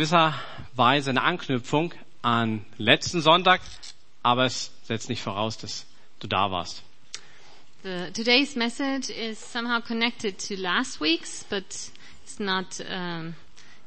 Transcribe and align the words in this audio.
gewisser 0.00 0.34
Weise 0.76 1.10
eine 1.10 1.20
Anknüpfung 1.20 1.92
an 2.22 2.64
letzten 2.78 3.20
Sonntag, 3.20 3.60
aber 4.22 4.46
es 4.46 4.70
setzt 4.84 5.10
nicht 5.10 5.20
voraus, 5.20 5.58
dass 5.58 5.84
du 6.20 6.26
da 6.26 6.50
warst. 6.50 6.82
The, 7.82 8.10
today's 8.14 8.56
message 8.56 9.10
is 9.10 9.38
somehow 9.38 9.78
connected 9.78 10.38
to 10.48 10.54
last 10.54 11.02
week's, 11.02 11.44
but 11.50 11.64
it's 12.22 12.38
not, 12.38 12.80
um, 12.90 13.34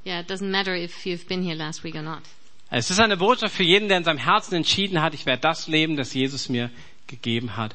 yeah, 0.06 0.20
it 0.20 0.30
doesn't 0.30 0.52
matter 0.52 0.76
if 0.76 1.04
you've 1.04 1.28
been 1.28 1.42
here 1.42 1.56
last 1.56 1.84
week 1.84 1.96
or 1.96 2.04
not. 2.04 2.22
Es 2.70 2.92
ist 2.92 3.00
eine 3.00 3.18
Botschaft 3.18 3.56
für 3.56 3.64
jeden, 3.64 3.88
der 3.88 3.98
in 3.98 4.04
seinem 4.04 4.20
Herzen 4.20 4.54
entschieden 4.54 5.02
hat, 5.02 5.16
ich 5.16 5.26
werde 5.26 5.42
das 5.42 5.68
leben, 5.68 5.96
das 5.96 6.14
Jesus 6.14 6.48
mir 6.48 6.70
gegeben 7.08 7.58
hat. 7.58 7.74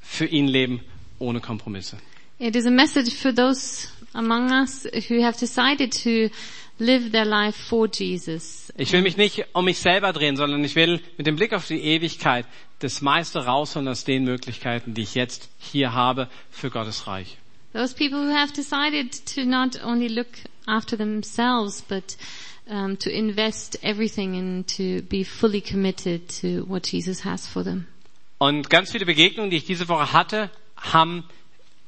Für 0.00 0.24
ihn 0.24 0.48
leben 0.48 0.80
ohne 1.18 1.42
Kompromisse. 1.42 1.98
It 2.38 2.56
is 2.56 2.64
a 2.64 2.70
message 2.70 3.14
for 3.14 3.34
those 3.34 3.88
among 4.14 4.52
us 4.52 4.86
who 5.10 5.22
have 5.22 5.38
decided 5.38 5.92
to 6.02 6.30
live 6.78 7.12
their 7.12 7.24
life 7.24 7.58
for 7.58 7.88
Jesus. 7.88 8.72
Ich 8.76 8.92
will 8.92 9.02
mich 9.02 9.16
nicht 9.16 9.44
um 9.52 9.64
mich 9.64 9.78
selber 9.78 10.12
drehen, 10.12 10.36
sondern 10.36 10.62
ich 10.64 10.74
will 10.74 11.00
mit 11.16 11.26
dem 11.26 11.36
Blick 11.36 11.52
auf 11.52 11.66
die 11.66 11.80
Ewigkeit 11.80 12.46
das 12.80 13.00
meiste 13.00 13.44
rausholen 13.44 13.88
aus 13.88 14.04
den 14.04 14.24
Möglichkeiten, 14.24 14.94
die 14.94 15.02
ich 15.02 15.14
jetzt 15.14 15.48
hier 15.58 15.92
habe 15.92 16.28
für 16.50 16.70
Gottes 16.70 17.06
Reich. 17.06 17.38
Those 17.72 17.94
people 17.94 18.18
who 18.18 18.32
have 18.32 18.52
decided 18.52 19.26
to 19.34 19.44
not 19.44 19.82
only 19.84 20.08
look 20.08 20.28
after 20.66 20.96
themselves, 20.96 21.82
but 21.82 22.16
um, 22.66 22.98
to 22.98 23.10
invest 23.10 23.82
everything 23.82 24.36
and 24.36 24.66
to 24.76 25.02
be 25.08 25.24
fully 25.24 25.60
committed 25.60 26.28
to 26.40 26.64
what 26.68 26.86
Jesus 26.86 27.24
has 27.24 27.46
for 27.46 27.64
them. 27.64 27.86
Und 28.38 28.68
ganz 28.68 28.92
viele 28.92 29.06
Begegnungen, 29.06 29.50
die 29.50 29.56
ich 29.56 29.64
diese 29.64 29.88
Woche 29.88 30.12
hatte, 30.12 30.50
haben 30.76 31.24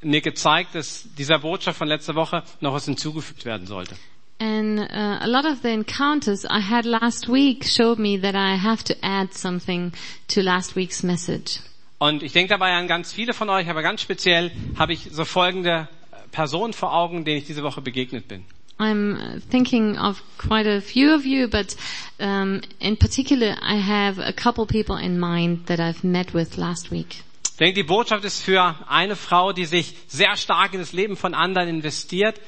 mir 0.00 0.20
gezeigt, 0.20 0.74
dass 0.74 1.08
dieser 1.18 1.38
Botschaft 1.40 1.78
von 1.78 1.88
letzter 1.88 2.14
Woche 2.14 2.42
noch 2.60 2.72
was 2.72 2.84
hinzugefügt 2.84 3.44
werden 3.44 3.66
sollte. 3.66 3.96
And 4.38 4.80
uh, 4.80 5.18
a 5.22 5.26
lot 5.26 5.46
of 5.46 5.62
the 5.62 5.70
encounters 5.70 6.44
I 6.44 6.60
had 6.60 6.84
last 6.84 7.26
week 7.26 7.64
showed 7.64 7.98
me 7.98 8.18
that 8.18 8.34
I 8.34 8.56
have 8.56 8.84
to 8.84 8.94
add 9.02 9.32
something 9.32 9.92
to 10.28 10.42
last 10.42 10.76
week's 10.76 11.02
message. 11.02 11.60
Und 11.98 12.22
ich 12.22 12.32
denke 12.32 12.50
dabei 12.50 12.72
an 12.74 12.88
ganz 12.88 13.12
viele 13.12 13.32
von 13.32 13.48
euch, 13.48 13.68
aber 13.70 13.82
ganz 13.82 14.02
speziell 14.02 14.50
habe 14.78 14.92
ich 14.92 15.08
so 15.10 15.24
folgende 15.24 15.88
Personen 16.30 16.74
vor 16.74 16.92
Augen, 16.92 17.24
denen 17.24 17.38
ich 17.38 17.46
diese 17.46 17.62
Woche 17.62 17.80
begegnet 17.80 18.28
bin. 18.28 18.44
I'm 18.78 19.16
uh, 19.16 19.40
thinking 19.50 19.96
of 19.96 20.22
quite 20.36 20.66
a 20.66 20.82
few 20.82 21.14
of 21.14 21.24
you, 21.24 21.48
but 21.48 21.74
um, 22.20 22.60
in 22.78 22.98
particular, 22.98 23.56
I 23.62 23.76
have 23.76 24.18
a 24.18 24.34
couple 24.34 24.66
people 24.66 24.96
in 24.96 25.18
mind 25.18 25.66
that 25.68 25.80
I've 25.80 26.04
met 26.04 26.34
with 26.34 26.58
last 26.58 26.90
week. 26.90 27.22
Ich 27.52 27.58
denke, 27.58 27.72
die 27.72 27.84
Botschaft 27.84 28.22
ist 28.26 28.42
für 28.42 28.74
eine 28.86 29.16
Frau, 29.16 29.54
die 29.54 29.64
sich 29.64 29.94
sehr 30.08 30.36
stark 30.36 30.74
in 30.74 30.80
das 30.80 30.92
Leben 30.92 31.16
von 31.16 31.32
anderen 31.32 31.70
investiert, 31.70 32.38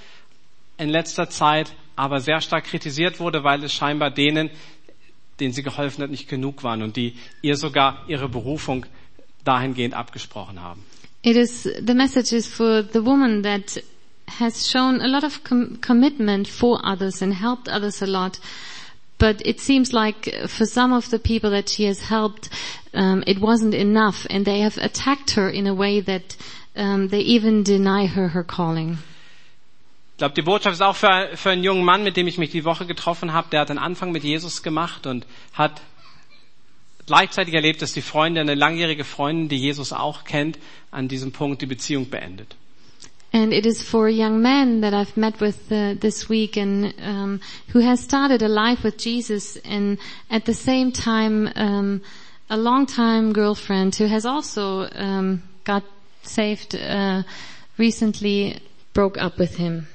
in 0.78 0.88
letzter 0.88 1.28
Zeit 1.28 1.72
aber 1.96 2.20
sehr 2.20 2.40
stark 2.40 2.64
kritisiert 2.64 3.18
wurde, 3.18 3.42
weil 3.42 3.62
es 3.64 3.72
scheinbar 3.72 4.10
denen, 4.10 4.50
denen 5.40 5.52
sie 5.52 5.62
geholfen 5.62 6.02
hat, 6.02 6.10
nicht 6.10 6.28
genug 6.28 6.62
waren 6.62 6.82
und 6.82 6.96
die 6.96 7.14
ihr 7.42 7.56
sogar 7.56 8.04
ihre 8.06 8.28
Berufung 8.28 8.86
dahingehend 9.44 9.94
abgesprochen 9.94 10.62
haben. 10.62 10.84
It 11.22 11.36
is 11.36 11.64
the 11.64 11.94
message 11.94 12.32
is 12.32 12.46
for 12.46 12.84
the 12.84 13.04
woman 13.04 13.42
that 13.42 13.82
has 14.38 14.70
shown 14.70 15.00
a 15.00 15.08
lot 15.08 15.24
of 15.24 15.42
com- 15.42 15.78
commitment 15.80 16.46
for 16.46 16.80
others 16.84 17.22
and 17.22 17.34
helped 17.34 17.68
others 17.68 18.02
a 18.02 18.06
lot. 18.06 18.38
But 19.18 19.44
it 19.44 19.58
seems 19.58 19.92
like 19.92 20.32
for 20.46 20.64
some 20.64 20.92
of 20.92 21.10
the 21.10 21.18
people 21.18 21.50
that 21.50 21.68
she 21.68 21.86
has 21.86 21.98
helped, 21.98 22.50
um, 22.94 23.24
it 23.26 23.40
wasn't 23.40 23.74
enough, 23.74 24.26
and 24.30 24.44
they 24.44 24.60
have 24.60 24.78
attacked 24.78 25.32
her 25.32 25.50
in 25.50 25.66
a 25.66 25.74
way 25.74 26.00
that 26.00 26.36
um, 26.76 27.08
they 27.08 27.20
even 27.20 27.64
deny 27.64 28.06
her 28.06 28.28
her 28.28 28.44
calling. 28.44 28.98
Ich 30.18 30.20
glaube, 30.20 30.34
die 30.34 30.42
Botschaft 30.42 30.74
ist 30.74 30.82
auch 30.82 30.96
für, 30.96 31.28
für 31.34 31.50
einen 31.50 31.62
jungen 31.62 31.84
Mann, 31.84 32.02
mit 32.02 32.16
dem 32.16 32.26
ich 32.26 32.38
mich 32.38 32.50
die 32.50 32.64
Woche 32.64 32.86
getroffen 32.86 33.32
habe. 33.32 33.50
Der 33.52 33.60
hat 33.60 33.68
den 33.68 33.78
Anfang 33.78 34.10
mit 34.10 34.24
Jesus 34.24 34.64
gemacht 34.64 35.06
und 35.06 35.24
hat 35.52 35.80
gleichzeitig 37.06 37.54
erlebt, 37.54 37.82
dass 37.82 37.92
die 37.92 38.02
Freundin, 38.02 38.40
eine 38.40 38.56
langjährige 38.56 39.04
Freundin, 39.04 39.48
die 39.48 39.58
Jesus 39.58 39.92
auch 39.92 40.24
kennt, 40.24 40.58
an 40.90 41.06
diesem 41.06 41.30
Punkt 41.30 41.62
die 41.62 41.66
Beziehung 41.66 42.10
beendet. 42.10 42.56
And 43.32 43.52
it 43.52 43.64
is 43.64 43.80
for 43.80 44.08
a 44.08 44.10
young 44.10 44.42
man 44.42 44.80
that 44.80 44.92
I've 44.92 45.16
met 45.16 45.40
with 45.40 45.70
uh, 45.70 45.94
this 46.00 46.28
week 46.28 46.56
and 46.56 46.92
um, 47.00 47.40
who 47.72 47.78
has 47.78 48.00
started 48.00 48.42
a 48.42 48.48
life 48.48 48.82
with 48.82 48.98
Jesus 48.98 49.56
and 49.64 50.00
at 50.28 50.46
the 50.46 50.52
same 50.52 50.90
time 50.92 51.48
um, 51.54 52.02
a 52.50 52.56
long-time 52.56 53.32
girlfriend 53.32 53.94
who 53.94 54.08
has 54.08 54.26
also 54.26 54.88
um, 54.96 55.44
got 55.62 55.84
saved 56.24 56.74
uh, 56.74 57.22
recently 57.76 58.58
broke 58.94 59.16
up 59.16 59.38
with 59.38 59.54
him. 59.58 59.86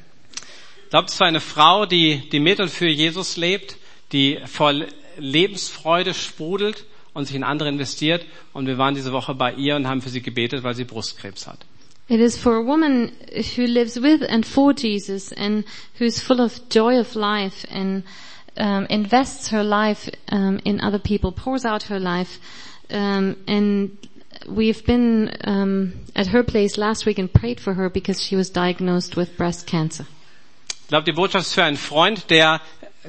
Ich 0.94 0.96
glaube, 0.96 1.08
es 1.08 1.20
war 1.20 1.26
eine 1.26 1.42
Frau, 1.42 1.88
die, 1.88 2.30
die 2.30 2.40
mit 2.40 2.60
und 2.60 2.70
für 2.70 2.88
Jesus 2.88 3.36
lebt, 3.36 3.78
die 4.12 4.38
voll 4.46 4.86
Lebensfreude 5.18 6.14
sprudelt 6.14 6.86
und 7.16 7.26
sich 7.26 7.36
in 7.36 7.44
andere 7.44 7.68
investiert. 7.70 8.24
Und 8.54 8.68
wir 8.68 8.78
waren 8.78 8.94
diese 8.94 9.12
Woche 9.12 9.34
bei 9.34 9.54
ihr 9.54 9.76
und 9.76 9.88
haben 9.88 10.04
für 10.04 10.10
sie 10.10 10.22
gebetet, 10.22 10.62
weil 10.62 10.76
sie 10.76 10.84
Brustkrebs 10.84 11.48
hat. 11.48 11.66
It 12.10 12.20
is 12.20 12.38
for 12.38 12.58
a 12.58 12.64
woman 12.64 13.12
who 13.56 13.64
lives 13.64 14.04
with 14.04 14.22
and 14.22 14.46
for 14.46 14.72
Jesus 14.72 15.34
and 15.34 15.66
who's 15.98 16.20
full 16.20 16.40
of 16.40 16.62
joy 16.70 17.00
of 17.00 17.16
life 17.16 17.66
and 17.72 18.04
um, 18.56 18.86
invests 18.86 19.52
her 19.52 19.64
life 19.64 20.12
um, 20.32 20.60
in 20.64 20.80
other 20.80 21.00
people, 21.00 21.32
pours 21.32 21.66
out 21.66 21.90
her 21.90 22.00
life. 22.00 22.38
Um, 22.92 23.38
and 23.48 23.98
we've 24.48 24.86
been 24.86 25.36
um, 25.44 25.94
at 26.16 26.28
her 26.28 26.44
place 26.44 26.78
last 26.78 27.08
week 27.08 27.18
and 27.18 27.34
prayed 27.34 27.60
for 27.60 27.74
her 27.74 27.90
because 27.90 28.22
she 28.22 28.36
was 28.36 28.52
diagnosed 28.52 29.16
with 29.16 29.36
breast 29.38 29.66
cancer. 29.66 30.06
Ich 30.84 30.88
glaube, 30.90 31.06
die 31.06 31.14
Botschaft 31.14 31.48
ist 31.48 31.54
für 31.54 31.64
einen 31.64 31.78
Freund, 31.78 32.30
der 32.30 32.62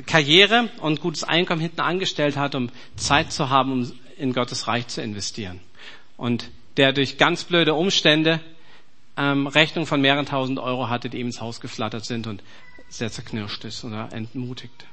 Karriere 0.06 0.70
und 0.80 1.00
gutes 1.00 1.24
Einkommen 1.24 1.60
hinten 1.60 1.80
angestellt 1.80 2.36
hat, 2.36 2.54
um 2.54 2.70
Zeit 2.96 3.32
zu 3.32 3.50
haben, 3.50 3.72
um 3.72 3.92
in 4.16 4.32
Gottes 4.32 4.66
Reich 4.68 4.88
zu 4.88 5.02
investieren. 5.02 5.60
Und 6.16 6.50
der 6.76 6.92
durch 6.92 7.18
ganz 7.18 7.44
blöde 7.44 7.74
Umstände 7.74 8.40
ähm, 9.16 9.46
Rechnungen 9.46 9.86
von 9.86 10.00
mehreren 10.00 10.26
tausend 10.26 10.58
Euro 10.58 10.88
hatte, 10.88 11.08
die 11.08 11.18
ihm 11.18 11.26
ins 11.26 11.40
Haus 11.40 11.60
geflattert 11.60 12.04
sind 12.04 12.26
und 12.26 12.42
sehr 12.88 13.10
zerknirscht 13.10 13.64
ist 13.64 13.84
oder 13.84 14.08
entmutigt. 14.12 14.86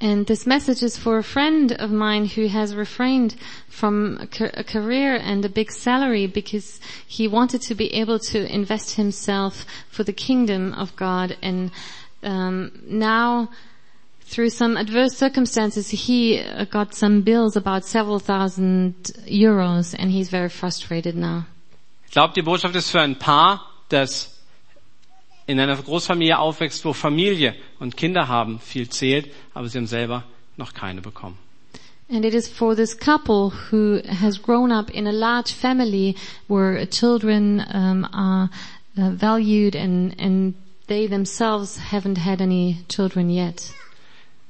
And 0.00 0.26
this 0.26 0.46
message 0.46 0.82
is 0.82 0.98
for 0.98 1.18
a 1.18 1.22
friend 1.22 1.70
of 1.70 1.92
mine 1.92 2.26
who 2.26 2.48
has 2.48 2.74
refrained 2.74 3.36
from 3.68 4.18
a 4.20 4.26
career 4.64 5.14
and 5.14 5.44
a 5.44 5.48
big 5.48 5.70
salary 5.70 6.26
because 6.26 6.80
he 7.06 7.28
wanted 7.28 7.62
to 7.68 7.76
be 7.76 7.94
able 7.94 8.18
to 8.18 8.44
invest 8.52 8.96
himself 8.96 9.64
for 9.88 10.02
the 10.02 10.12
kingdom 10.12 10.74
of 10.74 10.96
God. 10.96 11.36
And 11.40 11.70
um, 12.22 12.72
now, 12.86 13.50
through 14.20 14.50
some 14.50 14.76
adverse 14.76 15.16
circumstances, 15.16 15.90
he 15.90 16.40
uh, 16.40 16.64
got 16.64 16.94
some 16.94 17.22
bills 17.22 17.56
about 17.56 17.84
several 17.84 18.18
thousand 18.18 18.94
euros, 19.26 19.94
and 19.98 20.10
he's 20.10 20.30
very 20.30 20.48
frustrated 20.48 21.16
now. 21.16 21.44
Ich 22.06 22.12
glaube, 22.12 22.34
die 22.34 22.42
Botschaft 22.42 22.76
ist 22.76 22.90
für 22.90 23.00
ein 23.00 23.18
Paar, 23.18 23.60
das 23.88 24.38
in 25.46 25.58
einer 25.58 25.76
Großfamilie 25.76 26.38
aufwächst, 26.38 26.84
wo 26.84 26.92
Familie 26.92 27.54
und 27.80 27.96
Kinder 27.96 28.28
haben 28.28 28.60
viel 28.60 28.88
zählt, 28.88 29.30
aber 29.54 29.68
sie 29.68 29.78
haben 29.78 29.86
selber 29.86 30.24
noch 30.56 30.72
keine 30.74 31.00
bekommen. 31.00 31.38
And 32.08 32.26
it 32.26 32.34
is 32.34 32.46
for 32.46 32.76
this 32.76 32.94
couple 32.94 33.50
who 33.70 34.02
has 34.06 34.36
grown 34.36 34.70
up 34.70 34.90
in 34.90 35.06
a 35.06 35.12
large 35.12 35.52
family 35.52 36.14
where 36.46 36.84
children 36.86 37.64
um, 37.72 38.06
are 38.12 38.50
uh, 38.98 39.10
valued 39.12 39.74
and, 39.74 40.14
and 40.20 40.54
they 40.92 41.06
themselves 41.08 41.78
haven't 41.90 42.18
had 42.18 42.42
any 42.42 42.84
children 42.88 43.30
yet. 43.30 43.72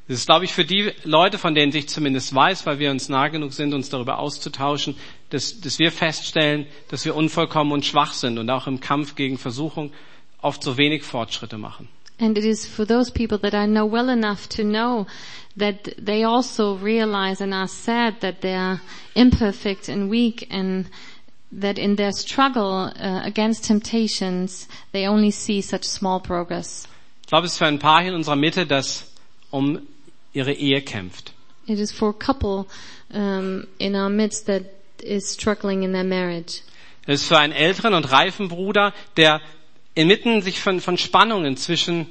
Das 0.08 0.18
ist, 0.18 0.26
glaube 0.26 0.44
ich, 0.44 0.52
für 0.52 0.64
die 0.64 0.92
Leute, 1.04 1.38
von 1.38 1.54
denen 1.54 1.74
ich 1.74 1.88
zumindest 1.88 2.34
weiß, 2.34 2.66
weil 2.66 2.80
wir 2.80 2.90
uns 2.90 3.08
nah 3.08 3.28
genug 3.28 3.52
sind, 3.52 3.72
uns 3.72 3.88
darüber 3.88 4.18
auszutauschen, 4.18 4.96
dass, 5.30 5.60
dass 5.60 5.78
wir 5.78 5.92
feststellen, 5.92 6.66
dass 6.88 7.04
wir 7.04 7.14
unvollkommen 7.14 7.70
und 7.70 7.84
schwach 7.86 8.12
sind 8.12 8.38
und 8.38 8.50
auch 8.50 8.66
im 8.66 8.80
Kampf 8.80 9.14
gegen 9.14 9.38
Versuchung 9.38 9.92
oft 10.42 10.64
so 10.64 10.76
wenig 10.76 11.04
Fortschritte 11.04 11.56
machen. 11.56 11.88
And 12.18 12.36
it 12.36 12.44
is 12.44 12.66
for 12.66 12.84
those 12.84 13.10
people 13.10 13.38
that 13.38 13.54
I 13.54 13.66
know 13.66 13.90
well 13.90 14.08
enough 14.10 14.48
to 14.48 14.62
know 14.62 15.06
that 15.56 15.94
they 16.04 16.24
also 16.24 16.74
realize 16.74 17.42
and 17.42 17.54
are 17.54 17.68
sad 17.68 18.20
that 18.20 18.40
they 18.42 18.54
are 18.54 18.80
imperfect 19.14 19.88
and 19.88 20.10
weak 20.10 20.48
and 20.50 20.86
that 21.60 21.78
in 21.78 21.96
their 21.96 22.12
struggle 22.12 22.90
uh, 22.96 23.20
against 23.24 23.64
temptations, 23.64 24.68
they 24.92 25.06
only 25.06 25.30
see 25.30 25.60
such 25.60 25.84
small 25.84 26.20
progress. 26.20 26.86
Ich 27.22 27.28
glaube, 27.28 27.46
es 27.46 27.52
ist 27.52 27.58
für 27.58 27.66
ein 27.66 27.78
Paar 27.78 28.00
hier 28.00 28.10
in 28.10 28.16
unserer 28.16 28.36
Mitte, 28.36 28.66
das 28.66 29.10
um 29.50 29.80
ihre 30.32 30.52
Ehe 30.52 30.82
kämpft. 30.82 31.32
It 31.66 31.78
is 31.78 31.92
for 31.92 32.10
a 32.10 32.12
couple 32.12 32.66
um, 33.14 33.66
in 33.78 33.94
our 33.94 34.08
midst 34.08 34.46
that 34.46 34.64
is 35.02 35.32
struggling 35.32 35.82
in 35.82 35.92
their 35.92 36.04
marriage. 36.04 36.62
Es 37.06 37.22
ist 37.22 37.28
für 37.28 37.38
einen 37.38 37.52
älteren 37.52 37.94
und 37.94 38.10
reifen 38.10 38.48
Bruder, 38.48 38.92
der 39.16 39.40
inmitten 39.94 40.40
sich 40.42 40.60
von, 40.60 40.80
von 40.80 40.96
Spannungen 40.98 41.56
zwischen 41.56 42.06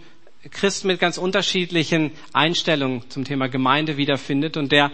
Christen 0.50 0.88
mit 0.88 1.00
ganz 1.00 1.18
unterschiedlichen 1.18 2.12
Einstellungen 2.34 3.10
zum 3.10 3.24
Thema 3.24 3.48
Gemeinde 3.48 3.98
wiederfindet 3.98 4.58
und 4.58 4.72
der 4.72 4.92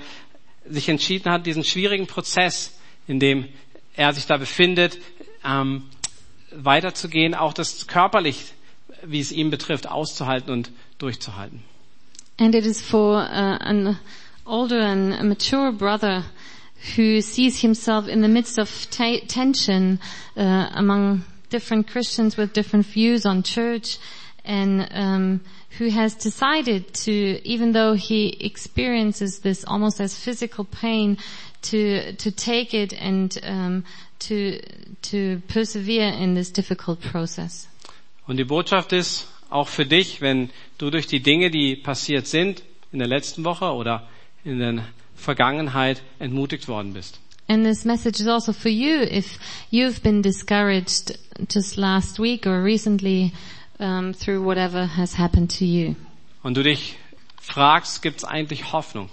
sich 0.69 0.89
entschieden 0.89 1.31
hat, 1.31 1.45
diesen 1.45 1.63
schwierigen 1.63 2.07
Prozess, 2.07 2.77
in 3.07 3.19
dem 3.19 3.47
er 3.97 4.13
sich 4.13 4.25
da 4.25 4.37
befindet, 4.37 4.99
ähm, 5.43 5.83
weiterzugehen, 6.51 7.35
auch 7.35 7.53
das 7.53 7.87
körperlich, 7.87 8.53
wie 9.03 9.19
es 9.19 9.31
ihm 9.31 9.49
betrifft, 9.49 9.87
auszuhalten 9.87 10.51
und 10.51 10.71
durchzuhalten. 10.97 11.61
And 12.39 12.55
it 12.55 12.65
is 12.65 12.81
for 12.81 13.17
uh, 13.17 13.57
an 13.59 13.97
older 14.45 14.81
and 14.81 15.27
mature 15.27 15.71
brother 15.71 16.23
who 16.95 17.21
sees 17.21 17.59
himself 17.59 18.07
in 18.07 18.21
the 18.21 18.27
midst 18.27 18.59
of 18.59 18.69
tension 18.91 19.99
uh, 20.37 20.69
among 20.75 21.23
different 21.49 21.87
Christians 21.87 22.37
with 22.37 22.53
different 22.53 22.85
views 22.85 23.25
on 23.25 23.41
church 23.41 23.97
and 24.45 24.87
um, 24.91 25.41
who 25.77 25.89
has 25.89 26.15
decided 26.15 26.93
to, 26.93 27.41
even 27.43 27.73
though 27.73 27.93
he 27.93 28.37
experiences 28.39 29.39
this 29.39 29.65
almost 29.65 29.99
as 29.99 30.17
physical 30.17 30.65
pain, 30.65 31.17
to 31.63 32.13
to 32.13 32.31
take 32.31 32.73
it 32.73 32.93
and 32.93 33.39
um, 33.43 33.83
to 34.19 34.59
to 35.01 35.41
persevere 35.47 36.11
in 36.11 36.35
this 36.35 36.51
difficult 36.51 36.99
process. 37.01 37.67
Und 38.27 38.37
die 38.37 38.43
Botschaft 38.43 38.91
ist 38.91 39.27
auch 39.49 39.67
für 39.67 39.85
dich, 39.85 40.21
wenn 40.21 40.49
du 40.77 40.89
durch 40.89 41.07
die 41.07 41.21
Dinge, 41.21 41.49
die 41.49 41.75
passiert 41.75 42.27
sind 42.27 42.63
in 42.91 42.99
der 42.99 43.07
letzten 43.07 43.43
Woche 43.43 43.71
oder 43.73 44.07
in 44.43 44.59
der 44.59 44.83
Vergangenheit 45.15 46.01
entmutigt 46.19 46.67
worden 46.67 46.93
bist. 46.93 47.19
And 47.49 47.63
this 47.63 47.85
message 47.85 48.19
is 48.19 48.27
also 48.27 48.51
for 48.51 48.69
you 48.69 49.03
if 49.03 49.39
you've 49.71 50.01
been 50.01 50.21
discouraged 50.21 51.17
just 51.49 51.77
last 51.77 52.19
week 52.19 52.45
or 52.45 52.61
recently 52.61 53.31
um, 53.79 54.13
through 54.13 54.43
whatever 54.43 54.85
has 54.85 55.17
happened 55.17 55.57
to 55.57 55.65
you. 55.65 55.95
Und 56.43 56.57
du 56.57 56.63
dich 56.63 56.97
fragst, 57.39 58.01
gibt 58.01 58.17
es 58.17 58.23
eigentlich 58.25 58.73
Hoffnung? 58.73 59.09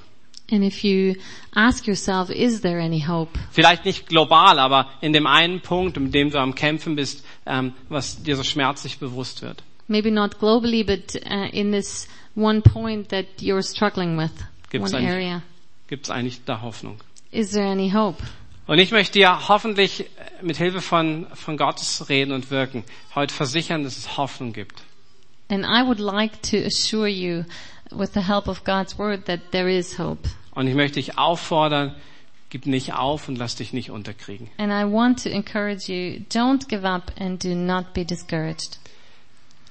And 0.51 0.63
if 0.63 0.85
you 0.85 1.17
ask 1.55 1.87
yourself, 1.87 2.31
is 2.31 2.61
there 2.61 2.79
any 2.79 3.01
hope? 3.01 3.39
Vielleicht 3.51 3.85
nicht 3.87 4.09
global, 4.09 4.59
aber 4.59 4.91
in 5.01 5.13
dem 5.13 5.27
einen 5.27 5.61
Punkt, 5.61 5.97
in 5.97 6.11
dem 6.13 6.31
du 6.31 6.39
am 6.39 6.55
Kämpfen 6.55 6.97
bist, 6.97 7.25
ähm, 7.47 7.73
was 7.89 8.23
dir 8.23 8.37
so 8.37 8.43
schmerzlich 8.43 8.99
bewusst 8.99 9.41
wird. 9.43 9.63
Maybe 9.89 10.11
not 10.11 10.39
globally, 10.39 10.85
but 10.85 11.17
uh, 11.27 11.49
in 11.53 11.73
this 11.73 12.09
one 12.35 12.61
point 12.61 13.09
that 13.09 13.27
you're 13.41 13.63
struggling 13.63 14.19
with, 14.19 14.33
Gibt's 14.71 14.93
one 14.93 15.07
area. 15.07 15.43
Gibt 15.89 16.07
es 16.07 16.11
eigentlich 16.11 16.45
da 16.45 16.61
Hoffnung? 16.61 16.99
Is 17.31 17.53
there 17.53 17.67
any 17.67 17.91
hope? 17.91 18.23
Und 18.67 18.79
ich 18.79 18.93
möchte 18.93 19.19
dir 19.19 19.49
hoffentlich 19.49 20.01
äh, 20.01 20.07
mit 20.43 20.57
Hilfe 20.57 20.81
von, 20.81 21.27
von 21.35 21.57
Gottes 21.57 22.09
Reden 22.09 22.33
und 22.33 22.51
Wirken 22.51 22.85
heute 23.15 23.35
versichern, 23.35 23.83
dass 23.83 23.99
es 23.99 24.17
Hoffnung 24.17 24.53
gibt. 24.53 24.83
And 25.49 25.65
I 25.65 25.87
would 25.87 25.99
like 25.99 26.41
to 26.51 26.57
assure 26.65 27.07
you, 27.07 27.45
with 27.97 28.13
the 28.15 28.27
help 28.27 28.49
of 28.49 28.65
God's 28.65 28.99
word, 28.99 29.27
that 29.27 29.53
there 29.53 29.71
is 29.71 29.99
hope. 29.99 30.29
Und 30.53 30.69
ich 30.69 30.75
möchte 30.75 30.95
dich 30.97 31.19
auffordern, 31.19 31.95
gib 32.51 32.67
nicht 32.67 32.95
auf 32.95 33.29
und 33.29 33.37
lass 33.37 33.57
dich 33.57 33.73
nicht 33.73 33.91
unterkriegen. 33.91 34.49
And 34.59 34.73
I 34.73 34.85
want 34.85 35.23
to 35.25 35.29
encourage 35.29 35.89
you, 35.89 36.21
don't 36.31 36.69
give 36.69 36.87
up 36.87 37.13
and 37.19 37.43
do 37.43 37.55
not 37.55 37.93
be 37.95 38.05
discouraged. 38.05 38.79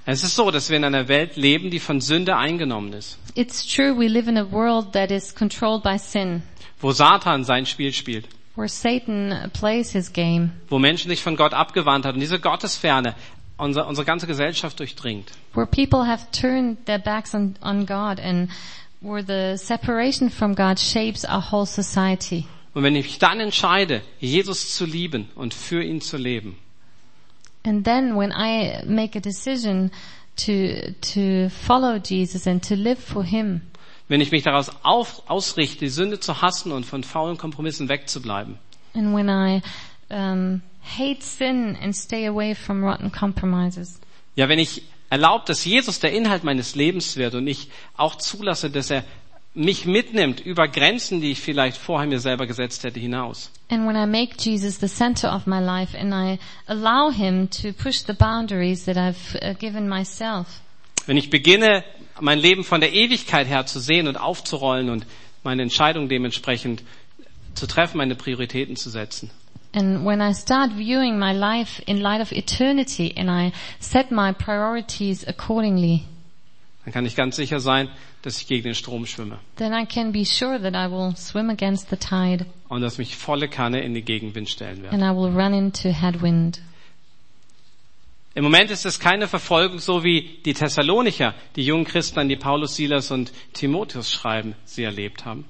Es 0.06 0.24
ist 0.24 0.36
so, 0.36 0.52
dass 0.52 0.70
wir 0.70 0.76
in 0.76 0.84
einer 0.84 1.08
Welt 1.08 1.38
leben, 1.38 1.70
die 1.72 1.80
von 1.80 2.02
Sünde 2.02 2.36
eingenommen 2.36 2.92
ist, 2.92 3.18
It's 3.36 3.66
true 3.66 3.98
we 3.98 4.08
live 4.08 4.28
in 4.28 4.38
a 4.38 4.52
world 4.52 4.92
that 4.92 5.12
is 5.12 5.34
controlled 5.34 5.82
by 5.82 5.98
sin, 5.98 6.44
wo 6.82 6.92
Satan 6.92 7.46
sein 7.46 7.66
Spiel 7.66 7.94
spielt, 7.94 8.28
where 8.56 8.68
Satan 8.68 9.50
plays 9.54 9.94
his 9.94 10.12
game, 10.12 10.52
wo 10.68 10.78
Menschen 10.78 11.10
sich 11.10 11.24
von 11.24 11.38
Gott 11.38 11.54
abgewandt 11.54 12.06
haben. 12.06 12.20
Diese 12.20 12.40
Gottesferne 12.40 13.16
unsere, 13.58 13.86
unsere 13.86 14.06
ganze 14.06 14.28
Gesellschaft 14.28 14.80
durchdringt. 14.80 15.32
where 15.54 15.68
people 15.68 16.06
have 16.08 16.26
turned 16.32 16.78
their 16.86 17.00
backs 17.00 17.34
on, 17.34 17.56
on 17.62 17.86
God 17.86 18.20
and 18.20 18.50
where 19.02 19.24
the 19.24 19.58
separation 19.58 20.30
from 20.30 20.56
God 20.56 20.80
shapes 20.80 21.26
our 21.26 21.42
whole 21.52 21.66
society. 21.66 22.46
Und 22.74 22.84
wenn 22.84 22.96
ich 22.96 23.06
mich 23.06 23.20
dann 23.20 23.40
entscheide, 23.40 24.02
Jesus 24.20 24.76
zu 24.76 24.86
lieben 24.86 25.30
und 25.36 25.54
für 25.54 25.84
ihn 25.84 26.02
zu 26.02 26.18
leben, 26.18 26.58
And 27.66 27.86
then 27.86 28.18
when 28.18 28.32
I 28.32 28.84
make 28.86 29.16
a 29.18 29.22
decision 29.22 29.90
to, 30.36 30.92
to 31.14 31.50
follow 31.50 31.96
Jesus 31.98 32.46
and 32.46 32.62
to 32.68 32.76
live 32.76 33.00
for 33.00 33.24
Him, 33.24 33.62
wenn 34.10 34.20
ich 34.20 34.32
mich 34.32 34.44
daraus 34.44 34.70
auf, 34.84 35.22
ausrichte, 35.30 35.80
die 35.86 35.90
Sünde 35.90 36.20
zu 36.20 36.42
hassen 36.42 36.72
und 36.74 36.86
von 36.86 37.04
faulen 37.04 37.38
Kompromissen 37.38 37.88
wegzubleiben, 37.88 38.58
and 38.96 39.16
when 39.16 39.30
I 39.30 39.62
um, 40.10 40.62
hate 40.98 41.22
sin 41.24 41.78
and 41.82 41.96
stay 41.96 42.28
away 42.28 42.54
from 42.56 42.84
rotten 42.84 43.12
compromises, 43.12 44.00
ja, 44.36 44.50
wenn 44.50 44.60
ich 44.60 44.84
erlaubt, 45.10 45.48
dass 45.50 45.64
Jesus 45.64 46.00
der 46.00 46.12
Inhalt 46.12 46.44
meines 46.44 46.76
Lebens 46.76 47.18
wird 47.18 47.36
und 47.36 47.46
ich 47.48 47.70
auch 47.96 48.16
zulasse, 48.16 48.70
dass 48.72 48.90
er 48.90 49.04
mich 49.54 49.86
mitnimmt 49.86 50.40
über 50.40 50.68
Grenzen, 50.68 51.22
die 51.22 51.32
ich 51.32 51.40
vielleicht 51.40 51.78
vorher 51.78 52.08
mir 52.08 52.20
selber 52.20 52.48
gesetzt 52.48 52.84
hätte, 52.84 53.00
hinaus. 53.00 53.52
and 53.70 53.88
when 53.88 53.96
I 53.96 54.08
make 54.08 54.36
Jesus 54.40 54.80
the 54.80 54.88
center 54.88 55.34
of 55.36 55.46
my 55.46 55.60
life 55.60 55.96
and 55.96 56.14
I 56.14 56.40
allow 56.66 57.12
Him 57.12 57.50
to 57.62 57.72
push 57.74 58.04
the 58.08 58.14
boundaries 58.14 58.86
that 58.86 58.98
I've 58.98 59.36
uh, 59.42 59.54
given 59.60 59.88
myself, 59.88 60.48
Wenn 61.06 61.18
ich 61.18 61.30
beginne, 61.30 61.84
mein 62.20 62.40
Leben 62.40 62.64
von 62.64 62.80
der 62.82 62.94
Ewigkeit 62.94 63.48
her 63.48 63.66
zu 63.66 63.80
sehen 63.80 64.08
und 64.08 64.16
aufzurollen 64.18 64.90
und 64.90 65.06
meine 65.44 65.62
Entscheidung 65.62 66.08
dementsprechend 66.10 66.82
zu 67.54 67.68
treffen, 67.68 67.98
meine 67.98 68.16
Prioritäten 68.16 68.76
zu 68.76 68.90
setzen. 68.90 69.30
And 69.76 70.06
when 70.06 70.22
I 70.22 70.34
start 70.34 70.72
viewing 70.72 71.18
my 71.18 71.34
life 71.34 71.82
in 71.88 72.00
light 72.02 72.22
of 72.22 72.32
eternity 72.32 73.12
and 73.18 73.30
I 73.30 73.52
set 73.80 74.12
my 74.12 74.32
priorities 74.32 75.28
accordingly, 75.28 76.04
Dann 76.86 76.94
kann 76.94 77.06
ich 77.06 77.16
ganz 77.16 77.38
sicher 77.38 77.60
sein, 77.60 77.88
dass 78.24 78.38
ich 78.40 78.48
gegen 78.48 78.64
den 78.64 78.76
Strom 78.76 79.06
schwimme 79.06 79.40
then 79.56 79.74
I 79.74 79.86
can 79.86 80.12
be 80.12 80.26
sure 80.26 80.60
that 80.62 80.76
I 80.76 80.92
will 80.92 81.16
swim 81.16 81.50
against 81.50 81.90
the 81.90 81.96
tide 81.98 82.46
und 82.70 82.82
dass 82.82 82.98
mich 82.98 83.16
volle 83.16 83.48
Kanne 83.48 83.82
in 83.82 83.94
die 83.94 84.02
Gegenwind 84.04 84.50
stellen 84.50 84.82
werde. 84.84 84.94
and 84.96 85.04
I 85.04 85.10
will 85.16 85.32
run 85.34 85.54
into 85.54 85.90
headwind. 85.90 86.62
Im 88.36 88.44
Moment 88.44 88.72
ist 88.72 88.86
es 88.86 89.00
keine 89.00 89.28
Verfolgung, 89.28 89.78
so 89.80 90.04
wie 90.04 90.40
die 90.44 90.54
Thessalonicher, 90.54 91.36
die 91.56 91.64
jungen 91.64 91.86
Christen, 91.86 92.20
an 92.20 92.30
die 92.30 92.36
Paulus, 92.36 92.76
Silas 92.76 93.12
und 93.12 93.32
Timotheus 93.54 94.12
schreiben, 94.12 94.56
sie 94.66 94.84
erlebt 94.84 95.24
haben. 95.24 95.46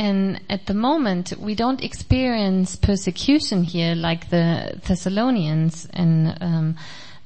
And 0.00 0.40
at 0.48 0.64
the 0.64 0.72
moment, 0.72 1.34
we 1.38 1.54
don't 1.54 1.84
experience 1.84 2.74
persecution 2.74 3.64
here 3.64 3.94
like 3.94 4.30
the 4.30 4.80
Thessalonians 4.88 5.86
and 5.92 6.38
um, 6.40 6.76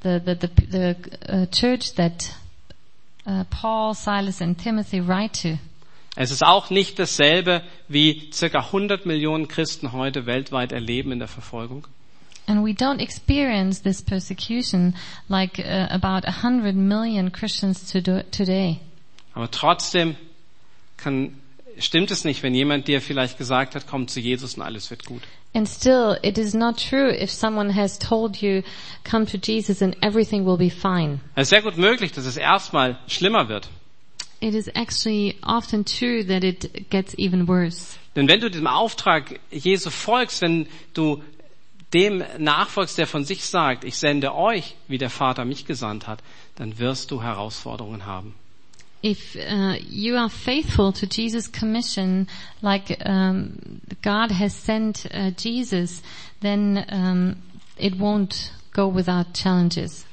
the 0.01 0.19
the 0.19 0.35
the, 0.35 0.49
the 0.67 0.97
uh, 1.33 1.47
church 1.47 1.95
that 1.95 2.35
uh, 3.27 3.45
Paul, 3.49 3.95
Silas, 3.95 4.41
and 4.41 4.59
Timothy 4.59 5.01
write 5.01 5.35
to. 5.43 5.59
Es 6.17 6.33
ist 6.33 6.43
auch 6.43 6.71
nicht 6.71 6.99
dasselbe, 6.99 7.63
wie 7.87 8.31
circa 8.33 8.59
100 8.59 9.07
Millionen 9.07 9.47
Christen 9.47 9.93
heute 9.93 10.27
weltweit 10.27 10.73
erleben 10.73 11.13
in 11.13 11.21
der 11.21 11.29
Verfolgung. 11.29 11.87
And 12.49 12.65
we 12.65 12.73
don't 12.73 13.01
experience 13.01 13.83
this 13.83 14.03
persecution 14.03 14.97
like 15.29 15.61
uh, 15.61 15.87
about 15.91 16.27
a 16.27 16.43
hundred 16.43 16.75
million 16.75 17.31
Christians 17.31 17.87
to 17.93 18.01
today. 18.33 18.81
Aber 19.33 19.49
trotzdem 19.49 20.17
kann, 20.97 21.37
stimmt 21.79 22.11
es 22.11 22.25
nicht, 22.25 22.43
wenn 22.43 22.55
jemand 22.55 22.89
dir 22.89 23.01
vielleicht 23.01 23.39
gesagt 23.39 23.75
hat, 23.75 23.87
komm 23.87 24.09
zu 24.09 24.21
Jesus 24.21 24.55
und 24.57 24.63
alles 24.63 24.91
wird 24.91 25.05
gut. 25.05 25.23
And 25.55 25.69
still, 25.69 26.19
it 26.23 26.37
is 26.37 26.53
not 26.55 26.77
true 26.77 27.13
if 27.13 27.31
someone 27.31 27.75
has 27.75 27.99
told 27.99 28.43
you, 28.43 28.63
come 29.09 29.25
to 29.27 29.39
Jesus 29.39 29.83
and 29.83 29.97
everything 30.03 30.45
will 30.45 30.57
be 30.57 30.71
fine. 30.71 31.21
Es 31.37 31.45
ist 31.45 31.51
sehr 31.51 31.63
gut 31.63 31.77
möglich, 31.77 32.13
dass 32.13 32.27
es 32.27 32.37
erstmal 32.37 32.99
schlimmer 33.07 33.49
wird. 33.49 33.69
It 34.41 34.55
is 34.55 34.67
actually 34.69 35.37
often 35.43 35.85
true 35.85 36.25
that 36.27 36.43
it 36.43 36.91
gets 36.91 37.15
even 37.17 37.47
worse. 37.47 37.97
Denn 38.17 38.29
wenn 38.29 38.41
du 38.41 38.51
dem 38.51 38.67
Auftrag 38.67 39.41
Jesu 39.51 39.91
folgst, 39.91 40.43
wenn 40.43 40.67
du 40.93 41.23
dem 41.95 42.25
nachfolgst, 42.39 42.99
der 42.99 43.07
von 43.07 43.25
sich 43.25 43.45
sagt, 43.45 43.85
ich 43.85 43.97
sende 43.97 44.35
euch, 44.35 44.75
wie 44.89 44.99
der 44.99 45.11
Vater 45.11 45.45
mich 45.45 45.65
gesandt 45.65 46.09
hat, 46.09 46.23
dann 46.57 46.79
wirst 46.79 47.11
du 47.11 47.23
Herausforderungen 47.23 48.07
haben. 48.07 48.35
If 49.05 49.37
uh, 49.37 49.77
you 49.87 50.17
are 50.17 50.31
faithful 50.31 50.91
to 50.95 51.07
Jesus' 51.07 51.47
commission, 51.47 52.27
like 52.63 52.97
um, 53.05 53.83
God 54.01 54.31
has 54.31 54.55
sent 54.55 55.05
uh, 55.13 55.31
Jesus, 55.37 56.01
then 56.41 56.87
um, 56.89 57.37
it 57.77 57.99
won't 57.99 58.51
go 58.73 58.89
without 58.89 59.35
challenges. 59.35 60.07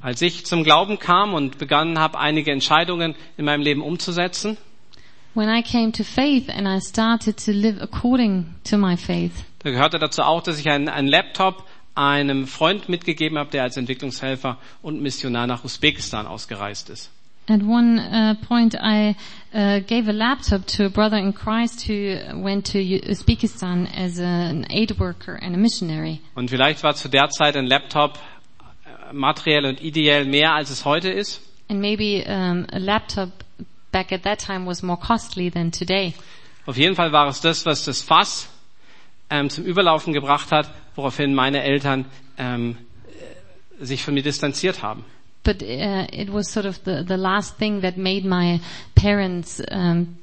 Als 0.00 0.20
ich 0.20 0.44
zum 0.46 0.64
Glauben 0.64 0.98
kam 0.98 1.32
und 1.32 1.58
begonnen 1.58 2.00
habe, 2.00 2.18
einige 2.18 2.50
Entscheidungen 2.50 3.14
in 3.36 3.44
meinem 3.44 3.62
Leben 3.62 3.82
umzusetzen, 3.82 4.56
When 5.34 5.48
I 5.48 5.62
came 5.62 5.92
to 5.92 6.02
faith 6.02 6.48
and 6.48 6.66
I 6.66 6.80
started 6.80 7.36
to 7.44 7.52
live 7.52 7.80
according 7.80 8.54
to 8.64 8.76
my 8.76 8.96
faith, 8.96 9.44
da 9.60 9.70
gehörte 9.70 10.00
dazu 10.00 10.22
auch, 10.22 10.42
dass 10.42 10.58
ich 10.58 10.68
einen, 10.68 10.88
einen 10.88 11.06
Laptop 11.06 11.64
einem 11.94 12.48
Freund 12.48 12.88
mitgegeben 12.88 13.38
habe, 13.38 13.50
der 13.50 13.62
als 13.62 13.76
Entwicklungshelfer 13.76 14.58
und 14.82 15.00
Missionar 15.00 15.46
nach 15.46 15.62
Usbekistan 15.62 16.26
ausgereist 16.26 16.90
ist. 16.90 17.10
At 17.46 17.62
one 17.62 17.98
uh, 17.98 18.34
point, 18.48 18.74
I 18.74 19.16
uh, 19.52 19.80
gave 19.80 20.08
a 20.08 20.12
laptop 20.12 20.64
to 20.76 20.86
a 20.86 20.88
brother 20.88 21.18
in 21.18 21.34
Christ 21.34 21.82
who 21.86 22.16
went 22.36 22.64
to 22.72 22.78
Uzbekistan 22.78 23.86
as 23.94 24.18
an 24.18 24.66
aid 24.70 24.98
worker 24.98 25.34
and 25.34 25.54
a 25.54 25.58
missionary. 25.58 26.20
Und 26.34 26.48
vielleicht 26.48 26.82
war 26.82 26.94
zu 26.94 27.08
der 27.08 27.28
Zeit 27.28 27.54
ein 27.56 27.66
Laptop 27.66 28.18
äh, 28.86 29.12
materiell 29.12 29.66
und 29.66 29.82
ideell 29.82 30.24
mehr, 30.24 30.54
als 30.54 30.70
es 30.70 30.86
heute 30.86 31.10
ist. 31.10 31.42
And 31.68 31.80
maybe 31.80 32.24
um, 32.26 32.66
a 32.72 32.78
laptop 32.78 33.44
back 33.92 34.10
at 34.10 34.22
that 34.22 34.38
time 34.38 34.66
was 34.66 34.82
more 34.82 34.98
costly 34.98 35.50
than 35.50 35.70
today. 35.70 36.14
Auf 36.64 36.78
jeden 36.78 36.94
Fall 36.96 37.12
war 37.12 37.28
es 37.28 37.42
das, 37.42 37.66
was 37.66 37.84
das 37.84 38.00
Fass 38.00 38.48
ähm, 39.28 39.50
zum 39.50 39.64
Überlaufen 39.64 40.14
gebracht 40.14 40.50
hat, 40.50 40.70
woraufhin 40.94 41.34
meine 41.34 41.62
Eltern 41.62 42.06
ähm, 42.38 42.78
äh, 43.80 43.84
sich 43.84 44.02
von 44.02 44.14
mir 44.14 44.22
distanziert 44.22 44.82
haben. 44.82 45.04
But 45.44 45.62
uh, 45.62 46.06
it 46.12 46.30
was 46.30 46.50
sort 46.50 46.66
of 46.66 46.82
the, 46.84 47.04
the 47.06 47.16
last 47.16 47.56
thing 47.56 47.80
that 47.82 47.96
made 47.96 48.24
my 48.24 48.60
parents 48.94 49.60
um, 49.70 50.16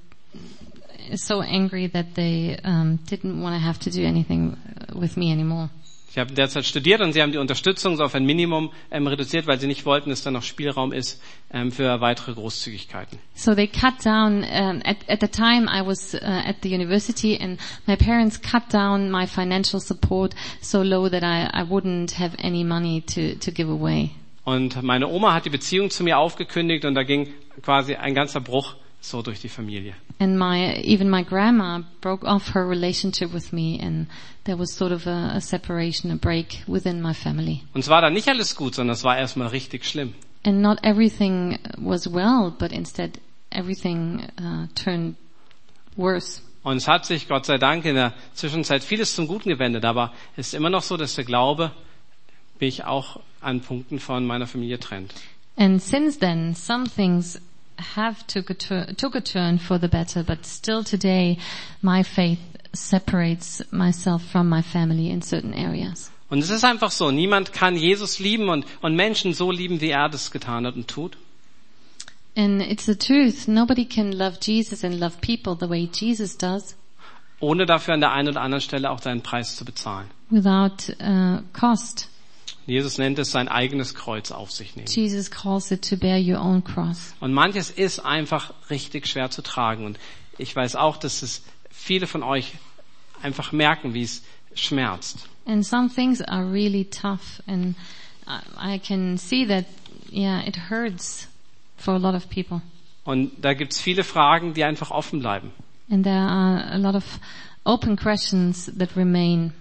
so 1.16 1.42
angry 1.42 1.88
that 1.88 2.16
they 2.16 2.58
um, 2.64 2.98
didn't 3.06 3.42
want 3.42 3.56
to 3.56 3.60
have 3.60 3.80
to 3.80 3.90
do 3.90 4.04
anything 4.06 4.58
with 4.94 5.18
me 5.18 5.32
anymore. 5.32 5.70
Ich 6.12 6.18
habe 6.18 6.34
derzeit 6.34 6.66
studiert 6.66 7.00
und 7.00 7.14
sie 7.14 7.22
haben 7.22 7.32
die 7.32 7.38
Unterstützung 7.38 7.96
so 7.96 8.04
auf 8.04 8.16
ein 8.16 8.26
Minimum 8.26 8.72
ähm, 8.92 9.08
reduziert, 9.08 9.48
weil 9.48 9.62
sie 9.62 9.68
nicht 9.68 9.86
wollten, 9.86 10.10
dass 10.10 10.22
da 10.22 10.30
noch 10.30 10.44
Spielraum 10.44 10.92
ist 10.92 11.22
ähm, 11.54 11.72
für 11.72 12.02
weitere 12.02 12.34
Großzügigkeiten. 12.34 13.18
So 13.34 13.56
they 13.56 13.66
cut 13.66 14.04
down. 14.04 14.44
Um, 14.44 14.82
at, 14.84 14.98
at 15.08 15.22
the 15.22 15.30
time, 15.30 15.70
I 15.70 15.82
was 15.88 16.14
uh, 16.14 16.20
at 16.22 16.58
the 16.64 16.70
university, 16.70 17.40
and 17.40 17.58
my 17.88 17.96
parents 17.96 18.38
cut 18.38 18.64
down 18.74 19.10
my 19.10 19.26
financial 19.26 19.80
support 19.80 20.36
so 20.60 20.82
low 20.82 21.08
that 21.08 21.24
I, 21.24 21.50
I 21.54 21.64
wouldn't 21.64 22.12
have 22.18 22.36
any 22.40 22.66
money 22.66 23.00
to 23.14 23.36
to 23.36 23.50
give 23.50 23.70
away. 23.70 24.12
Und 24.44 24.82
meine 24.82 25.08
Oma 25.08 25.34
hat 25.34 25.46
die 25.46 25.50
Beziehung 25.50 25.90
zu 25.90 26.04
mir 26.04 26.18
aufgekündigt 26.18 26.86
und 26.86 26.96
da 26.96 27.04
ging 27.04 27.28
quasi 27.62 27.96
ein 27.96 28.16
ganzer 28.16 28.42
Bruch 28.42 28.76
so 29.00 29.22
durch 29.22 29.40
die 29.40 29.50
Familie. 29.50 29.94
And 30.20 30.38
my 30.38 30.76
even 30.84 31.10
my 31.10 31.24
grandma 31.24 31.84
broke 32.02 32.26
off 32.26 32.54
her 32.54 32.68
relationship 32.68 33.34
with 33.34 33.52
me, 33.52 33.80
and 33.82 34.08
there 34.46 34.58
was 34.58 34.76
sort 34.76 34.92
of 34.92 35.08
a, 35.08 35.34
a 35.36 35.42
separation, 35.42 36.12
a 36.12 36.16
break 36.16 36.64
within 36.68 37.02
my 37.02 37.14
family. 37.14 37.62
Und 37.74 37.82
es 37.82 37.90
war 37.90 38.02
dann 38.02 38.14
nicht 38.14 38.30
alles 38.30 38.56
gut, 38.56 38.76
sondern 38.76 38.94
es 38.94 39.04
war 39.04 39.18
erstmal 39.18 39.48
richtig 39.48 39.86
schlimm. 39.86 40.14
And 40.44 40.62
not 40.62 40.80
everything 40.84 41.60
was 41.78 42.12
well, 42.12 42.54
but 42.58 42.72
instead 42.72 43.20
everything 43.50 44.28
uh, 44.40 44.68
turned 44.76 45.16
worse. 45.96 46.42
Und 46.64 46.78
es 46.78 46.88
hat 46.88 47.06
sich, 47.06 47.28
Gott 47.28 47.48
sei 47.48 47.58
Dank, 47.58 47.86
in 47.86 47.96
der 47.96 48.14
Zwischenzeit 48.36 48.84
vieles 48.84 49.16
zum 49.16 49.28
Guten 49.28 49.50
gewendet, 49.50 49.84
aber 49.84 50.14
es 50.36 50.50
ist 50.50 50.54
immer 50.54 50.70
noch 50.70 50.84
so, 50.84 50.96
dass 50.96 51.16
der 51.16 51.26
Glaube 51.26 51.72
mich 52.60 52.84
auch 52.84 53.20
an 53.42 53.62
Punkten 53.62 54.00
von 54.00 54.26
meiner 54.26 54.48
Familie 54.48 54.80
trennt. 54.80 55.14
And 55.58 55.82
since 55.82 56.20
then, 56.20 56.56
some 56.56 56.86
things 56.88 57.40
have 57.96 58.26
took 58.28 58.50
a, 58.50 58.54
tur- 58.54 58.94
took 58.96 59.16
a 59.16 59.22
turn 59.22 59.60
for 59.60 59.80
the 59.80 59.88
better, 59.88 60.24
but 60.24 60.46
still 60.46 60.84
today, 60.84 61.38
my 61.82 62.04
faith 62.04 62.40
separates 62.74 63.62
myself 63.72 64.24
from 64.32 64.48
my 64.50 64.62
family 64.62 65.10
in 65.10 65.22
certain 65.22 65.54
areas. 65.54 66.12
Und 66.30 66.40
es 66.40 66.50
ist 66.50 66.64
einfach 66.64 66.92
so, 66.92 67.12
niemand 67.12 67.52
kann 67.52 67.76
Jesus 67.76 68.20
lieben 68.20 68.48
und, 68.50 68.66
und 68.82 68.96
Menschen 68.96 69.34
so 69.34 69.52
lieben, 69.52 69.82
wie 69.82 69.90
er 69.90 70.08
das 70.08 70.32
getan 70.32 70.66
hat 70.66 70.76
und 70.76 70.88
tut. 70.88 71.18
And 72.38 72.62
it's 72.62 72.86
the 72.86 72.96
truth. 72.96 73.50
Nobody 73.50 73.84
can 73.84 74.14
love 74.14 74.38
Jesus 74.42 74.86
and 74.86 74.98
love 74.98 75.18
people 75.20 75.58
the 75.60 75.70
way 75.70 75.90
Jesus 75.92 76.38
does 76.38 76.76
ohne 77.42 77.66
dafür 77.66 77.96
an 77.96 78.00
der 78.02 78.12
einen 78.12 78.30
oder 78.30 78.42
anderen 78.42 78.62
Stelle 78.62 78.90
auch 78.92 79.02
seinen 79.02 79.22
Preis 79.22 79.56
zu 79.56 79.66
bezahlen. 79.66 80.08
without 80.30 80.94
uh, 81.02 81.42
cost. 81.54 82.08
Jesus 82.72 82.98
nennt 82.98 83.20
es 83.20 83.32
sein 83.32 83.50
eigenes 83.50 83.96
Kreuz 83.96 84.32
auf 84.32 84.50
sich 84.50 84.78
nehmen. 84.78 84.88
Jesus 84.88 85.30
calls 85.30 85.72
it 85.72 85.88
to 85.90 85.98
bear 85.98 86.18
your 86.18 86.40
own 86.40 86.64
cross. 86.64 87.14
Und 87.20 87.34
manches 87.34 87.70
ist 87.70 88.00
einfach 88.00 88.54
richtig 88.70 89.08
schwer 89.08 89.30
zu 89.30 89.42
tragen. 89.42 89.86
Und 89.86 90.00
ich 90.38 90.56
weiß 90.56 90.78
auch, 90.78 90.96
dass 90.96 91.22
es 91.22 91.44
viele 91.70 92.08
von 92.08 92.24
euch 92.24 92.54
einfach 93.22 93.52
merken, 93.52 93.94
wie 93.94 94.04
es 94.04 94.24
schmerzt. 94.56 95.28
And 95.46 95.66
some 95.66 95.90
things 95.90 96.22
are 96.22 96.50
really 96.50 96.86
tough 96.86 97.42
and 97.46 97.76
I, 98.58 98.80
can 98.80 99.18
see 99.18 99.46
that, 99.48 99.66
yeah, 100.10 100.42
it 100.48 100.70
hurts 100.70 101.28
for 101.76 101.96
a 101.96 101.98
lot 101.98 102.16
of 102.16 102.30
people. 102.30 102.62
Und 103.04 103.32
da 103.42 103.54
gibt's 103.54 103.82
viele 103.82 104.06
Fragen, 104.06 104.54
die 104.54 104.64
einfach 104.64 104.92
offen 104.92 105.20
bleiben. 105.20 105.52
And 105.90 106.04
there 106.06 106.16
are 106.16 106.72
a 106.72 106.78
lot 106.78 106.96
of 106.96 107.20
open 107.66 107.98
questions 107.98 108.72
that 108.78 108.96
remain. 108.96 109.54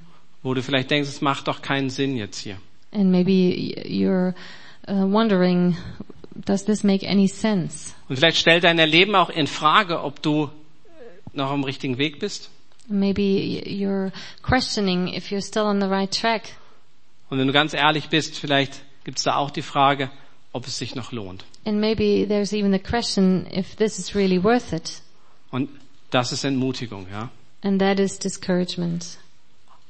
Wo 0.44 0.54
du 0.54 0.62
vielleicht 0.62 0.92
denkst, 0.92 1.08
es 1.08 1.20
macht 1.20 1.48
doch 1.48 1.60
keinen 1.60 1.90
Sinn 1.90 2.16
jetzt 2.16 2.38
hier. 2.38 2.58
And 2.92 3.12
maybe 3.12 3.74
you're 3.86 4.34
uh, 4.88 5.06
wondering, 5.06 5.76
does 6.34 6.64
this 6.64 6.82
make 6.82 7.04
any 7.06 7.28
sense? 7.28 7.94
Und 8.08 8.16
vielleicht 8.16 8.38
stellt 8.38 8.64
dein 8.64 8.78
Leben 8.78 9.14
auch 9.14 9.30
in 9.30 9.46
Frage, 9.46 10.02
ob 10.02 10.22
du 10.22 10.44
äh, 10.44 10.48
noch 11.32 11.50
am 11.50 11.64
richtigen 11.64 11.98
Weg 11.98 12.18
bist. 12.18 12.50
Maybe 12.88 13.62
you're 13.66 14.10
questioning 14.42 15.08
if 15.14 15.30
you're 15.30 15.42
still 15.42 15.62
on 15.62 15.80
the 15.80 15.86
right 15.86 16.10
track. 16.10 16.56
Und 17.28 17.38
wenn 17.38 17.46
du 17.46 17.52
ganz 17.52 17.72
ehrlich 17.72 18.08
bist, 18.08 18.36
vielleicht 18.36 18.82
gibt's 19.04 19.22
da 19.22 19.36
auch 19.36 19.52
die 19.52 19.62
Frage, 19.62 20.10
ob 20.52 20.66
es 20.66 20.78
sich 20.78 20.96
noch 20.96 21.12
lohnt. 21.12 21.44
And 21.64 21.80
maybe 21.80 22.26
there's 22.26 22.52
even 22.52 22.72
the 22.72 22.80
question 22.80 23.46
if 23.52 23.76
this 23.76 23.98
is 24.00 24.16
really 24.16 24.42
worth 24.42 24.72
it. 24.72 25.02
Und 25.52 25.68
das 26.10 26.32
ist 26.32 26.44
Entmutigung, 26.44 27.06
ja. 27.12 27.30
And 27.62 27.80
that 27.80 28.00
is 28.00 28.18
discouragement. 28.18 29.18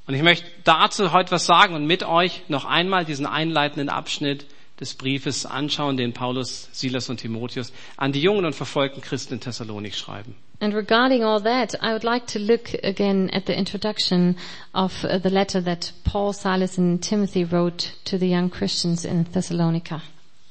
Und 0.06 0.14
ich 0.14 0.22
möchte 0.22 0.46
dazu 0.64 1.12
heute 1.12 1.30
was 1.30 1.46
sagen 1.46 1.74
und 1.74 1.86
mit 1.86 2.02
euch 2.02 2.42
noch 2.48 2.64
einmal 2.64 3.04
diesen 3.04 3.26
einleitenden 3.26 3.88
Abschnitt 3.88 4.46
des 4.80 4.94
Briefes 4.94 5.44
anschauen, 5.44 5.96
den 5.96 6.12
Paulus, 6.12 6.68
Silas 6.72 7.10
und 7.10 7.18
Timotheus 7.18 7.72
an 7.96 8.12
die 8.12 8.20
jungen 8.20 8.46
und 8.46 8.54
verfolgten 8.54 9.02
Christen 9.02 9.34
in 9.34 9.40
Thessalonik 9.40 9.94
schreiben. 9.94 10.34
And 10.62 10.74
regarding 10.74 11.24
all 11.24 11.42
that, 11.42 11.74
I 11.82 11.92
would 11.92 12.02
like 12.02 12.26
to 12.28 12.38
look 12.38 12.74
again 12.84 13.30
at 13.32 13.46
the 13.46 13.54
introduction 13.54 14.36
of 14.74 15.04
uh, 15.04 15.18
the 15.22 15.30
letter 15.30 15.62
that 15.64 15.92
Paul, 16.04 16.34
Silas 16.34 16.76
and 16.76 17.02
Timothy 17.02 17.44
wrote 17.44 17.92
to 18.04 18.18
the 18.18 18.26
young 18.26 18.50
Christians 18.50 19.04
in 19.04 19.24
Thessalonica. 19.24 20.02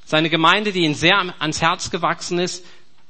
Seine 0.05 0.31
Gemeinde, 0.31 0.71
die 0.71 0.79
ihnen 0.79 0.95
sehr 0.95 1.15
ans 1.39 1.61
Herz 1.61 1.91
gewachsen 1.91 2.39
ist 2.39 2.65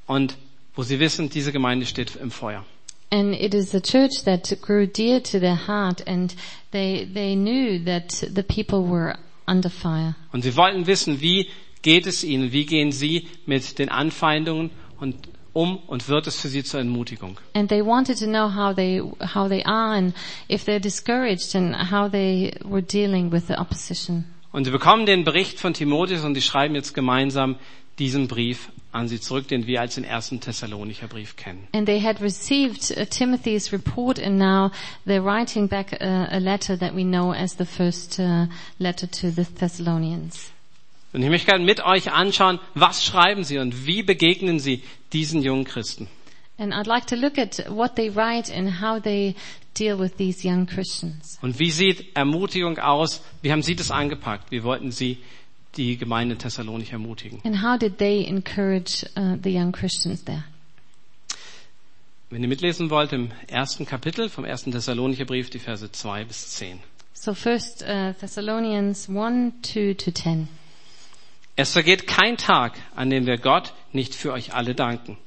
und 0.07 0.35
wo 0.75 0.83
sie 0.83 0.99
wissen, 0.99 1.29
diese 1.29 1.53
Gemeinde 1.53 1.85
steht 1.85 2.17
im 2.17 2.31
Feuer. 2.31 2.65
And 3.11 3.33
it 3.33 3.53
is 3.53 3.73
a 3.73 3.81
church 3.81 4.23
that 4.25 4.55
grew 4.61 4.85
dear 4.85 5.19
to 5.19 5.39
their 5.39 5.55
heart 5.55 6.01
and 6.05 6.35
they, 6.71 7.05
they 7.11 7.35
knew 7.35 7.83
that 7.85 8.09
the 8.09 8.43
people 8.43 8.83
were 8.87 9.15
under 9.47 9.69
fire. 9.69 10.15
Und 10.31 10.43
sie 10.43 10.55
wollten 10.55 10.85
wissen, 10.85 11.19
wie 11.21 11.49
geht 11.81 12.05
es 12.05 12.23
ihnen, 12.23 12.51
wie 12.51 12.65
gehen 12.65 12.91
sie 12.91 13.27
mit 13.45 13.79
den 13.79 13.89
Anfeindungen 13.89 14.69
und 14.99 15.15
um 15.53 15.77
und 15.87 16.07
wird 16.07 16.27
es 16.27 16.39
für 16.39 16.47
sie 16.47 16.63
zur 16.63 16.79
Entmutigung. 16.79 17.37
And 17.53 17.67
they 17.69 17.83
wanted 17.83 18.19
to 18.19 18.25
know 18.25 18.47
how 18.47 18.75
they, 18.75 19.01
how 19.33 19.49
they 19.49 19.63
are 19.63 19.95
and 19.95 20.13
if 20.47 20.65
they're 20.65 20.79
discouraged 20.79 21.55
and 21.55 21.75
how 21.91 22.09
they 22.11 22.53
were 22.63 22.83
dealing 22.83 23.31
with 23.31 23.47
the 23.47 23.55
opposition. 23.55 24.25
Und 24.51 24.65
sie 24.65 24.71
bekommen 24.71 25.05
den 25.05 25.23
Bericht 25.23 25.59
von 25.59 25.73
Timotheus 25.73 26.23
und 26.23 26.33
die 26.33 26.41
schreiben 26.41 26.75
jetzt 26.75 26.93
gemeinsam 26.93 27.55
diesen 27.99 28.27
Brief 28.27 28.69
an 28.91 29.07
sie 29.07 29.19
zurück, 29.19 29.47
den 29.47 29.67
wir 29.67 29.81
als 29.81 29.95
den 29.95 30.03
ersten 30.03 30.39
Thessalonicher 30.39 31.07
Brief 31.07 31.35
kennen. 31.35 31.67
And 31.73 31.85
they 31.85 32.01
had 32.01 32.21
received 32.21 32.91
uh, 32.97 33.05
Timothy's 33.05 33.71
report 33.71 34.19
and 34.19 34.37
now 34.37 34.71
they're 35.05 35.23
writing 35.23 35.67
back 35.67 35.93
a, 36.01 36.27
a 36.31 36.39
letter 36.39 36.77
that 36.77 36.95
we 36.95 37.03
know 37.03 37.31
as 37.31 37.57
the 37.57 37.65
first 37.65 38.19
uh, 38.19 38.47
letter 38.79 39.07
to 39.09 39.29
the 39.31 39.45
Thessalonians. 39.45 40.51
Und 41.11 41.23
ich 41.23 41.29
möchte 41.29 41.47
gerne 41.47 41.65
mit 41.65 41.83
euch 41.83 42.11
anschauen, 42.11 42.59
was 42.75 43.03
schreiben 43.03 43.43
sie 43.43 43.57
und 43.57 43.85
wie 43.85 44.03
begegnen 44.03 44.59
sie 44.59 44.83
diesen 45.11 45.41
jungen 45.41 45.65
Christen. 45.65 46.07
And 46.57 46.73
I'd 46.73 46.87
like 46.87 47.07
to 47.07 47.15
look 47.15 47.37
at 47.37 47.65
what 47.69 47.95
they 47.95 48.09
write 48.09 48.53
and 48.53 48.81
how 48.81 49.01
they 49.01 49.35
deal 49.77 49.97
with 49.97 50.17
these 50.17 50.43
young 50.43 50.65
Christians. 50.65 51.39
Und 51.41 51.57
wie 51.57 51.71
sieht 51.71 52.15
Ermutigung 52.15 52.77
aus? 52.79 53.21
Wie 53.41 53.51
haben 53.51 53.63
sie 53.63 53.75
das 53.75 53.91
angepackt? 53.91 54.51
Wie 54.51 54.63
wollten 54.63 54.91
sie 54.91 55.17
die 55.77 55.97
Gemeinde 55.97 56.37
Thessalonik 56.37 56.91
ermutigen? 56.91 57.41
And 57.43 57.61
how 57.61 57.77
did 57.77 57.97
they 57.97 58.25
encourage 58.25 59.05
uh, 59.15 59.37
the 59.41 59.49
young 59.49 59.71
Christians 59.71 60.23
there? 60.23 60.43
Wenn 62.29 62.43
ihr 62.43 62.49
mitlesen 62.49 62.89
wollt, 62.91 63.11
im 63.11 63.31
ersten 63.47 63.85
Kapitel 63.85 64.29
vom 64.29 64.45
ersten 64.45 64.71
Thessalonicher 64.71 65.25
Brief, 65.25 65.49
die 65.49 65.57
Verse 65.57 65.91
2 65.91 66.25
bis 66.25 66.51
10. 66.51 66.79
So 67.13 67.33
first 67.33 67.81
uh, 67.81 68.13
Thessalonians 68.13 69.09
1, 69.09 69.61
2 69.63 69.93
to 69.97 70.11
10. 70.11 70.47
Es 71.55 71.73
vergeht 71.73 72.07
kein 72.07 72.37
Tag, 72.37 72.79
an 72.95 73.09
dem 73.09 73.25
wir 73.25 73.37
Gott 73.37 73.73
nicht 73.91 74.15
für 74.15 74.31
euch 74.31 74.53
alle 74.53 74.75
danken. 74.75 75.17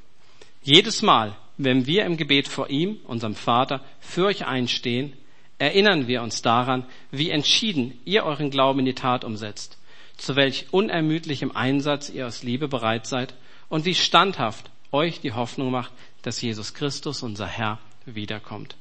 Jedes 0.62 1.02
Mal, 1.02 1.36
wenn 1.58 1.86
wir 1.86 2.06
im 2.06 2.16
Gebet 2.16 2.48
vor 2.48 2.70
ihm, 2.70 2.98
unserem 3.04 3.34
Vater, 3.34 3.82
für 4.00 4.26
euch 4.26 4.46
einstehen, 4.46 5.12
erinnern 5.58 6.06
wir 6.06 6.22
uns 6.22 6.40
daran, 6.40 6.86
wie 7.10 7.30
entschieden 7.30 7.98
ihr 8.04 8.24
euren 8.24 8.50
Glauben 8.50 8.78
in 8.78 8.86
die 8.86 8.94
Tat 8.94 9.24
umsetzt, 9.24 9.76
zu 10.16 10.36
welch 10.36 10.66
unermüdlichem 10.72 11.52
Einsatz 11.52 12.08
ihr 12.08 12.26
aus 12.26 12.42
Liebe 12.42 12.68
bereit 12.68 13.06
seid 13.06 13.34
und 13.68 13.84
wie 13.84 13.94
standhaft 13.94 14.70
euch 14.92 15.20
die 15.20 15.32
Hoffnung 15.32 15.70
macht, 15.70 15.92
dass 16.22 16.40
Jesus 16.40 16.74
Christus, 16.74 17.22
unser 17.22 17.46
Herr, 17.46 17.78
wiederkommt. 18.04 18.76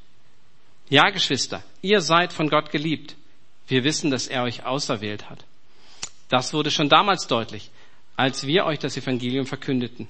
Ja, 0.90 1.10
Geschwister, 1.10 1.64
ihr 1.82 2.02
seid 2.02 2.34
von 2.34 2.50
Gott 2.50 2.72
geliebt. 2.72 3.16
Wir 3.68 3.84
wissen, 3.84 4.12
dass 4.12 4.28
er 4.28 4.44
euch 4.44 4.66
auserwählt 4.66 5.30
hat. 5.30 5.46
Das 6.28 6.54
wurde 6.54 6.72
schon 6.72 6.90
damals 6.90 7.28
deutlich, 7.28 7.72
als 8.18 8.46
wir 8.46 8.66
euch 8.66 8.80
das 8.80 8.98
Evangelium 8.98 9.46
verkündeten. 9.46 10.08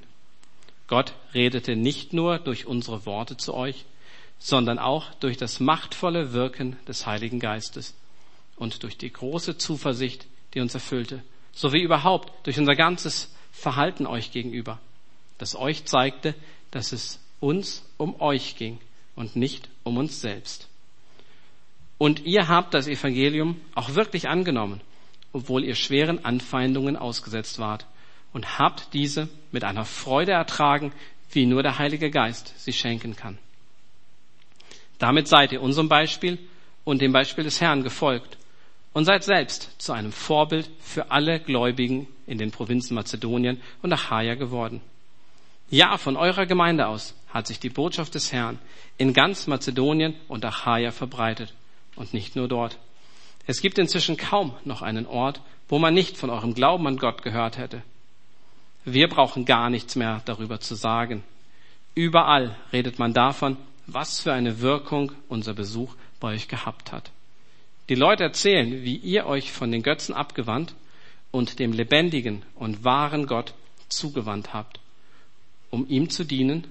Gott 0.88 1.14
redete 1.34 1.76
nicht 1.76 2.14
nur 2.14 2.40
durch 2.40 2.66
unsere 2.66 3.06
Worte 3.06 3.38
zu 3.38 3.54
euch, 3.54 3.86
sondern 4.40 4.80
auch 4.80 5.14
durch 5.16 5.38
das 5.38 5.60
machtvolle 5.60 6.34
Wirken 6.34 6.78
des 6.88 7.06
Heiligen 7.06 7.40
Geistes 7.40 7.96
und 8.56 8.84
durch 8.84 8.98
die 8.98 9.14
große 9.14 9.58
Zuversicht, 9.58 10.26
die 10.54 10.60
uns 10.60 10.74
erfüllte, 10.74 11.24
sowie 11.54 11.82
überhaupt 11.82 12.46
durch 12.46 12.60
unser 12.60 12.76
ganzes 12.76 13.34
Verhalten 13.52 14.06
euch 14.06 14.32
gegenüber, 14.32 14.80
das 15.38 15.56
euch 15.56 15.86
zeigte, 15.86 16.34
dass 16.72 16.92
es 16.92 17.20
uns 17.40 17.84
um 17.98 18.20
euch 18.22 18.56
ging 18.56 18.80
und 19.16 19.36
nicht 19.36 19.70
um 19.84 19.98
uns 19.98 20.22
selbst. 20.22 20.68
Und 21.98 22.26
ihr 22.26 22.48
habt 22.48 22.74
das 22.74 22.88
Evangelium 22.88 23.60
auch 23.76 23.94
wirklich 23.96 24.28
angenommen 24.28 24.82
obwohl 25.34 25.64
ihr 25.64 25.76
schweren 25.76 26.24
Anfeindungen 26.26 26.98
ausgesetzt 26.98 27.60
wart, 27.60 27.86
und 28.34 28.60
habt 28.60 28.94
diese 28.94 29.28
mit 29.52 29.66
einer 29.66 29.84
Freude 29.84 30.32
ertragen, 30.32 30.94
wie 31.32 31.46
nur 31.46 31.64
der 31.64 31.80
Heilige 31.80 32.10
Geist 32.10 32.54
sie 32.58 32.72
schenken 32.72 33.16
kann. 33.16 33.38
Damit 35.00 35.28
seid 35.28 35.52
ihr 35.52 35.62
unserem 35.62 35.90
Beispiel 35.90 36.38
und 36.86 37.02
dem 37.02 37.12
Beispiel 37.12 37.44
des 37.44 37.60
Herrn 37.60 37.84
gefolgt 37.84 38.38
und 38.94 39.06
seid 39.06 39.24
selbst 39.24 39.82
zu 39.82 39.94
einem 39.94 40.12
Vorbild 40.12 40.70
für 40.80 41.12
alle 41.12 41.40
Gläubigen 41.40 42.08
in 42.28 42.38
den 42.38 42.52
Provinzen 42.52 42.96
Mazedonien 42.96 43.62
und 43.82 43.94
Achaia 43.94 44.36
geworden. 44.36 44.82
Ja, 45.70 45.98
von 45.98 46.18
eurer 46.18 46.46
Gemeinde 46.46 46.88
aus 46.88 47.16
hat 47.30 47.48
sich 47.48 47.60
die 47.60 47.70
Botschaft 47.70 48.16
des 48.16 48.34
Herrn 48.34 48.60
in 48.98 49.14
ganz 49.14 49.48
Mazedonien 49.48 50.16
und 50.28 50.44
Achaia 50.44 50.92
verbreitet 50.92 51.54
und 51.96 52.14
nicht 52.14 52.36
nur 52.36 52.48
dort. 52.48 52.78
Es 53.48 53.62
gibt 53.62 53.80
inzwischen 53.80 54.18
kaum 54.18 54.54
noch 54.66 54.82
einen 54.82 55.06
Ort, 55.06 55.42
wo 55.70 55.80
man 55.80 55.94
nicht 55.94 56.18
von 56.18 56.30
eurem 56.30 56.54
Glauben 56.54 56.86
an 56.88 56.98
Gott 56.98 57.24
gehört 57.24 57.58
hätte. 57.58 57.82
Wir 58.84 59.08
brauchen 59.08 59.46
gar 59.46 59.70
nichts 59.70 59.96
mehr 59.96 60.22
darüber 60.26 60.60
zu 60.60 60.76
sagen. 60.76 61.24
Überall 61.96 62.56
redet 62.74 63.00
man 63.00 63.14
davon, 63.14 63.58
was 63.88 64.20
für 64.20 64.34
eine 64.34 64.60
Wirkung 64.60 65.12
unser 65.30 65.54
Besuch 65.54 65.96
bei 66.20 66.34
euch 66.34 66.48
gehabt 66.48 66.92
hat. 66.92 67.12
Die 67.92 67.96
Leute 67.96 68.24
erzählen, 68.24 68.86
wie 68.86 68.96
ihr 68.96 69.26
euch 69.26 69.52
von 69.52 69.70
den 69.70 69.84
Götzen 69.84 70.16
abgewandt 70.16 70.76
und 71.30 71.60
dem 71.60 71.74
lebendigen 71.74 72.44
und 72.56 72.86
wahren 72.86 73.28
Gott 73.28 73.54
zugewandt 73.90 74.54
habt, 74.54 74.80
um 75.72 75.86
ihm 75.90 76.10
zu 76.10 76.24
dienen 76.24 76.68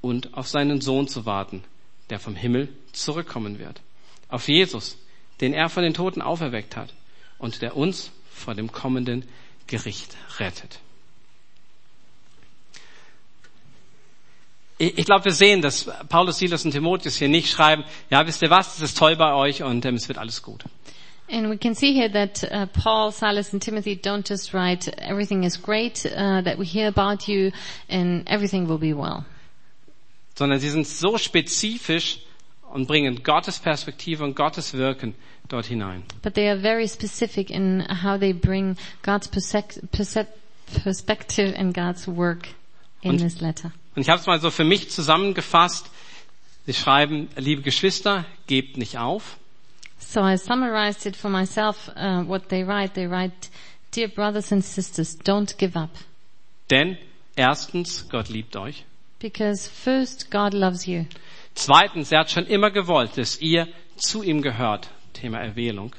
und 0.00 0.34
auf 0.34 0.48
seinen 0.48 0.80
Sohn 0.80 1.06
zu 1.06 1.24
warten, 1.24 1.62
der 2.10 2.18
vom 2.18 2.34
Himmel 2.34 2.68
zurückkommen 2.90 3.60
wird. 3.60 3.80
Auf 4.26 4.48
Jesus, 4.48 4.98
den 5.40 5.52
er 5.52 5.68
von 5.68 5.84
den 5.84 5.94
Toten 5.94 6.20
auferweckt 6.20 6.76
hat 6.76 6.94
und 7.38 7.62
der 7.62 7.76
uns 7.76 8.10
vor 8.32 8.56
dem 8.56 8.72
kommenden 8.72 9.28
Gericht 9.68 10.16
rettet. 10.40 10.80
Ich 14.82 15.04
glaube, 15.04 15.26
wir 15.26 15.32
sehen, 15.32 15.60
dass 15.60 15.90
Paulus, 16.08 16.38
Silas 16.38 16.64
und 16.64 16.70
Timotheus 16.70 17.16
hier 17.16 17.28
nicht 17.28 17.50
schreiben, 17.50 17.84
ja, 18.08 18.26
wisst 18.26 18.40
ihr 18.40 18.48
was, 18.48 18.78
es 18.78 18.82
ist 18.82 18.96
toll 18.98 19.14
bei 19.14 19.34
euch 19.34 19.62
und 19.62 19.84
ähm, 19.84 19.96
es 19.96 20.08
wird 20.08 20.18
alles 20.18 20.42
gut. 20.42 20.64
And 21.30 21.50
we 21.50 21.58
can 21.58 21.74
see 21.74 21.92
here 21.92 22.10
that 22.10 22.42
uh, 22.50 22.64
Paul, 22.82 23.12
Silas, 23.12 23.52
and 23.52 23.62
Timothy 23.62 23.94
don't 23.94 24.26
just 24.26 24.54
write, 24.54 24.90
everything 24.96 25.44
is 25.44 25.60
great, 25.60 26.06
uh, 26.06 26.40
that 26.42 26.58
we 26.58 26.64
hear 26.64 26.88
about 26.88 27.28
you, 27.30 27.52
and 27.90 28.26
everything 28.26 28.66
will 28.66 28.78
be 28.78 28.94
well. 28.94 29.26
Sondern 30.34 30.58
sie 30.60 30.70
sind 30.70 30.86
so 30.86 31.18
spezifisch 31.18 32.20
und 32.72 32.88
bringen 32.88 33.22
Gottes 33.22 33.58
Perspektive 33.58 34.24
und 34.24 34.34
Gottes 34.34 34.72
Wirken 34.72 35.14
dort 35.50 35.66
hinein. 35.66 36.04
But 36.22 36.32
they 36.34 36.48
are 36.48 36.58
very 36.58 36.88
specific 36.88 37.50
in 37.50 37.84
how 38.02 38.18
they 38.18 38.32
bring 38.32 38.78
God's 39.02 39.28
perspective 39.28 39.82
and 41.54 41.74
God's 41.74 42.08
work 42.08 42.48
in 43.02 43.10
Und- 43.10 43.20
this 43.20 43.42
letter. 43.42 43.72
Und 43.94 44.02
ich 44.02 44.08
habe 44.08 44.20
es 44.20 44.26
mal 44.26 44.40
so 44.40 44.50
für 44.50 44.64
mich 44.64 44.90
zusammengefasst. 44.90 45.90
Sie 46.66 46.74
schreiben, 46.74 47.28
liebe 47.36 47.62
Geschwister, 47.62 48.24
gebt 48.46 48.76
nicht 48.76 48.98
auf. 48.98 49.36
So 49.98 50.20
I 50.20 50.36
summarized 50.36 51.06
it 51.06 51.16
for 51.16 51.30
myself, 51.30 51.88
uh, 51.96 52.26
what 52.26 52.48
they 52.48 52.66
write. 52.66 52.94
They 52.94 53.08
write, 53.08 53.48
Dear 53.94 54.08
brothers 54.08 54.52
and 54.52 54.64
sisters, 54.64 55.18
don't 55.18 55.56
give 55.58 55.78
up. 55.78 55.90
Denn 56.70 56.96
erstens, 57.36 58.08
Gott 58.08 58.28
liebt 58.28 58.56
euch. 58.56 58.84
Because 59.18 59.68
first, 59.68 60.30
God 60.30 60.54
loves 60.54 60.86
you. 60.86 61.06
Zweitens, 61.54 62.12
er 62.12 62.20
hat 62.20 62.30
schon 62.30 62.46
immer 62.46 62.70
gewollt, 62.70 63.18
dass 63.18 63.40
ihr 63.40 63.68
zu 63.96 64.22
ihm 64.22 64.42
gehört. 64.42 64.88
Thema 65.12 65.38
Erwählung. 65.38 65.92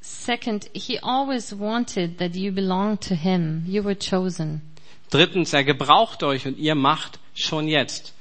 Second, 0.00 0.70
He 0.74 1.00
always 1.02 1.58
wanted 1.58 2.18
that 2.18 2.36
you 2.36 2.52
belong 2.52 3.00
to 3.00 3.14
Him. 3.14 3.64
You 3.66 3.82
were 3.82 3.96
chosen. 3.96 4.62
Drittens, 5.10 5.52
er 5.52 5.64
gebraucht 5.64 6.22
euch 6.22 6.46
und 6.46 6.58
ihr 6.58 6.74
macht 6.74 7.18
schon 7.38 7.68
jetzt 7.68 8.14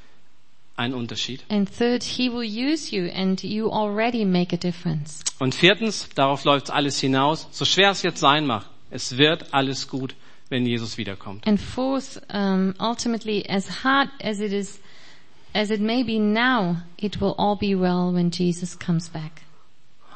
einen 0.75 0.93
Unterschied. 0.93 1.43
And 1.49 1.69
third, 1.69 2.03
He 2.03 2.29
will 2.29 2.47
use 2.47 2.95
you 2.95 3.09
and 3.11 3.41
you 3.43 3.69
already 3.69 4.25
make 4.25 4.53
a 4.53 4.57
difference. 4.57 5.23
Und 5.39 5.55
viertens, 5.55 6.07
darauf 6.15 6.43
läuft 6.43 6.71
alles 6.71 6.99
hinaus, 6.99 7.47
so 7.51 7.65
schwer 7.65 7.91
es 7.91 8.03
jetzt 8.03 8.19
sein 8.19 8.45
mag, 8.45 8.65
es 8.91 9.17
wird 9.17 9.53
alles 9.53 9.87
gut, 9.87 10.15
wenn 10.49 10.65
Jesus 10.65 10.97
wiederkommt. 10.97 11.45
And 11.47 11.59
fourth, 11.59 12.21
um, 12.33 12.73
ultimately, 12.79 13.43
as 13.49 13.83
hard 13.83 14.09
as 14.23 14.39
it 14.39 14.53
is, 14.53 14.79
as 15.53 15.69
it 15.71 15.81
may 15.81 16.03
be 16.03 16.19
now, 16.19 16.77
it 16.97 17.19
will 17.19 17.33
all 17.37 17.57
be 17.57 17.75
well 17.77 18.13
when 18.13 18.31
Jesus 18.31 18.77
comes 18.77 19.09
back. 19.09 19.41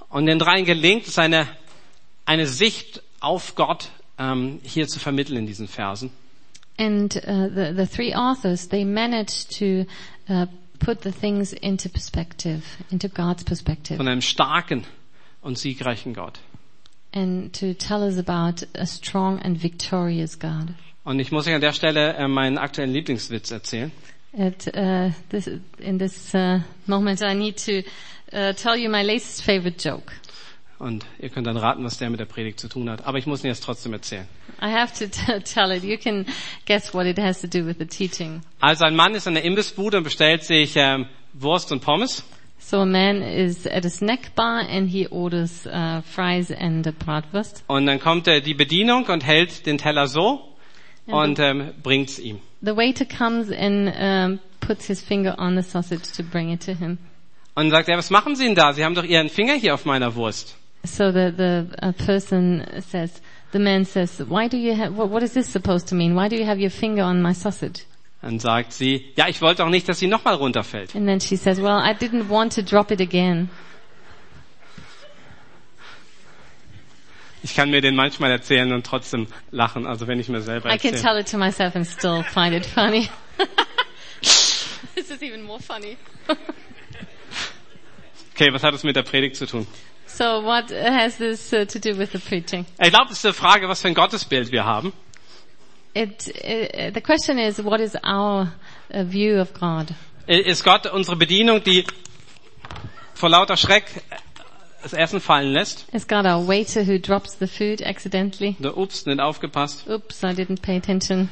Und 0.10 0.26
den 0.26 0.40
dreien 0.40 0.66
gelingt 0.66 1.08
es, 1.08 1.18
eine, 1.18 1.48
eine 2.26 2.46
Sicht 2.46 3.02
auf 3.20 3.56
Gott 3.56 3.90
ähm, 4.18 4.60
hier 4.64 4.88
zu 4.88 5.00
vermitteln 5.00 5.38
in 5.38 5.46
diesen 5.48 5.68
Versen. 5.68 6.12
And 6.82 7.16
uh, 7.16 7.48
the 7.48 7.74
the 7.76 7.86
three 7.86 8.12
authors 8.14 8.68
they 8.68 8.84
managed 8.84 9.52
to 9.60 9.86
uh, 10.28 10.48
put 10.80 11.02
the 11.02 11.12
things 11.12 11.54
into 11.54 11.90
perspective, 11.90 12.64
into 12.90 13.08
God's 13.08 13.44
perspective, 13.44 13.98
Von 13.98 14.08
einem 14.08 14.22
starken 14.22 14.86
und 15.44 15.58
siegreichen 15.60 16.14
Gott. 16.14 16.40
and 17.14 17.54
to 17.54 17.74
tell 17.74 18.04
us 18.04 18.18
about 18.18 18.64
a 18.74 18.86
strong 18.86 19.40
and 19.44 19.58
victorious 19.58 20.36
God. 20.40 20.74
Und 21.04 21.20
ich 21.20 21.32
muss 21.32 21.46
euch 21.48 21.54
an 21.54 21.62
der 21.62 21.74
Stelle 21.74 22.14
äh, 22.16 22.28
meinen 22.28 22.58
aktuellen 22.58 22.94
Lieblingswitz 22.94 23.52
erzählen. 23.52 23.92
At 24.38 24.68
uh, 24.76 25.12
this, 25.30 25.50
in 25.78 25.98
this 26.00 26.34
uh, 26.34 26.60
moment, 26.88 27.22
I 27.22 27.34
need 27.34 27.58
to 27.66 27.84
uh, 28.32 28.54
tell 28.54 28.78
you 28.78 28.90
my 28.90 29.04
latest 29.04 29.44
favorite 29.44 29.78
joke. 29.78 30.14
Und 30.82 31.06
ihr 31.20 31.30
könnt 31.30 31.46
dann 31.46 31.58
raten, 31.58 31.84
was 31.84 32.00
der 32.00 32.10
mit 32.10 32.20
der 32.20 32.26
Predigt 32.26 32.60
zu 32.60 32.68
tun 32.68 32.90
hat. 32.90 33.06
Aber 33.06 33.20
ich 33.20 33.28
muss 33.28 33.44
ihn 33.44 33.50
jetzt 33.50 33.64
trotzdem 33.64 33.94
erzählen. 33.94 34.28
I 34.60 34.66
have 34.66 34.92
to 34.98 35.06
tell 35.54 35.72
it. 35.72 35.84
You 35.84 35.96
can 35.96 36.26
guess 36.66 36.92
what 36.92 37.06
it 37.06 37.20
has 37.20 37.40
to 37.42 37.48
do 37.48 37.68
with 37.68 37.76
the 37.78 37.86
teaching. 37.86 38.42
Also 38.60 38.86
ein 38.86 38.96
Mann 38.96 39.14
ist 39.14 39.28
in 39.28 39.36
der 39.36 39.44
Imbissbude 39.44 39.98
und 39.98 40.04
bestellt 40.04 40.44
sich 40.44 40.74
ähm, 40.76 41.06
Wurst 41.34 41.72
und 41.72 41.82
Pommes. 41.82 42.24
So 42.58 42.78
a 42.78 42.86
man 42.88 43.22
is 43.22 43.68
at 43.68 43.86
a 43.86 43.92
snack 43.92 44.34
bar 44.34 44.68
and 44.68 44.90
he 44.90 45.08
orders 45.08 45.68
uh, 45.68 46.02
fries 46.02 46.52
and 46.52 46.88
a 46.88 46.92
bratwurst. 46.92 47.64
Und 47.68 47.86
dann 47.86 48.00
kommt 48.00 48.28
äh, 48.28 48.42
die 48.42 48.56
Bedienung 48.56 49.06
und 49.06 49.24
hält 49.24 49.68
den 49.68 49.78
Teller 49.78 50.08
so 50.08 50.42
und 51.06 51.38
ähm, 51.38 51.74
bringt's 51.84 52.18
ihm. 52.18 52.40
The 52.62 52.76
waiter 52.76 53.06
comes 53.06 53.52
and 53.52 53.94
um, 53.96 54.40
puts 54.60 54.88
his 54.88 55.00
finger 55.00 55.38
on 55.38 55.56
the 55.56 55.62
sausage 55.62 56.12
to 56.18 56.24
bring 56.24 56.52
it 56.52 56.66
to 56.66 56.74
him. 56.74 56.98
Und 57.54 57.70
sagt 57.70 57.88
er, 57.88 58.00
was 58.00 58.10
machen 58.10 58.36
Sie 58.36 58.46
denn 58.46 58.56
da? 58.56 58.74
Sie 58.74 58.84
haben 58.84 58.96
doch 58.96 59.04
Ihren 59.04 59.30
Finger 59.30 59.54
hier 59.54 59.76
auf 59.76 59.86
meiner 59.86 60.16
Wurst. 60.16 60.58
So 60.84 61.12
the 61.12 61.32
the 61.32 61.68
uh, 61.86 61.92
person 61.92 62.66
says, 62.82 63.22
the 63.52 63.60
man 63.60 63.86
says, 63.86 64.20
"Why 64.28 64.48
do 64.48 64.58
you 64.58 64.74
have? 64.76 64.96
What, 64.98 65.10
what 65.10 65.24
is 65.24 65.34
this 65.34 65.48
supposed 65.48 65.88
to 65.90 65.96
mean? 65.96 66.16
Why 66.16 66.28
do 66.28 66.36
you 66.36 66.46
have 66.46 66.60
your 66.60 66.72
finger 66.72 67.04
on 67.04 67.22
my 67.22 67.34
sausage?" 67.34 67.86
Dann 68.22 68.40
sagt 68.40 68.72
sie, 68.74 69.12
ja, 69.16 69.28
ich 69.28 69.42
wollte 69.42 69.64
auch 69.66 69.70
nicht, 69.70 69.90
dass 69.90 69.98
sie 69.98 70.06
nochmal 70.08 70.36
runterfällt. 70.36 70.96
And 70.96 71.08
then 71.08 71.20
she 71.20 71.36
says, 71.36 71.60
"Well, 71.60 71.80
I 71.80 71.94
didn't 71.94 72.30
want 72.30 72.54
to 72.54 72.62
drop 72.62 72.92
it 72.92 73.02
again." 73.02 73.50
Ich 77.44 77.56
kann 77.56 77.72
mir 77.72 77.82
den 77.82 77.96
manchmal 77.96 78.30
erzählen 78.32 78.72
und 78.72 78.86
trotzdem 78.86 79.26
lachen, 79.50 79.88
also 79.88 80.08
wenn 80.08 80.20
ich 80.20 80.30
mir 80.30 80.42
selber 80.42 80.70
I 80.74 80.78
can 80.78 80.94
erzähle. 80.94 81.02
tell 81.02 81.18
it 81.20 81.32
to 81.32 81.38
myself 81.40 81.76
and 81.76 81.88
still 81.88 82.24
find 82.24 82.54
it 82.54 82.66
funny. 82.66 83.10
this 84.96 85.10
is 85.10 85.24
even 85.24 85.42
more 85.42 85.60
funny. 85.60 85.98
Okay, 88.36 88.54
was 88.54 88.64
hat 88.64 88.76
es 88.76 88.84
mit 88.84 88.96
der 88.96 89.02
Predigt 89.04 89.36
zu 89.36 89.48
tun? 89.48 89.66
So 90.22 90.40
what 90.42 90.70
has 90.70 91.18
this 91.18 91.52
uh, 91.52 91.66
to 91.66 91.80
do 91.80 91.98
with 91.98 92.12
the 92.12 92.20
preaching? 92.20 92.68
Ich 92.80 92.92
glaube, 92.92 93.06
es 93.12 93.18
ist 93.18 93.26
eine 93.26 93.34
Frage, 93.34 93.68
was 93.68 93.82
für 93.82 93.88
ein 93.88 93.96
Gottesbild 93.96 94.52
wir 94.52 94.66
haben. 94.66 94.94
It, 95.96 96.28
uh, 96.28 96.92
the 96.94 97.02
question 97.02 97.40
is, 97.40 97.64
what 97.64 97.82
is 97.82 97.96
our 98.04 98.52
uh, 98.94 99.04
view 99.04 99.42
of 99.42 99.52
God? 99.56 99.96
Ist 100.28 100.64
Gott 100.64 100.86
unsere 100.86 101.16
Bedienung, 101.16 101.64
die 101.64 101.86
vor 103.16 103.30
lauter 103.30 103.58
Schreck 103.58 104.04
das 104.84 104.94
Essen 104.94 105.22
fallen 105.22 105.54
lässt? 105.54 105.88
Is 105.92 106.08
God 106.08 106.26
our 106.26 106.48
waiter 106.48 106.86
who 106.86 107.00
drops 107.00 107.40
the 107.40 107.48
food 107.48 107.82
accidentally? 107.82 108.56
Oder 108.60 108.78
ups, 108.78 109.08
nicht 109.08 109.20
aufgepasst? 109.20 109.90
Oops, 109.90 110.22
I 110.22 110.28
didn't 110.28 110.62
pay 110.62 110.78
attention. 110.78 111.30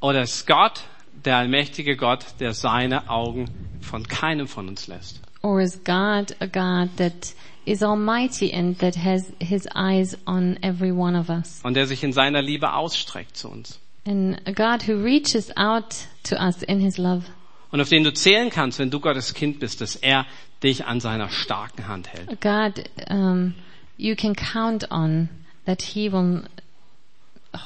Oder 0.00 0.22
ist 0.22 0.44
Gott 0.48 0.80
der 1.24 1.36
allmächtige 1.36 1.96
Gott, 1.96 2.24
der 2.40 2.52
seine 2.52 3.08
Augen 3.08 3.48
von 3.80 4.08
keinem 4.08 4.48
von 4.48 4.66
uns 4.66 4.88
lässt? 4.88 5.20
Or 5.42 5.60
is 5.60 5.78
God 5.84 6.34
a 6.40 6.46
God 6.46 6.96
that 6.96 7.32
is 7.66 7.82
almighty 7.82 8.52
and 8.52 8.78
that 8.78 8.96
has 8.96 9.32
his 9.40 9.68
eyes 9.74 10.16
on 10.26 10.58
every 10.62 10.92
one 10.92 11.18
of 11.18 11.28
us? 11.28 11.60
Und 11.62 11.74
der 11.74 11.86
sich 11.86 12.02
in 12.02 12.12
seiner 12.12 12.42
Liebe 12.42 12.72
ausstreckt 12.72 13.36
zu 13.36 13.48
uns? 13.48 13.78
And 14.06 14.40
a 14.46 14.52
God 14.52 14.86
who 14.86 15.02
reaches 15.02 15.50
out 15.56 15.94
to 16.24 16.36
us 16.36 16.62
in 16.62 16.80
his 16.80 16.98
love. 16.98 17.24
Und 17.70 17.80
auf 17.80 17.88
den 17.88 18.04
du 18.04 18.12
zählen 18.12 18.50
kannst, 18.50 18.78
wenn 18.78 18.90
du 18.90 19.00
Gottes 19.00 19.34
Kind 19.34 19.58
bist, 19.58 19.80
dass 19.80 19.96
er 19.96 20.26
dich 20.62 20.84
an 20.84 21.00
seiner 21.00 21.28
starken 21.30 21.88
Hand 21.88 22.08
hält. 22.08 22.28
A 22.30 22.34
God 22.34 22.88
um, 23.10 23.54
you 23.96 24.14
can 24.14 24.34
count 24.34 24.90
on 24.90 25.28
that 25.66 25.82
he 25.82 26.12
will 26.12 26.42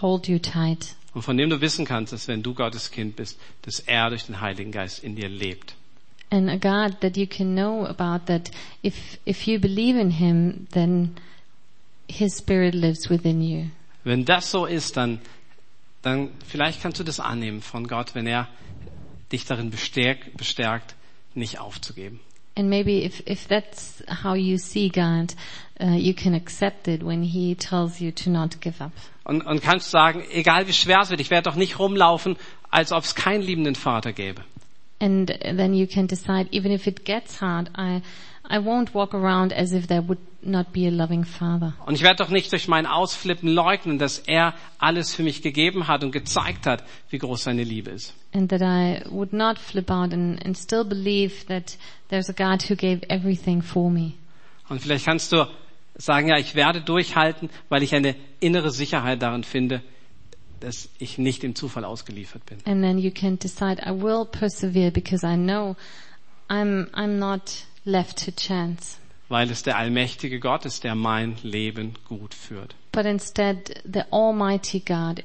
hold 0.00 0.28
you 0.28 0.38
tight. 0.38 0.94
Und 1.14 1.22
von 1.22 1.36
dem 1.36 1.50
du 1.50 1.60
wissen 1.60 1.84
kannst, 1.84 2.12
dass 2.12 2.28
wenn 2.28 2.42
du 2.42 2.54
Gottes 2.54 2.90
Kind 2.90 3.16
bist, 3.16 3.38
dass 3.62 3.80
er 3.80 4.10
durch 4.10 4.26
den 4.26 4.40
Heiligen 4.40 4.72
Geist 4.72 5.02
in 5.02 5.16
dir 5.16 5.28
lebt. 5.28 5.74
And 6.30 6.50
a 6.50 6.58
God 6.58 7.00
that 7.00 7.16
you 7.16 7.26
can 7.26 7.54
know 7.54 7.86
about 7.86 8.26
that 8.26 8.50
if, 8.82 9.18
if 9.24 9.46
you 9.46 9.58
believe 9.58 9.96
in 9.96 10.10
him, 10.10 10.66
then 10.72 11.16
His 12.06 12.36
Spirit 12.36 12.74
lives 12.74 13.08
within 13.08 13.40
you. 13.40 13.70
Wenn 14.04 14.24
das 14.24 14.50
so 14.50 14.66
ist, 14.66 14.96
dann, 14.96 15.20
dann 16.02 16.30
vielleicht 16.46 16.82
kannst 16.82 16.98
du 17.00 17.04
das 17.04 17.20
annehmen 17.20 17.62
von 17.62 17.86
Gott, 17.88 18.14
wenn 18.14 18.26
er 18.26 18.48
dich 19.32 19.44
darin 19.46 19.70
bestärkt, 19.70 20.36
bestärkt 20.36 20.94
nicht 21.34 21.60
aufzugeben. 21.60 22.20
And 22.56 22.68
maybe 22.68 23.04
if, 23.04 23.22
if 23.26 23.46
that's 23.46 24.02
how 24.22 24.34
you 24.34 24.58
see 24.58 24.88
God, 24.88 25.34
uh, 25.80 25.94
you 25.94 26.12
can 26.12 26.34
accept 26.34 26.88
it 26.88 27.04
when 27.04 27.22
He 27.22 27.54
tells 27.54 28.00
you 28.00 28.10
to 28.10 28.30
not 28.30 28.60
give 28.60 28.82
up. 28.82 28.90
Und, 29.24 29.46
und 29.46 29.62
kannst 29.62 29.90
sagen, 29.90 30.24
egal 30.32 30.66
wie 30.66 30.72
schwer 30.72 31.00
es 31.02 31.10
wird, 31.10 31.20
ich 31.20 31.30
werde 31.30 31.48
doch 31.48 31.56
nicht 31.56 31.78
rumlaufen, 31.78 32.36
als 32.70 32.92
ob 32.92 33.04
es 33.04 33.14
keinen 33.14 33.42
liebenden 33.42 33.76
Vater 33.76 34.12
gäbe. 34.12 34.42
And 35.00 35.28
then 35.28 35.74
you 35.74 35.86
can 35.86 36.06
decide, 36.06 36.48
even 36.50 36.72
if 36.72 36.86
it 36.86 37.04
gets 37.04 37.40
hard, 37.40 37.70
I, 37.76 38.02
I 38.44 38.58
won't 38.58 38.94
walk 38.94 39.14
around 39.14 39.52
as 39.52 39.72
if 39.72 39.86
there 39.86 40.02
would 40.02 40.18
not 40.42 40.72
be 40.72 40.86
a 40.86 40.90
loving 40.90 41.24
father. 41.24 41.74
Und 41.86 41.94
ich 41.94 42.02
werde 42.02 42.16
doch 42.16 42.30
nicht 42.30 42.50
durch 42.50 42.66
mein 42.66 42.86
Ausflippen 42.86 43.48
leugnen, 43.48 43.98
dass 43.98 44.18
er 44.18 44.54
alles 44.78 45.14
für 45.14 45.22
mich 45.22 45.42
gegeben 45.42 45.86
hat 45.86 46.02
und 46.02 46.10
gezeigt 46.10 46.66
hat, 46.66 46.82
wie 47.10 47.18
groß 47.18 47.44
seine 47.44 47.62
Liebe 47.62 47.90
ist. 47.90 48.14
And 48.32 48.50
that 48.50 48.60
I 48.60 49.02
would 49.10 49.32
not 49.32 49.58
flip 49.58 49.90
out 49.90 50.12
and, 50.12 50.44
and 50.44 50.56
still 50.56 50.84
believe 50.84 51.46
that 51.46 51.76
there's 52.08 52.28
a 52.28 52.32
God 52.32 52.68
who 52.68 52.74
gave 52.74 53.02
everything 53.08 53.62
for 53.62 53.90
me. 53.90 54.14
Und 54.68 54.80
vielleicht 54.80 55.06
kannst 55.06 55.32
du 55.32 55.46
sagen, 55.96 56.28
ja, 56.28 56.38
ich 56.38 56.54
werde 56.54 56.80
durchhalten, 56.80 57.50
weil 57.68 57.82
ich 57.82 57.94
eine 57.94 58.14
innere 58.40 58.70
Sicherheit 58.70 59.22
darin 59.22 59.44
finde, 59.44 59.82
dass 60.60 60.88
ich 60.98 61.18
nicht 61.18 61.42
dem 61.42 61.54
Zufall 61.54 61.84
ausgeliefert 61.84 62.44
bin. 62.46 62.58
And 62.64 62.82
then 62.82 62.98
you 62.98 63.10
can 63.10 63.38
decide, 63.38 63.82
I 63.84 63.90
will 63.90 64.24
persevere 64.24 64.90
because 64.90 65.26
I 65.26 65.36
know 65.36 65.76
I'm, 66.48 66.90
I'm 66.92 67.18
not 67.18 67.64
left 67.84 68.24
to 68.24 68.32
chance. 68.32 68.98
Weil 69.28 69.50
es 69.50 69.62
der 69.62 69.76
allmächtige 69.76 70.40
Gott 70.40 70.64
ist, 70.64 70.84
der 70.84 70.94
mein 70.94 71.36
Leben 71.42 71.94
gut 72.08 72.34
führt. 72.34 72.74
But 72.92 73.04
instead, 73.04 73.82
the 73.84 74.02
Almighty 74.10 74.80
God 74.80 75.22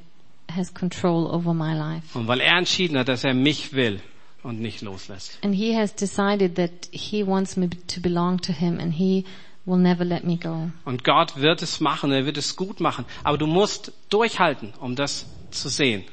has 0.52 0.74
control 0.74 1.28
over 1.28 1.54
my 1.54 1.74
life. 1.74 2.17
Und 2.17 2.28
weil 2.28 2.41
er 2.41 2.58
entschieden 2.58 2.98
hat, 2.98 3.08
dass 3.08 3.24
er 3.24 3.34
mich 3.34 3.74
will 3.74 4.02
und 4.43 4.60
nicht 4.60 4.82
loslässt. 4.82 5.39
And 5.41 5.56
He 5.56 5.76
has 5.76 5.96
decided 5.96 6.56
that 6.56 6.89
He 6.91 7.26
wants 7.26 7.56
me 7.56 7.69
to 7.69 8.02
belong 8.02 8.41
to 8.41 8.52
Him 8.52 8.80
and 8.80 8.93
He 8.93 9.26
will 9.65 9.78
never 9.78 10.04
let 10.04 10.23
me 10.23 10.38
go. 10.38 10.71
Und 10.86 11.04
Gott 11.04 11.38
wird 11.38 11.62
es 11.62 11.80
machen, 11.80 12.12
er 12.12 12.26
wird 12.26 12.38
es 12.38 12.56
gut 12.56 12.80
machen. 12.80 13.06
Aber 13.23 13.38
du 13.38 13.47
musst 13.47 13.91
durchhalten, 14.10 14.73
um 14.80 14.95
das 14.95 15.26
zu 15.52 15.69
sehen. 15.69 16.04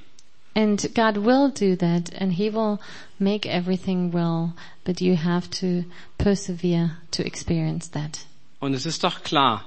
And 0.54 0.94
God 0.94 1.24
will 1.24 1.50
do 1.50 1.76
that 1.76 2.12
and 2.20 2.32
He 2.32 2.52
will 2.52 2.78
make 3.18 3.46
everything 3.46 4.12
well, 4.12 4.52
but 4.84 5.00
you 5.00 5.16
have 5.16 5.48
to 5.60 5.84
persevere 6.18 6.96
to 7.12 7.22
experience 7.22 7.90
that. 7.92 8.26
Und 8.58 8.74
es 8.74 8.84
ist 8.84 9.04
doch 9.04 9.22
klar, 9.22 9.64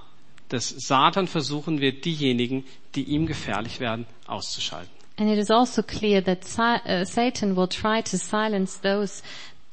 dass 0.49 0.69
Satan 0.69 1.27
versuchen 1.27 1.79
wird, 1.79 2.05
diejenigen, 2.05 2.65
die 2.95 3.03
ihm 3.03 3.25
gefährlich 3.25 3.79
werden, 3.79 4.05
auszuschalten. 4.27 4.91
And 5.17 5.29
it 5.29 5.37
is 5.37 5.51
also 5.51 5.83
clear 5.83 6.23
that 6.23 6.43
uh, 6.57 7.05
Satan 7.05 7.55
will 7.55 7.67
try 7.67 8.01
to 8.01 8.17
silence 8.17 8.81
those 8.81 9.21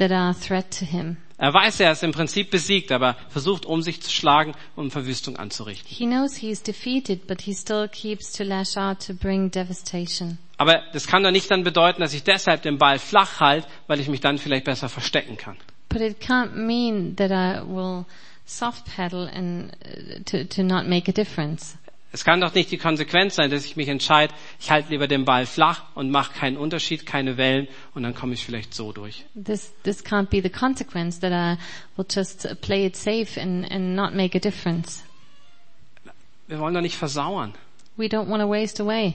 that 0.00 0.10
are 0.10 0.30
a 0.30 0.34
threat 0.34 0.70
to 0.78 0.84
him. 0.84 1.16
Er 1.38 1.54
weiß, 1.54 1.80
er 1.80 1.92
ist 1.92 2.02
im 2.02 2.12
Prinzip 2.12 2.50
besiegt, 2.50 2.92
aber 2.92 3.16
versucht, 3.30 3.64
um 3.64 3.80
sich 3.80 4.02
zu 4.02 4.10
schlagen, 4.10 4.52
um 4.76 4.90
Verwüstung 4.90 5.36
anzurichten. 5.36 5.88
He 5.88 6.04
knows 6.04 6.36
he 6.36 6.50
is 6.50 6.62
defeated, 6.62 7.26
but 7.26 7.40
he 7.40 7.54
still 7.54 7.88
keeps 7.88 8.30
to 8.32 8.44
lash 8.44 8.76
out 8.76 9.06
to 9.06 9.14
bring 9.14 9.50
devastation. 9.50 10.36
Aber 10.58 10.82
das 10.92 11.06
kann 11.06 11.22
doch 11.22 11.30
nicht 11.30 11.50
dann 11.50 11.64
bedeuten, 11.64 12.02
dass 12.02 12.12
ich 12.12 12.24
deshalb 12.24 12.60
den 12.60 12.76
Ball 12.76 12.98
flach 12.98 13.40
halte, 13.40 13.66
weil 13.86 14.00
ich 14.00 14.08
mich 14.08 14.20
dann 14.20 14.36
vielleicht 14.36 14.64
besser 14.64 14.90
verstecken 14.90 15.38
kann. 15.38 15.56
But 15.88 16.02
it 16.02 16.20
can't 16.20 16.54
mean 16.54 17.16
that 17.16 17.30
I 17.30 17.66
will 17.66 18.04
soft 18.44 18.84
pedal 18.84 19.26
and 19.28 19.72
uh, 19.82 20.22
to, 20.26 20.44
to 20.44 20.62
not 20.62 20.86
make 20.86 21.08
a 21.08 21.12
difference. 21.12 21.78
Es 22.12 22.24
kann 22.24 22.40
doch 22.40 22.52
nicht 22.54 22.70
die 22.72 22.78
Konsequenz 22.78 23.36
sein, 23.36 23.50
dass 23.50 23.64
ich 23.64 23.76
mich 23.76 23.88
entscheide, 23.88 24.34
ich 24.58 24.70
halte 24.70 24.90
lieber 24.90 25.06
den 25.06 25.24
Ball 25.24 25.46
flach 25.46 25.84
und 25.94 26.10
mache 26.10 26.32
keinen 26.32 26.56
Unterschied, 26.56 27.06
keine 27.06 27.36
Wellen 27.36 27.68
und 27.94 28.02
dann 28.02 28.14
komme 28.14 28.34
ich 28.34 28.44
vielleicht 28.44 28.74
so 28.74 28.92
durch. 28.92 29.24
This, 29.34 29.72
this 29.84 30.04
can't 30.04 30.26
be 30.26 30.42
the 30.42 30.50
consequence 30.50 31.20
that 31.20 31.32
I 31.32 31.60
will 31.96 32.06
just 32.08 32.48
play 32.62 32.84
it 32.84 32.96
safe 32.96 33.40
and, 33.40 33.70
and 33.70 33.94
not 33.94 34.14
make 34.14 34.36
a 34.36 34.40
difference. 34.40 35.04
Wir 36.48 36.58
wollen 36.58 36.74
doch 36.74 36.80
nicht 36.80 36.96
versauern. 36.96 37.54
We 37.96 38.06
don't 38.06 38.28
want 38.28 38.42
to 38.42 38.48
waste 38.48 38.82
away. 38.82 39.14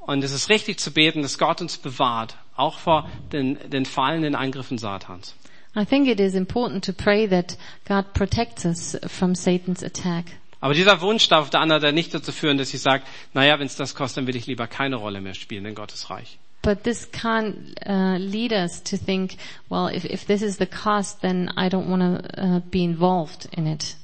Und 0.00 0.22
es 0.22 0.32
ist 0.32 0.50
richtig 0.50 0.78
zu 0.78 0.90
beten, 0.90 1.22
dass 1.22 1.38
Gott 1.38 1.62
uns 1.62 1.78
bewahrt, 1.78 2.36
auch 2.54 2.78
vor 2.78 3.08
den, 3.32 3.56
den 3.70 3.86
fallenden 3.86 4.34
Angriffen 4.34 4.76
Satans. 4.76 5.34
I 5.74 5.86
think 5.86 6.06
it 6.06 6.20
is 6.20 6.34
important 6.34 6.84
to 6.84 6.92
pray 6.92 7.26
that 7.28 7.56
God 7.88 8.12
protects 8.12 8.66
us 8.66 8.98
from 9.06 9.34
Satan's 9.34 9.82
attack. 9.82 10.26
Aber 10.62 10.74
dieser 10.74 11.00
Wunsch 11.00 11.28
darf 11.28 11.42
auf 11.42 11.50
der 11.50 11.60
anderen 11.60 11.82
Seite 11.82 11.92
nicht 11.92 12.14
dazu 12.14 12.30
führen, 12.30 12.56
dass 12.56 12.72
ich 12.72 12.80
sage, 12.80 13.02
naja, 13.34 13.58
wenn 13.58 13.66
es 13.66 13.74
das 13.74 13.96
kostet, 13.96 14.18
dann 14.18 14.26
will 14.28 14.36
ich 14.36 14.46
lieber 14.46 14.68
keine 14.68 14.94
Rolle 14.94 15.20
mehr 15.20 15.34
spielen 15.34 15.66
in 15.66 15.74
Gottes 15.74 16.08
Reich. 16.08 16.38
But 16.62 16.84
this 16.84 17.10
can't 17.10 17.74
uh, 17.84 18.16
lead 18.16 18.52
us 18.52 18.80
to 18.84 18.96
think, 18.96 19.34
well, 19.68 19.88
if, 19.92 20.04
if 20.04 20.24
this 20.24 20.40
is 20.40 20.58
the 20.58 20.66
cost, 20.66 21.20
then 21.20 21.50
I 21.56 21.68
don't 21.68 21.90
want 21.90 22.02
to 22.02 22.40
uh, 22.40 22.60
be 22.70 22.84
involved 22.84 23.48
in 23.56 23.66
it. 23.66 23.96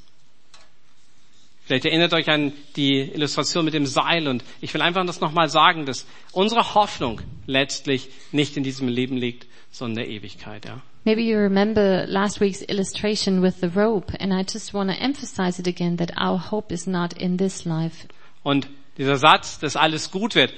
Vielleicht 1.68 1.84
erinnert 1.84 2.14
euch 2.14 2.30
an 2.30 2.54
die 2.76 2.98
Illustration 2.98 3.62
mit 3.62 3.74
dem 3.74 3.84
Seil 3.84 4.26
und 4.26 4.42
ich 4.62 4.72
will 4.72 4.80
einfach 4.80 5.04
das 5.04 5.20
nochmal 5.20 5.50
sagen, 5.50 5.84
dass 5.84 6.06
unsere 6.32 6.74
Hoffnung 6.74 7.20
letztlich 7.46 8.08
nicht 8.32 8.56
in 8.56 8.62
diesem 8.62 8.88
Leben 8.88 9.18
liegt, 9.18 9.46
sondern 9.70 10.02
in 10.02 10.08
der 10.08 10.16
Ewigkeit, 10.16 10.64
ja. 10.64 10.80
Maybe 11.04 11.20
you 11.20 11.36
remember 11.36 12.06
last 12.06 12.40
week's 12.40 12.62
illustration 12.62 13.42
with 13.42 13.60
the 13.60 13.66
rope, 13.66 14.18
and 14.18 14.32
I 14.32 14.50
just 14.50 14.72
want 14.72 14.90
to 14.90 14.96
emphasize 14.98 15.60
it 15.60 15.68
again 15.68 15.98
that 15.98 16.10
our 16.18 16.38
hope 16.50 16.72
is 16.72 16.86
not 16.86 17.12
in 17.12 17.36
this 17.36 17.66
life. 17.66 18.08
Und 18.42 18.66
dieser 18.96 19.16
Satz, 19.16 19.58
dass 19.58 19.76
alles 19.76 20.10
gut 20.10 20.36
wird, 20.36 20.54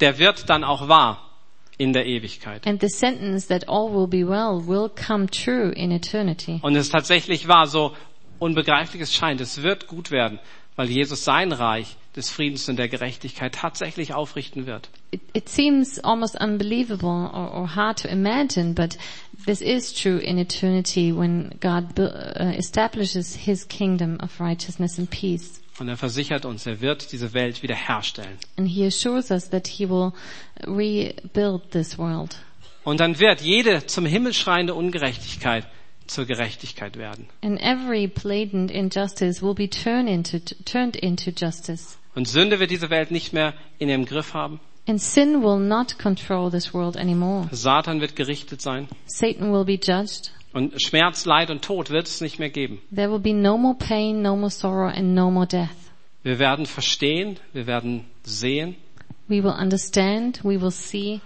der 0.00 0.18
wird 0.18 0.48
dann 0.48 0.64
auch 0.64 0.88
wahr 0.88 1.30
in 1.76 1.92
der 1.92 2.06
Ewigkeit. 2.06 2.66
And 2.66 2.80
the 2.80 2.88
sentence 2.88 3.48
that 3.48 3.68
all 3.68 3.92
will 3.92 4.06
be 4.06 4.26
well 4.26 4.66
will 4.66 4.88
come 4.88 5.26
true 5.26 5.72
in 5.72 5.90
eternity. 5.90 6.58
Und 6.62 6.74
es 6.74 6.86
ist 6.86 6.92
tatsächlich 6.92 7.48
wahr, 7.48 7.66
so 7.66 7.92
unbegreiflich 8.38 9.02
es 9.02 9.14
scheint, 9.14 9.40
es 9.40 9.62
wird 9.62 9.86
gut 9.86 10.10
werden, 10.10 10.38
weil 10.76 10.88
Jesus 10.88 11.24
sein 11.24 11.52
Reich 11.52 11.96
des 12.16 12.30
Friedens 12.30 12.68
und 12.68 12.76
der 12.76 12.88
Gerechtigkeit 12.88 13.54
tatsächlich 13.54 14.14
aufrichten 14.14 14.66
wird. 14.66 14.88
It, 15.10 15.20
it 15.32 15.48
seems 15.48 15.98
almost 16.00 16.40
unbelievable 16.40 17.30
or, 17.32 17.52
or 17.52 17.74
hard 17.74 18.00
to 18.02 18.08
imagine, 18.08 18.74
but 18.74 18.96
this 19.46 19.60
is 19.60 19.92
true 19.92 20.18
in 20.18 20.38
eternity 20.38 21.12
when 21.16 21.50
God 21.60 21.98
uh, 21.98 22.52
establishes 22.56 23.34
His 23.34 23.66
kingdom 23.66 24.18
of 24.20 24.40
righteousness 24.40 24.98
and 24.98 25.10
peace. 25.10 25.60
Und 25.78 25.88
er 25.88 25.96
versichert 25.96 26.44
uns, 26.44 26.66
er 26.66 26.80
wird 26.80 27.10
diese 27.10 27.34
Welt 27.34 27.62
wiederherstellen. 27.62 28.38
And 28.56 28.68
He 28.68 28.86
assures 28.86 29.30
us 29.30 29.50
that 29.50 29.66
He 29.66 29.88
will 29.88 30.12
rebuild 30.66 31.70
this 31.72 31.98
world. 31.98 32.36
Und 32.84 33.00
dann 33.00 33.18
wird 33.18 33.40
jede 33.40 33.86
zum 33.86 34.06
Himmel 34.06 34.34
schreiende 34.34 34.74
Ungerechtigkeit 34.74 35.66
zur 36.06 36.26
Gerechtigkeit 36.26 36.96
werden. 36.96 37.26
And 37.42 37.60
every 37.60 38.06
blatant 38.06 38.70
injustice 38.70 39.42
will 39.42 39.54
be 39.54 39.68
turned 39.68 40.08
into, 40.08 40.38
turned 40.64 40.96
into 40.96 41.30
justice. 41.30 41.96
Und 42.14 42.28
Sünde 42.28 42.60
wird 42.60 42.70
diese 42.70 42.90
Welt 42.90 43.10
nicht 43.10 43.32
mehr 43.32 43.54
in 43.78 43.88
ihrem 43.88 44.04
Griff 44.04 44.34
haben. 44.34 44.60
And 44.86 45.00
sin 45.00 45.42
will 45.42 45.58
not 45.58 45.98
control 45.98 46.50
this 46.50 46.74
world 46.74 46.96
anymore. 46.96 47.48
Satan 47.50 48.00
wird 48.00 48.16
gerichtet 48.16 48.60
sein. 48.60 48.88
Satan 49.06 49.52
will 49.52 49.64
be 49.64 49.78
judged. 49.82 50.32
Und 50.52 50.80
Schmerz, 50.80 51.24
Leid 51.24 51.50
und 51.50 51.62
Tod 51.62 51.90
wird 51.90 52.06
es 52.06 52.20
nicht 52.20 52.38
mehr 52.38 52.50
geben. 52.50 52.80
There 52.94 53.10
will 53.10 53.18
be 53.18 53.32
no 53.32 53.56
more 53.56 53.74
pain, 53.74 54.22
no 54.22 54.36
more 54.36 54.50
sorrow, 54.50 54.92
and 54.94 55.14
no 55.14 55.30
more 55.30 55.46
death. 55.46 55.70
Wir 56.22 56.38
werden 56.38 56.66
verstehen, 56.66 57.38
wir 57.52 57.66
werden 57.66 58.04
sehen 58.22 58.76
We 59.26 59.42
will 59.42 59.52
understand, 59.52 60.44
we 60.44 60.60
will 60.60 60.70
see, 60.70 61.20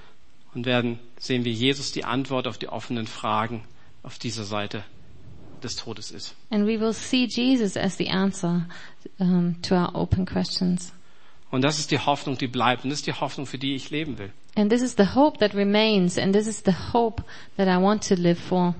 und 0.54 0.66
werden 0.66 1.00
sehen, 1.18 1.44
wie 1.44 1.50
Jesus 1.50 1.90
die 1.90 2.04
Antwort 2.04 2.46
auf 2.46 2.56
die 2.56 2.68
offenen 2.68 3.08
Fragen 3.08 3.64
auf 4.02 4.18
dieser 4.18 4.44
Seite 4.44 4.84
des 5.62 5.76
Todes 5.76 6.10
ist. 6.10 6.34
and 6.50 6.66
we 6.66 6.78
will 6.80 6.92
see 6.92 7.24
Jesus 7.26 7.76
as 7.76 7.96
the 7.98 8.08
answer 8.10 8.66
um, 9.18 9.56
to 9.62 9.74
our 9.74 9.94
open 9.94 10.24
questions. 10.26 10.92
Und 11.50 11.62
das 11.62 11.78
ist 11.78 11.90
die 11.90 11.98
Hoffnung, 11.98 12.36
die 12.36 12.46
bleibt. 12.46 12.84
Und 12.84 12.90
das 12.90 12.98
ist 12.98 13.06
die 13.06 13.14
Hoffnung, 13.14 13.46
für 13.46 13.56
die 13.58 13.74
ich 13.74 13.88
leben 13.90 14.18
will. 14.18 14.30
And 14.54 14.70
this 14.70 14.82
is 14.82 14.94
the 14.98 15.14
hope 15.14 15.38
that 15.38 15.54
remains, 15.54 16.18
and 16.18 16.34
this 16.34 16.46
is 16.46 16.62
the 16.64 16.74
hope 16.92 17.22
that 17.56 17.66
I 17.68 17.82
want 17.82 18.06
to 18.08 18.14
live 18.14 18.38
for. 18.38 18.74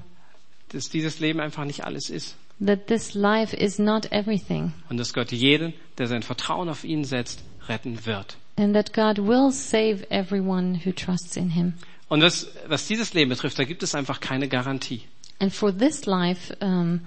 Dass 0.68 0.90
dieses 0.90 1.18
Leben 1.18 1.40
einfach 1.40 1.64
nicht 1.64 1.84
alles 1.84 2.10
ist. 2.10 2.36
That 2.64 2.86
this 2.88 3.14
life 3.14 3.56
is 3.56 3.78
not 3.78 4.12
everything, 4.12 4.72
Und 4.90 4.98
dass 4.98 5.14
Gott 5.14 5.32
jeden, 5.32 5.72
der 5.96 6.08
sein 6.08 6.22
Vertrauen 6.22 6.68
auf 6.68 6.84
ihn 6.84 7.04
setzt, 7.04 7.42
retten 7.68 8.04
wird. 8.04 8.36
and 8.56 8.74
that 8.74 8.92
God 8.92 9.18
will 9.26 9.50
save 9.52 10.04
everyone 10.10 10.80
who 10.84 10.90
trusts 10.92 11.36
in 11.36 11.50
Him. 11.50 11.74
Und 12.08 12.22
was, 12.22 12.48
was 12.66 12.86
dieses 12.86 13.12
Leben 13.14 13.28
betrifft, 13.28 13.58
da 13.58 13.64
gibt 13.64 13.82
es 13.82 13.94
einfach 13.94 14.20
keine 14.20 14.48
Garantie. 14.48 15.02
And 15.40 15.52
for 15.52 15.76
this 15.76 16.06
life 16.06 16.56
um, 16.60 17.00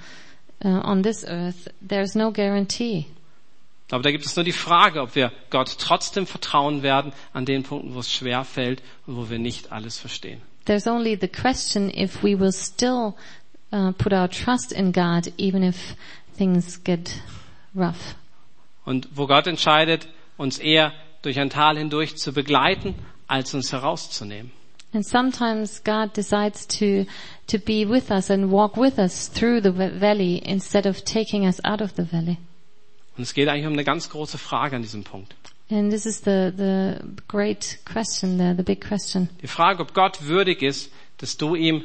uh, 0.63 0.67
on 0.67 1.03
this 1.03 1.23
earth, 1.25 1.69
there's 1.85 2.15
no 2.15 2.31
guarantee. 2.31 3.07
Aber 3.89 4.03
da 4.03 4.11
gibt 4.11 4.25
es 4.25 4.35
nur 4.35 4.45
die 4.45 4.53
Frage, 4.53 5.01
ob 5.01 5.15
wir 5.15 5.33
Gott 5.49 5.75
trotzdem 5.77 6.25
vertrauen 6.25 6.81
werden 6.81 7.11
an 7.33 7.45
den 7.45 7.63
Punkten, 7.63 7.93
wo 7.93 7.99
es 7.99 8.11
schwer 8.11 8.45
fällt 8.45 8.81
und 9.05 9.17
wo 9.17 9.29
wir 9.29 9.37
nicht 9.37 9.71
alles 9.71 9.99
verstehen. 9.99 10.41
There's 10.65 10.87
only 10.87 11.17
the 11.19 11.27
question 11.27 11.89
if 11.89 12.23
we 12.23 12.39
will 12.39 12.53
still 12.53 13.15
uh, 13.73 13.91
put 13.97 14.13
our 14.13 14.29
trust 14.29 14.71
in 14.71 14.93
God 14.93 15.33
even 15.37 15.63
if 15.63 15.95
things 16.37 16.81
get 16.83 17.11
rough. 17.75 18.15
Und 18.85 19.09
wo 19.13 19.27
Gott 19.27 19.47
entscheidet, 19.47 20.07
uns 20.37 20.57
eher 20.57 20.93
durch 21.21 21.39
ein 21.39 21.49
Tal 21.49 21.77
hindurch 21.77 22.17
zu 22.17 22.31
begleiten, 22.31 22.95
als 23.27 23.53
uns 23.53 23.71
herauszunehmen. 23.71 24.51
And 24.93 25.05
sometimes 25.05 25.81
God 25.83 26.13
decides 26.13 26.67
to, 26.79 27.05
to 27.47 27.57
be 27.57 27.85
with 27.85 28.11
us 28.11 28.29
and 28.29 28.51
walk 28.51 28.75
with 28.75 28.99
us 28.99 29.29
through 29.29 29.61
the 29.61 29.71
va- 29.71 29.97
valley 29.97 30.41
instead 30.45 30.85
of 30.85 31.05
taking 31.05 31.45
us 31.45 31.59
out 31.63 31.81
of 31.81 31.95
the 31.95 32.03
valley. 32.03 32.37
Und 33.17 33.23
es 33.23 33.33
geht 33.33 33.47
eigentlich 33.47 33.67
um 33.67 33.73
eine 33.73 33.83
ganz 33.83 34.09
große 34.09 34.37
Frage 34.37 34.75
an 34.75 34.81
diesem 34.81 35.03
Punkt. 35.03 35.33
And 35.69 35.89
this 35.91 36.05
is 36.05 36.21
the, 36.21 36.51
the 36.55 36.99
great 37.29 37.79
question, 37.85 38.37
the, 38.37 38.53
the 38.55 38.63
big 38.63 38.85
question. 38.85 39.29
Die 39.41 39.47
Frage, 39.47 39.81
ob 39.81 39.93
Gott 39.93 40.23
würdig 40.25 40.61
ist, 40.61 40.91
dass 41.19 41.37
du 41.37 41.55
ihm 41.55 41.83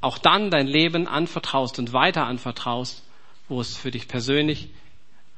auch 0.00 0.16
dann 0.16 0.50
dein 0.50 0.66
Leben 0.66 1.06
anvertraust 1.06 1.78
und 1.78 1.92
weiter 1.92 2.26
anvertraust, 2.26 3.02
wo 3.48 3.60
es 3.60 3.76
für 3.76 3.90
dich 3.90 4.08
persönlich 4.08 4.70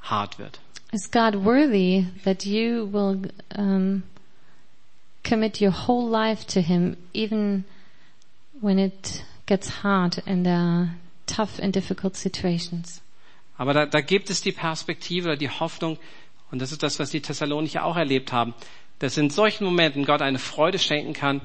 hart 0.02 0.38
wird. 0.38 0.60
Is 0.92 1.10
God 1.10 1.44
worthy 1.44 2.06
that 2.24 2.44
you 2.44 2.90
will 2.92 3.30
um, 3.56 4.04
commit 5.28 5.60
your 5.60 5.72
whole 5.72 6.08
life 6.08 6.46
to 6.48 6.60
Him, 6.60 6.96
even 7.12 7.64
when 8.60 8.78
it 8.78 9.22
gets 9.46 9.82
hard 9.82 10.22
and 10.26 10.44
there 10.44 10.56
are 10.56 10.90
tough 11.26 11.58
and 11.60 11.72
difficult 11.72 12.16
situations? 12.16 13.00
Aber 13.56 13.74
da, 13.74 13.86
da 13.86 14.00
gibt 14.00 14.30
es 14.30 14.40
die 14.40 14.52
Perspektive 14.52 15.36
die 15.36 15.50
Hoffnung, 15.50 15.98
und 16.50 16.62
das 16.62 16.72
ist 16.72 16.82
das, 16.82 16.98
was 16.98 17.10
die 17.10 17.20
Thessalonicher 17.20 17.84
auch 17.84 17.96
erlebt 17.96 18.32
haben, 18.32 18.54
dass 19.00 19.16
in 19.16 19.30
solchen 19.30 19.64
Momenten 19.64 20.04
Gott 20.04 20.22
eine 20.22 20.38
Freude 20.38 20.78
schenken 20.78 21.12
kann, 21.12 21.40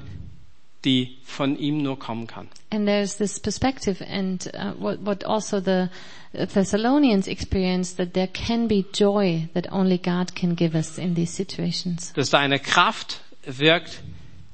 die 0.85 1.17
von 1.23 1.57
ihm 1.57 1.81
nur 1.81 1.97
kommen 1.97 2.27
kann. 2.27 2.47
And 2.69 2.85
there's 2.85 3.17
this 3.17 3.39
perspective 3.39 4.03
and 4.03 4.47
uh, 4.53 4.73
what, 4.77 5.05
what 5.05 5.25
also 5.25 5.59
the 5.59 5.89
Thessalonians 6.33 7.27
experienced 7.27 7.97
that 7.97 8.13
there 8.13 8.27
can 8.27 8.67
be 8.67 8.85
joy 8.93 9.47
that 9.53 9.71
only 9.71 9.97
God 9.97 10.35
can 10.35 10.55
give 10.55 10.75
us 10.75 10.97
in 10.97 11.15
these 11.15 11.31
situations. 11.31 12.11
Dass 12.13 12.31
da 12.31 12.39
eine 12.39 12.59
Kraft 12.59 13.21
wirkt, 13.45 14.01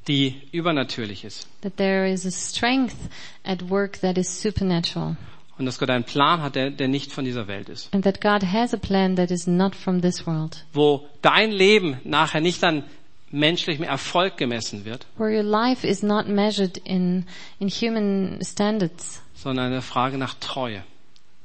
die 0.08 0.41
übernatürlich 0.52 1.23
ist. 1.23 1.47
That 1.62 1.78
there 1.78 2.10
is 2.10 2.25
a 2.25 2.32
strength 2.32 2.95
at 3.43 3.69
work 3.69 3.99
that 4.02 4.17
is 4.17 4.41
supernatural. 4.41 5.17
Und 5.58 5.65
dass 5.65 5.78
Gott 5.78 5.89
einen 5.89 6.06
Plan 6.06 6.41
hat, 6.41 6.56
der, 6.56 6.71
der 6.71 6.88
nicht 6.88 7.12
von 7.12 7.25
dieser 7.25 7.47
Welt 7.47 7.67
ist. 7.69 7.93
And 7.93 8.04
that 8.06 8.21
God 8.21 8.43
has 8.43 8.73
a 8.73 8.78
plan 8.78 9.15
that 9.17 9.30
is 9.30 9.45
not 9.45 9.75
from 9.75 10.02
this 10.02 10.25
world. 10.25 10.65
Wo 10.73 11.08
dein 11.21 11.52
Leben 11.52 11.97
nachher 12.06 12.39
nicht 12.39 12.63
an 12.63 12.84
menschlichem 13.32 13.84
Erfolg 13.84 14.38
gemessen 14.38 14.86
wird, 14.86 15.06
Where 15.17 15.30
your 15.36 15.43
life 15.43 15.86
is 15.86 16.02
not 16.02 16.28
measured 16.28 16.78
in, 16.86 17.25
in 17.60 17.67
human 17.69 18.39
standards. 18.41 19.21
sondern 19.36 19.67
eine 19.67 19.82
Frage 19.82 20.17
nach 20.17 20.34
Treue. 20.36 20.84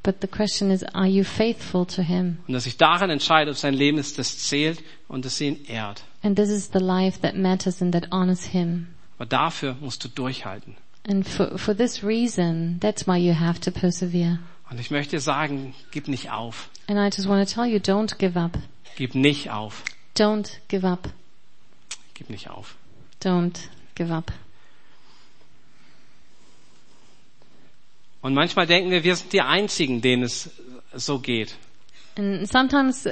But 0.04 0.20
the 0.20 0.28
question 0.28 0.70
is, 0.70 0.84
are 0.94 1.08
you 1.08 1.24
faithful 1.24 1.86
to 1.86 2.02
Him? 2.02 2.36
Und 2.46 2.52
dass 2.52 2.64
sich 2.64 2.76
darin 2.76 3.08
entscheidet, 3.08 3.54
ob 3.54 3.58
sein 3.58 3.72
Leben 3.72 3.96
ist, 3.96 4.18
das 4.18 4.38
zählt 4.38 4.84
und 5.08 5.24
das 5.24 5.40
ihn 5.40 5.64
ehrt. 5.64 6.04
And 6.22 6.36
this 6.36 6.50
is 6.50 6.70
the 6.72 6.78
life 6.78 7.20
that 7.22 7.36
matters 7.36 7.80
and 7.80 7.92
that 7.94 8.12
honors 8.12 8.44
Him. 8.44 8.88
Aber 9.16 9.24
dafür 9.24 9.76
musst 9.80 10.04
du 10.04 10.08
durchhalten. 10.08 10.76
And 11.08 11.26
for, 11.26 11.56
for 11.58 11.74
this 11.74 12.04
reason, 12.04 12.78
that's 12.80 13.06
why 13.06 13.16
you 13.16 13.34
have 13.34 13.60
to 13.60 13.70
persevere. 13.70 14.40
Und 14.70 14.78
ich 14.78 14.90
möchte 14.90 15.16
dir 15.16 15.20
sagen, 15.20 15.74
gib 15.90 16.08
nicht 16.08 16.30
auf. 16.30 16.68
And 16.86 16.98
I 16.98 17.06
just 17.06 17.26
want 17.26 17.48
to 17.48 17.54
tell 17.54 17.64
you, 17.66 17.78
don't 17.78 18.18
give 18.18 18.38
up. 18.38 18.58
Gib 18.96 19.14
nicht 19.14 19.50
auf. 19.50 19.84
Don't 20.16 20.50
give 20.68 20.86
up. 20.86 21.08
Gib 22.12 22.28
nicht 22.28 22.50
auf. 22.50 22.76
Don't 23.22 23.56
give 23.94 24.12
up. 24.12 24.32
Und 28.24 28.32
manchmal 28.32 28.66
denken 28.66 28.90
wir, 28.90 29.04
wir 29.04 29.16
sind 29.16 29.34
die 29.34 29.42
Einzigen, 29.42 30.00
denen 30.00 30.22
es 30.22 30.48
so 30.94 31.18
geht. 31.18 31.54
And 32.16 32.48
sometimes 32.48 33.04
uh, 33.04 33.10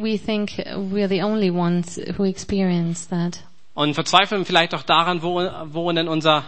we 0.00 0.16
think 0.16 0.58
we're 0.92 1.08
the 1.08 1.24
only 1.24 1.50
ones 1.50 2.00
who 2.16 2.24
experience 2.24 3.08
that. 3.08 3.42
Und 3.74 3.94
verzweifeln 3.94 4.44
vielleicht 4.44 4.72
auch 4.72 4.84
daran, 4.84 5.24
wo, 5.24 5.42
wo 5.72 5.90
denn 5.90 6.06
unser, 6.06 6.44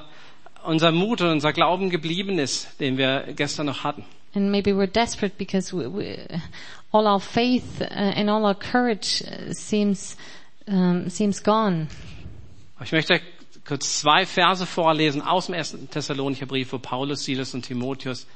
unser 0.64 0.92
Mut 0.92 1.20
und 1.20 1.30
unser 1.30 1.52
Glauben 1.52 1.90
geblieben 1.90 2.38
ist, 2.38 2.78
den 2.78 2.96
wir 2.96 3.24
gestern 3.34 3.66
noch 3.66 3.82
hatten. 3.82 4.04
And 4.36 4.52
maybe 4.52 4.70
we're 4.70 4.86
desperate 4.86 5.36
because 5.36 5.76
we, 5.76 5.92
we, 5.92 6.28
all 6.92 7.08
our 7.08 7.18
faith 7.18 7.80
uh, 7.80 7.86
and 7.86 8.30
all 8.30 8.44
our 8.44 8.54
courage 8.54 9.24
uh, 9.26 9.52
seems 9.52 10.16
um, 10.68 11.10
seems 11.10 11.42
gone. 11.42 11.88
Ich 12.84 12.92
möchte 12.92 13.20
kurz 13.66 14.00
zwei 14.00 14.24
Verse 14.26 14.64
vorlesen 14.64 15.22
aus 15.22 15.46
dem 15.46 15.54
ersten 15.54 15.90
Thessalonicher 15.90 16.46
Brief, 16.46 16.72
wo 16.72 16.78
Paulus, 16.78 17.24
Silas 17.24 17.54
und 17.54 17.62
Timotheus 17.66 18.26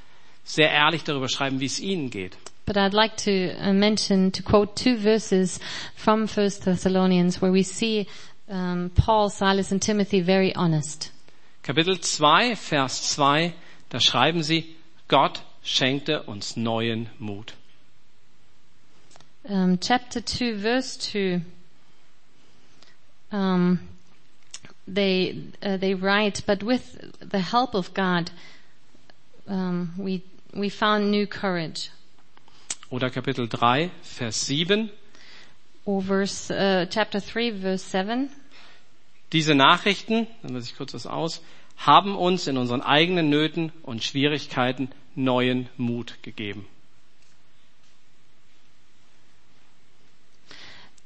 sehr 0.44 0.70
ehrlich 0.70 1.04
darüber 1.04 1.28
schreiben, 1.28 1.60
wie 1.60 1.66
es 1.66 1.78
ihnen 1.78 2.10
geht. 2.10 2.36
But 2.66 2.76
I'd 2.76 2.92
like 2.92 3.16
to 3.24 3.30
uh, 3.30 3.72
mention 3.72 4.30
to 4.32 4.42
quote 4.42 4.74
two 4.76 4.96
verses 4.96 5.58
from 5.96 6.28
First 6.28 6.64
Thessalonians 6.64 7.40
where 7.42 7.52
we 7.52 7.64
see 7.64 8.06
um, 8.48 8.90
Paul, 8.94 9.28
Silas, 9.28 9.72
and 9.72 9.82
Timothy 9.82 10.20
very 10.20 10.54
honest. 10.54 11.10
Kapitel 11.62 12.00
2, 12.00 12.56
Vers 12.56 13.14
2, 13.14 13.52
da 13.90 14.00
schreiben 14.00 14.42
sie, 14.42 14.76
Gott 15.08 15.42
schenkte 15.62 16.22
uns 16.22 16.56
neuen 16.56 17.08
Mut. 17.18 17.54
Um, 19.44 19.78
chapter 19.80 20.20
two, 20.24 20.58
verse 20.58 20.96
two. 20.96 21.40
Um, 23.32 23.80
they 24.94 25.36
uh, 25.62 25.76
they 25.76 25.94
write, 25.94 26.42
but 26.46 26.62
with 26.62 26.98
the 27.20 27.40
help 27.40 27.74
of 27.74 27.94
God, 27.94 28.30
um, 29.46 29.92
we 29.96 30.22
we 30.54 30.68
found 30.68 31.10
new 31.10 31.26
courage. 31.26 31.90
Oder 32.90 33.08
Kapitel 33.10 33.46
3, 33.46 33.90
Vers 34.02 34.34
7, 34.46 34.90
Or 35.84 36.02
verse 36.02 36.50
uh, 36.50 36.86
chapter 36.90 37.20
three, 37.20 37.52
verse 37.52 37.84
seven. 37.84 38.30
diese 39.32 39.54
Nachrichten, 39.54 40.26
dann 40.42 40.54
lasse 40.54 40.66
ich 40.66 40.76
kurz 40.76 40.92
das 40.92 41.06
aus, 41.06 41.40
haben 41.76 42.16
uns 42.16 42.48
in 42.48 42.56
unseren 42.58 42.82
eigenen 42.82 43.30
Nöten 43.30 43.72
und 43.82 44.02
Schwierigkeiten 44.02 44.90
neuen 45.14 45.68
Mut 45.76 46.18
gegeben. 46.22 46.66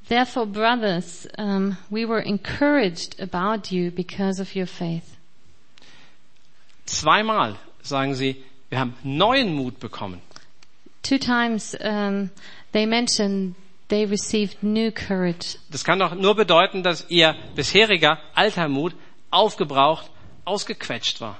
Therefore, 0.08 0.46
brothers, 0.46 1.26
um, 1.38 1.78
we 1.90 2.04
were 2.04 2.20
encouraged 2.20 3.20
about 3.20 3.72
you 3.72 3.90
because 3.90 4.38
of 4.38 4.54
your 4.54 4.66
faith. 4.66 5.16
Zweimal 6.86 7.56
sagen 7.82 8.14
sie, 8.14 8.36
wir 8.68 8.78
haben 8.78 8.94
neuen 9.02 9.54
Mut 9.54 9.80
bekommen. 9.80 10.20
Two 11.02 11.18
times 11.18 11.74
um, 11.80 12.30
they 12.72 12.86
mentioned 12.86 13.54
they 13.88 14.04
received 14.04 14.62
new 14.62 14.90
courage. 14.90 15.56
Das 15.70 15.84
kann 15.84 15.98
doch 15.98 16.14
nur 16.14 16.34
bedeuten, 16.34 16.82
dass 16.82 17.06
ihr 17.08 17.34
bisheriger 17.54 18.18
alter 18.34 18.68
Mut 18.68 18.94
aufgebraucht, 19.30 20.10
ausgequetscht 20.44 21.20
war. 21.20 21.38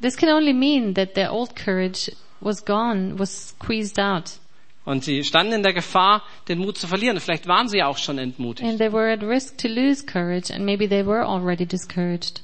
This 0.00 0.16
can 0.16 0.30
only 0.30 0.54
mean 0.54 0.94
that 0.94 1.14
their 1.14 1.30
old 1.30 1.54
courage 1.54 2.10
was 2.40 2.64
gone, 2.64 3.18
was 3.18 3.50
squeezed 3.50 3.98
out. 3.98 4.38
Und 4.84 5.04
sie 5.04 5.22
standen 5.24 5.52
in 5.52 5.62
der 5.62 5.74
Gefahr, 5.74 6.22
den 6.48 6.58
Mut 6.58 6.78
zu 6.78 6.86
verlieren. 6.86 7.20
Vielleicht 7.20 7.46
waren 7.46 7.68
sie 7.68 7.82
auch 7.82 7.98
schon 7.98 8.18
entmutigt. 8.18 8.68
And 8.68 8.78
they 8.78 8.92
were 8.92 9.12
at 9.12 9.22
risk 9.22 9.58
to 9.58 9.68
lose 9.68 10.04
courage 10.04 10.52
and 10.52 10.64
maybe 10.64 10.88
they 10.88 11.04
were 11.04 11.24
already 11.24 11.66
discouraged. 11.66 12.42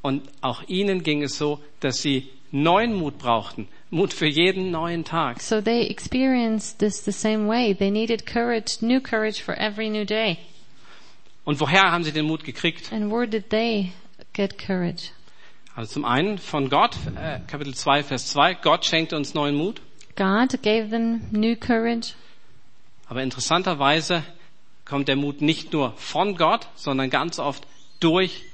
Und 0.00 0.22
auch 0.40 0.62
ihnen 0.68 1.02
ging 1.02 1.22
es 1.22 1.38
so, 1.38 1.60
dass 1.80 2.02
sie 2.02 2.28
neuen 2.50 2.94
Mut 2.94 3.18
brauchten. 3.18 3.68
Mut 3.90 4.12
für 4.12 4.26
jeden 4.26 4.70
neuen 4.70 5.04
Tag. 5.04 5.40
So 5.40 5.60
they 5.60 5.86
experienced 5.88 6.78
this 6.78 7.04
the 7.04 7.12
same 7.12 7.48
way. 7.48 7.74
They 7.74 7.90
needed 7.90 8.26
courage, 8.26 8.78
new 8.80 9.00
courage 9.00 9.42
for 9.42 9.54
every 9.58 9.90
new 9.90 10.04
day. 10.04 10.38
Und 11.44 11.60
woher 11.60 11.90
haben 11.90 12.04
sie 12.04 12.12
den 12.12 12.26
Mut 12.26 12.44
gekriegt? 12.44 12.92
And 12.92 13.10
where 13.10 13.26
did 13.26 13.50
they 13.50 13.92
get 14.32 14.58
courage? 14.58 15.10
Also 15.74 15.94
zum 15.94 16.04
einen 16.04 16.38
von 16.38 16.68
Gott, 16.68 16.96
äh, 17.16 17.40
Kapitel 17.46 17.74
2, 17.74 18.02
Vers 18.02 18.28
2. 18.28 18.54
Gott 18.54 18.84
schenkte 18.84 19.16
uns 19.16 19.34
neuen 19.34 19.54
Mut. 19.54 19.80
God 20.16 20.62
gave 20.62 20.90
them 20.90 21.22
new 21.30 21.56
courage. 21.56 22.14
Aber 23.08 23.22
interessanterweise 23.22 24.22
kommt 24.84 25.08
der 25.08 25.16
Mut 25.16 25.40
nicht 25.40 25.72
nur 25.72 25.92
von 25.96 26.36
Gott, 26.36 26.68
sondern 26.74 27.10
ganz 27.10 27.38
oft 27.38 27.66
durch 28.00 28.44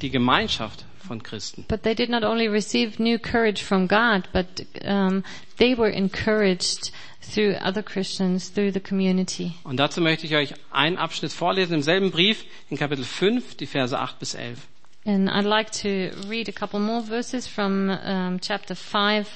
die 0.00 0.10
Gemeinschaft 0.10 0.84
von 1.06 1.22
Christen. 1.22 1.64
But 1.68 1.82
they 1.82 1.94
did 1.94 2.10
not 2.10 2.24
only 2.24 2.48
receive 2.48 3.02
new 3.02 3.18
courage 3.18 3.62
from 3.62 3.86
God, 3.86 4.28
but 4.32 4.46
um, 4.84 5.22
they 5.58 5.76
were 5.76 5.90
encouraged 5.90 6.90
through 7.20 7.56
other 7.62 7.82
Christians, 7.82 8.52
through 8.52 8.72
the 8.72 8.80
community. 8.80 9.54
Und 9.64 9.78
dazu 9.78 10.00
möchte 10.00 10.26
ich 10.26 10.34
euch 10.34 10.54
einen 10.70 10.98
Abschnitt 10.98 11.32
vorlesen 11.32 11.74
im 11.74 11.82
selben 11.82 12.10
Brief 12.10 12.44
in 12.70 12.76
Kapitel 12.76 13.04
5, 13.04 13.56
die 13.56 13.66
Verse 13.66 13.98
8 13.98 14.18
bis 14.18 14.34
11. 14.34 14.58
And 15.06 15.28
I'd 15.28 15.44
like 15.44 15.70
to 15.82 16.10
read 16.28 16.48
a 16.48 16.52
couple 16.52 16.80
more 16.80 17.02
verses 17.02 17.46
from 17.46 17.90
um, 17.90 18.40
chapter 18.40 18.74
5, 18.74 19.26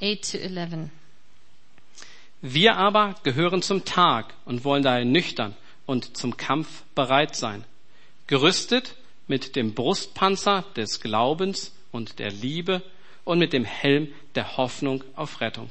8 0.00 0.32
to 0.32 0.38
11. 0.38 0.90
Wir 2.42 2.76
aber 2.76 3.14
gehören 3.22 3.62
zum 3.62 3.84
Tag 3.84 4.34
und 4.44 4.64
wollen 4.64 4.82
daher 4.82 5.04
nüchtern 5.04 5.56
und 5.86 6.16
zum 6.16 6.36
Kampf 6.36 6.82
bereit 6.94 7.34
sein. 7.34 7.64
Gerüstet 8.26 8.96
mit 9.26 9.56
dem 9.56 9.74
Brustpanzer 9.74 10.64
des 10.76 11.00
Glaubens 11.00 11.72
und 11.92 12.18
der 12.18 12.30
Liebe 12.30 12.82
und 13.24 13.38
mit 13.38 13.52
dem 13.52 13.64
Helm 13.64 14.12
der 14.34 14.56
Hoffnung 14.56 15.02
auf 15.14 15.40
Rettung. 15.40 15.70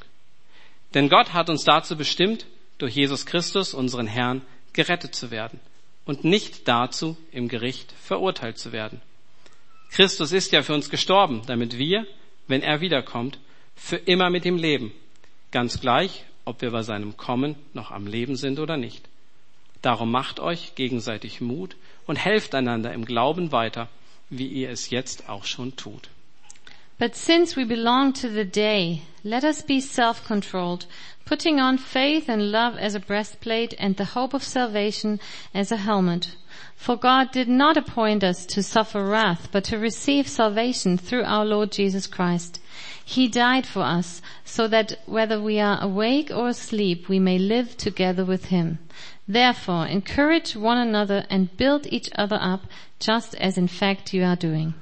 Denn 0.94 1.08
Gott 1.08 1.32
hat 1.32 1.48
uns 1.48 1.64
dazu 1.64 1.96
bestimmt, 1.96 2.46
durch 2.78 2.94
Jesus 2.94 3.26
Christus, 3.26 3.74
unseren 3.74 4.06
Herrn, 4.06 4.42
gerettet 4.72 5.14
zu 5.14 5.30
werden 5.30 5.60
und 6.04 6.24
nicht 6.24 6.68
dazu, 6.68 7.16
im 7.30 7.48
Gericht 7.48 7.92
verurteilt 7.92 8.58
zu 8.58 8.72
werden. 8.72 9.00
Christus 9.90 10.32
ist 10.32 10.52
ja 10.52 10.62
für 10.62 10.74
uns 10.74 10.90
gestorben, 10.90 11.42
damit 11.46 11.78
wir, 11.78 12.06
wenn 12.48 12.62
er 12.62 12.80
wiederkommt, 12.80 13.38
für 13.76 13.96
immer 13.96 14.30
mit 14.30 14.44
ihm 14.44 14.56
leben. 14.56 14.92
Ganz 15.52 15.80
gleich, 15.80 16.24
ob 16.44 16.62
wir 16.62 16.72
bei 16.72 16.82
seinem 16.82 17.16
Kommen 17.16 17.54
noch 17.74 17.92
am 17.92 18.06
Leben 18.06 18.34
sind 18.34 18.58
oder 18.58 18.76
nicht. 18.76 19.08
Darum 19.82 20.10
macht 20.10 20.40
euch 20.40 20.74
gegenseitig 20.74 21.40
Mut 21.40 21.76
und 22.06 22.16
helft 22.16 22.54
einander 22.54 22.92
im 22.92 23.04
Glauben 23.04 23.52
weiter, 23.52 23.88
wie 24.30 24.48
ihr 24.48 24.70
es 24.70 24.90
jetzt 24.90 25.28
auch 25.28 25.44
schon 25.44 25.76
tut. 25.76 26.08
But 26.98 27.14
since 27.14 27.56
we 27.56 27.66
belong 27.66 28.14
to 28.14 28.28
the 28.28 28.46
day, 28.46 29.02
let 29.22 29.44
us 29.44 29.62
be 29.62 29.80
self-controlled, 29.80 30.86
putting 31.26 31.60
on 31.60 31.76
faith 31.76 32.30
and 32.30 32.50
love 32.50 32.78
as 32.78 32.94
a 32.94 33.00
breastplate 33.00 33.76
and 33.78 33.98
the 33.98 34.14
hope 34.14 34.34
of 34.34 34.42
salvation 34.42 35.20
as 35.52 35.70
a 35.70 35.76
helmet. 35.76 36.36
For 36.74 36.96
God 36.96 37.32
did 37.32 37.48
not 37.48 37.76
appoint 37.76 38.24
us 38.24 38.46
to 38.46 38.62
suffer 38.62 39.04
wrath, 39.04 39.50
but 39.52 39.64
to 39.64 39.76
receive 39.76 40.26
salvation 40.26 40.96
through 40.96 41.24
our 41.24 41.44
Lord 41.44 41.70
Jesus 41.70 42.06
Christ. 42.06 42.60
He 43.08 43.28
died 43.28 43.66
for 43.66 43.84
us, 43.84 44.20
so 44.44 44.66
that 44.66 44.98
whether 45.06 45.40
we 45.40 45.60
are 45.60 45.78
awake 45.80 46.32
or 46.34 46.48
asleep, 46.48 47.08
we 47.08 47.20
may 47.20 47.38
live 47.38 47.76
together 47.76 48.24
with 48.24 48.46
Him. 48.46 48.80
Therefore, 49.28 49.86
encourage 49.86 50.56
one 50.56 50.76
another 50.76 51.24
and 51.30 51.56
build 51.56 51.86
each 51.86 52.10
other 52.16 52.36
up, 52.42 52.66
just 52.98 53.36
as 53.36 53.56
in 53.56 53.68
fact 53.68 54.12
you 54.12 54.24
are 54.24 54.34
doing. 54.34 54.74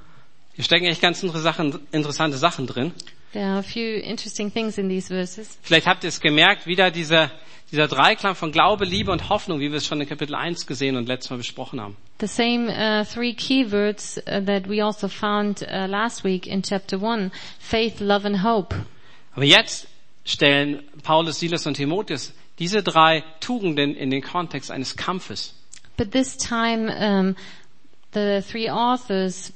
Hier 0.55 0.63
stecken 0.63 0.87
echt 0.87 1.01
ganz 1.01 1.21
interessante 1.21 2.37
Sachen 2.37 2.65
drin. 2.65 2.93
There 3.35 3.49
are 3.49 3.59
a 3.59 3.63
few 3.63 3.97
interesting 3.97 4.49
things 4.49 4.77
in 4.77 4.87
these 4.87 5.09
verses. 5.09 5.57
Vielleicht 5.61 5.87
habt 5.87 6.05
ihr 6.05 6.07
es 6.07 6.21
gemerkt, 6.21 6.67
wieder 6.67 6.89
dieser, 6.89 7.29
dieser 7.69 7.89
Dreiklang 7.89 8.33
von 8.33 8.53
Glaube, 8.53 8.85
Liebe 8.85 9.11
und 9.11 9.27
Hoffnung, 9.27 9.59
wie 9.59 9.71
wir 9.71 9.79
es 9.79 9.85
schon 9.85 9.99
in 9.99 10.07
Kapitel 10.07 10.35
1 10.35 10.65
gesehen 10.67 10.95
und 10.95 11.09
letztes 11.09 11.31
Mal 11.31 11.35
besprochen 11.35 11.81
haben. 11.81 11.97
The 12.21 12.27
same 12.27 12.69
uh, 12.69 13.03
three 13.03 13.33
keywords 13.33 14.17
uh, 14.19 14.39
that 14.45 14.69
we 14.69 14.81
also 14.81 15.09
found 15.09 15.63
uh, 15.63 15.85
last 15.85 16.23
week 16.23 16.47
in 16.47 16.63
chapter 16.63 17.01
1, 17.03 17.29
faith, 17.59 17.99
love 17.99 18.25
and 18.25 18.41
hope. 18.41 18.73
Aber 19.33 19.43
jetzt 19.43 19.89
stellen 20.23 20.83
Paulus, 21.03 21.37
Silas 21.37 21.67
und 21.67 21.73
Timotheus 21.73 22.31
diese 22.57 22.83
drei 22.83 23.25
Tugenden 23.41 23.97
in 23.97 24.11
den 24.11 24.21
Kontext 24.21 24.71
eines 24.71 24.95
Kampfes. 24.95 25.53
But 25.97 26.13
this 26.13 26.37
time, 26.37 26.89
um, 26.89 27.35
the 28.13 28.41
three 28.49 28.69
authors 28.69 29.51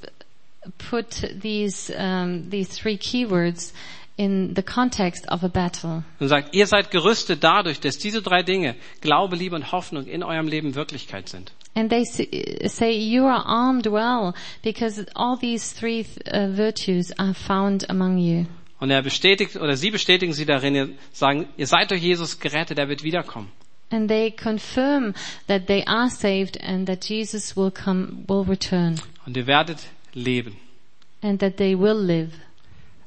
put 0.89 1.41
these 1.41 1.91
um, 1.97 2.49
these 2.49 2.69
three 2.69 2.97
keywords 2.97 3.73
in 4.17 4.53
the 4.53 4.61
context 4.61 5.25
of 5.29 5.43
a 5.43 5.47
battle. 5.47 6.03
Und 6.19 6.27
sagt, 6.27 6.53
ihr 6.53 6.67
seid 6.67 6.91
gerüstet 6.91 7.43
dadurch, 7.43 7.79
dass 7.79 7.97
diese 7.97 8.21
drei 8.21 8.43
Dinge, 8.43 8.75
Glaube, 8.99 9.37
Liebe 9.37 9.55
und 9.55 9.71
Hoffnung, 9.71 10.05
in 10.05 10.23
eurem 10.23 10.47
Leben 10.47 10.75
Wirklichkeit 10.75 11.29
sind. 11.29 11.53
And 11.75 11.89
they 11.89 12.03
say 12.03 12.91
you 12.91 13.25
are 13.25 13.45
armed 13.45 13.85
well 13.85 14.33
because 14.63 15.05
all 15.15 15.37
these 15.37 15.73
three 15.73 16.05
uh, 16.27 16.47
virtues 16.49 17.17
are 17.17 17.33
found 17.33 17.89
among 17.89 18.17
you. 18.17 18.45
Und 18.81 18.91
er 18.91 19.01
bestätigt, 19.01 19.55
oder 19.55 19.77
sie 19.77 19.91
bestätigen 19.91 20.33
sie 20.33 20.45
darin, 20.45 20.75
ihr 20.75 20.89
sagen, 21.13 21.47
ihr 21.57 21.67
seid 21.67 21.91
durch 21.91 22.01
Jesus 22.01 22.39
gerettet, 22.39 22.77
er 22.77 22.89
wird 22.89 23.03
wiederkommen. 23.03 23.49
And 23.91 24.07
they 24.07 24.31
confirm 24.31 25.13
that 25.47 25.67
they 25.67 25.83
are 25.85 26.09
saved 26.09 26.61
and 26.61 26.87
that 26.87 27.05
Jesus 27.05 27.55
will 27.55 27.71
come, 27.71 28.23
will 28.27 28.43
return 28.47 28.99
Und 29.25 29.35
ihr 29.35 29.47
werdet 29.47 29.79
leben. 30.13 30.55
and 31.21 31.39
that 31.39 31.57
they 31.57 31.75
will 31.75 31.97
live. 31.97 32.31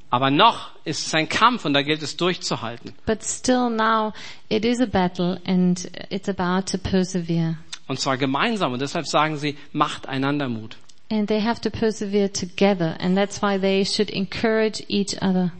Aber 0.09 0.29
noch 0.29 0.69
ist 0.85 1.07
es 1.07 1.13
ein 1.15 1.27
Kampf 1.27 1.65
und 1.65 1.73
da 1.73 1.81
gilt 1.81 2.03
es 2.03 2.15
durchzuhalten. 2.15 2.93
But 3.07 3.23
still 3.23 3.69
now 3.71 4.13
it 4.49 4.63
is 4.63 4.79
a 4.79 4.85
battle 4.85 5.41
and 5.45 5.89
it's 6.11 6.29
about 6.29 6.71
to 6.71 6.77
persevere. 6.77 7.57
Und 7.87 7.99
zwar 7.99 8.17
gemeinsam. 8.17 8.73
Und 8.73 8.81
deshalb 8.81 9.07
sagen 9.07 9.37
sie, 9.37 9.57
macht 9.71 10.07
einander 10.07 10.49
Mut. 10.49 10.77
And 11.09 11.27
they 11.27 11.41
have 11.41 11.61
to 11.61 11.71
persevere 11.71 12.31
together 12.31 12.95
and 12.99 13.17
that's 13.17 13.41
why 13.41 13.59
they 13.59 13.83
should 13.85 14.11
encourage 14.11 14.83
each 14.87 15.15
other. 15.21 15.51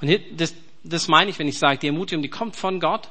Und 0.00 0.10
das, 0.36 0.54
das 0.82 1.06
meine 1.08 1.30
ich, 1.30 1.38
wenn 1.38 1.48
ich 1.48 1.58
sage, 1.58 1.78
die 1.78 1.86
Ermutigung, 1.86 2.22
die 2.22 2.28
kommt 2.28 2.56
von 2.56 2.80
Gott. 2.80 3.08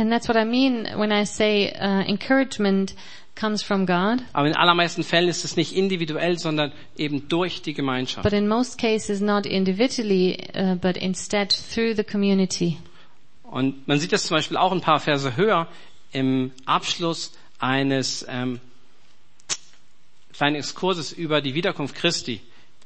And 0.00 0.10
that's 0.10 0.28
what 0.28 0.36
I 0.38 0.44
mean 0.44 0.88
when 0.96 1.12
I 1.12 1.24
say 1.24 1.70
uh, 1.72 2.02
encouragement 2.08 2.94
comes 3.34 3.62
from 3.62 3.84
God. 3.84 4.22
Aber 4.32 4.46
in 4.46 4.56
allermeisten 4.56 5.04
Fällen 5.04 5.28
ist 5.28 5.44
es 5.44 5.56
nicht 5.56 5.76
individuell, 5.76 6.38
sondern 6.38 6.72
eben 6.96 7.28
durch 7.28 7.60
die 7.60 7.74
Gemeinschaft. 7.74 8.22
But 8.22 8.32
in 8.32 8.48
most 8.48 8.78
cases 8.78 9.20
not 9.20 9.44
individually, 9.44 10.48
uh, 10.54 10.76
but 10.76 10.96
instead 10.96 11.50
through 11.50 11.96
the 11.96 12.02
community. 12.02 12.78
Und 13.42 13.86
man 13.86 13.98
sieht 13.98 14.12
das 14.12 14.24
zum 14.24 14.38
Beispiel 14.38 14.56
auch 14.56 14.72
ein 14.72 14.80
paar 14.80 15.00
Verse 15.00 15.36
höher 15.36 15.68
im 16.12 16.52
Abschluss 16.64 17.32
eines 17.58 18.24
ähm, 18.26 18.58
kleinen 20.32 20.56
Exkurses 20.56 21.12
über 21.12 21.42
die 21.42 21.54
Wiederkunft 21.54 21.94
Christi 21.94 22.40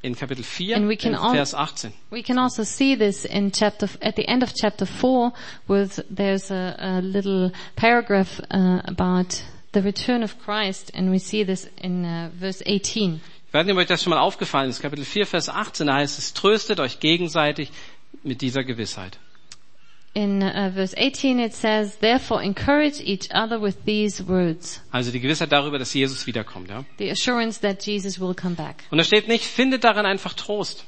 in 0.05 0.14
Kapitel 0.14 0.45
4, 0.45 0.77
And 0.77 0.87
we 0.87 0.97
can 0.97 1.12
in 1.12 1.19
all- 1.19 1.33
Vers 1.33 1.55
18. 1.55 1.93
We 2.11 2.23
can 2.23 2.38
also 2.38 2.62
see 2.62 2.95
this 2.95 3.25
in 3.25 3.51
chapter, 3.53 3.88
at 4.03 4.17
the 4.17 4.29
end 4.29 4.43
of 4.43 4.53
chapter 4.55 4.87
4 4.87 5.33
with, 5.67 6.05
there's 6.14 6.51
a, 6.51 6.77
a 6.79 7.01
little 7.01 7.51
paragraph 7.75 8.38
uh, 8.51 8.83
about 8.85 9.43
the 9.73 9.81
return 9.83 10.23
of 10.23 10.38
Christ 10.38 10.90
and 10.95 11.11
we 11.11 11.19
see 11.19 11.43
this 11.45 11.69
in 11.79 12.05
uh, 12.05 12.31
verse 12.38 12.62
18. 12.67 13.21
Ich 13.49 13.55
weiß 13.55 13.64
nicht, 13.67 13.73
ob 13.75 13.79
euch 13.79 13.87
das 13.87 14.03
schon 14.03 14.11
mal 14.11 14.19
aufgefallen 14.21 14.69
ist. 14.69 14.83
Kapitel 14.83 15.05
4, 15.05 15.27
Vers 15.27 15.49
18, 15.49 15.87
da 15.87 15.95
heißt 15.95 16.19
es, 16.19 16.35
tröstet 16.35 16.81
euch 16.81 17.01
gegenseitig 17.01 17.71
mit 18.23 18.43
dieser 18.43 18.62
Gewissheit. 18.64 19.19
In 20.16 20.42
uh, 20.42 20.70
verse 20.72 20.94
18 20.96 21.40
it 21.40 21.55
says, 21.55 21.96
therefore 21.98 22.40
encourage 22.40 23.00
each 23.00 23.29
other 23.35 23.61
with 23.61 23.85
these 23.85 24.24
words. 24.29 24.81
Also 24.92 25.11
die 25.11 25.18
Gewissheit 25.18 25.50
darüber, 25.50 25.79
dass 25.79 25.92
Jesus 25.92 26.27
wiederkommt. 26.29 26.70
Ja? 26.70 26.85
The 26.98 27.11
assurance 27.11 27.61
that 27.61 27.85
Jesus 27.85 28.20
will 28.20 28.33
come 28.35 28.55
back. 28.55 28.85
Und 28.92 28.98
da 28.98 29.05
steht 29.05 29.27
nicht, 29.27 29.44
findet 29.44 29.83
darin 29.83 30.07
einfach 30.07 30.35
Trost, 30.35 30.85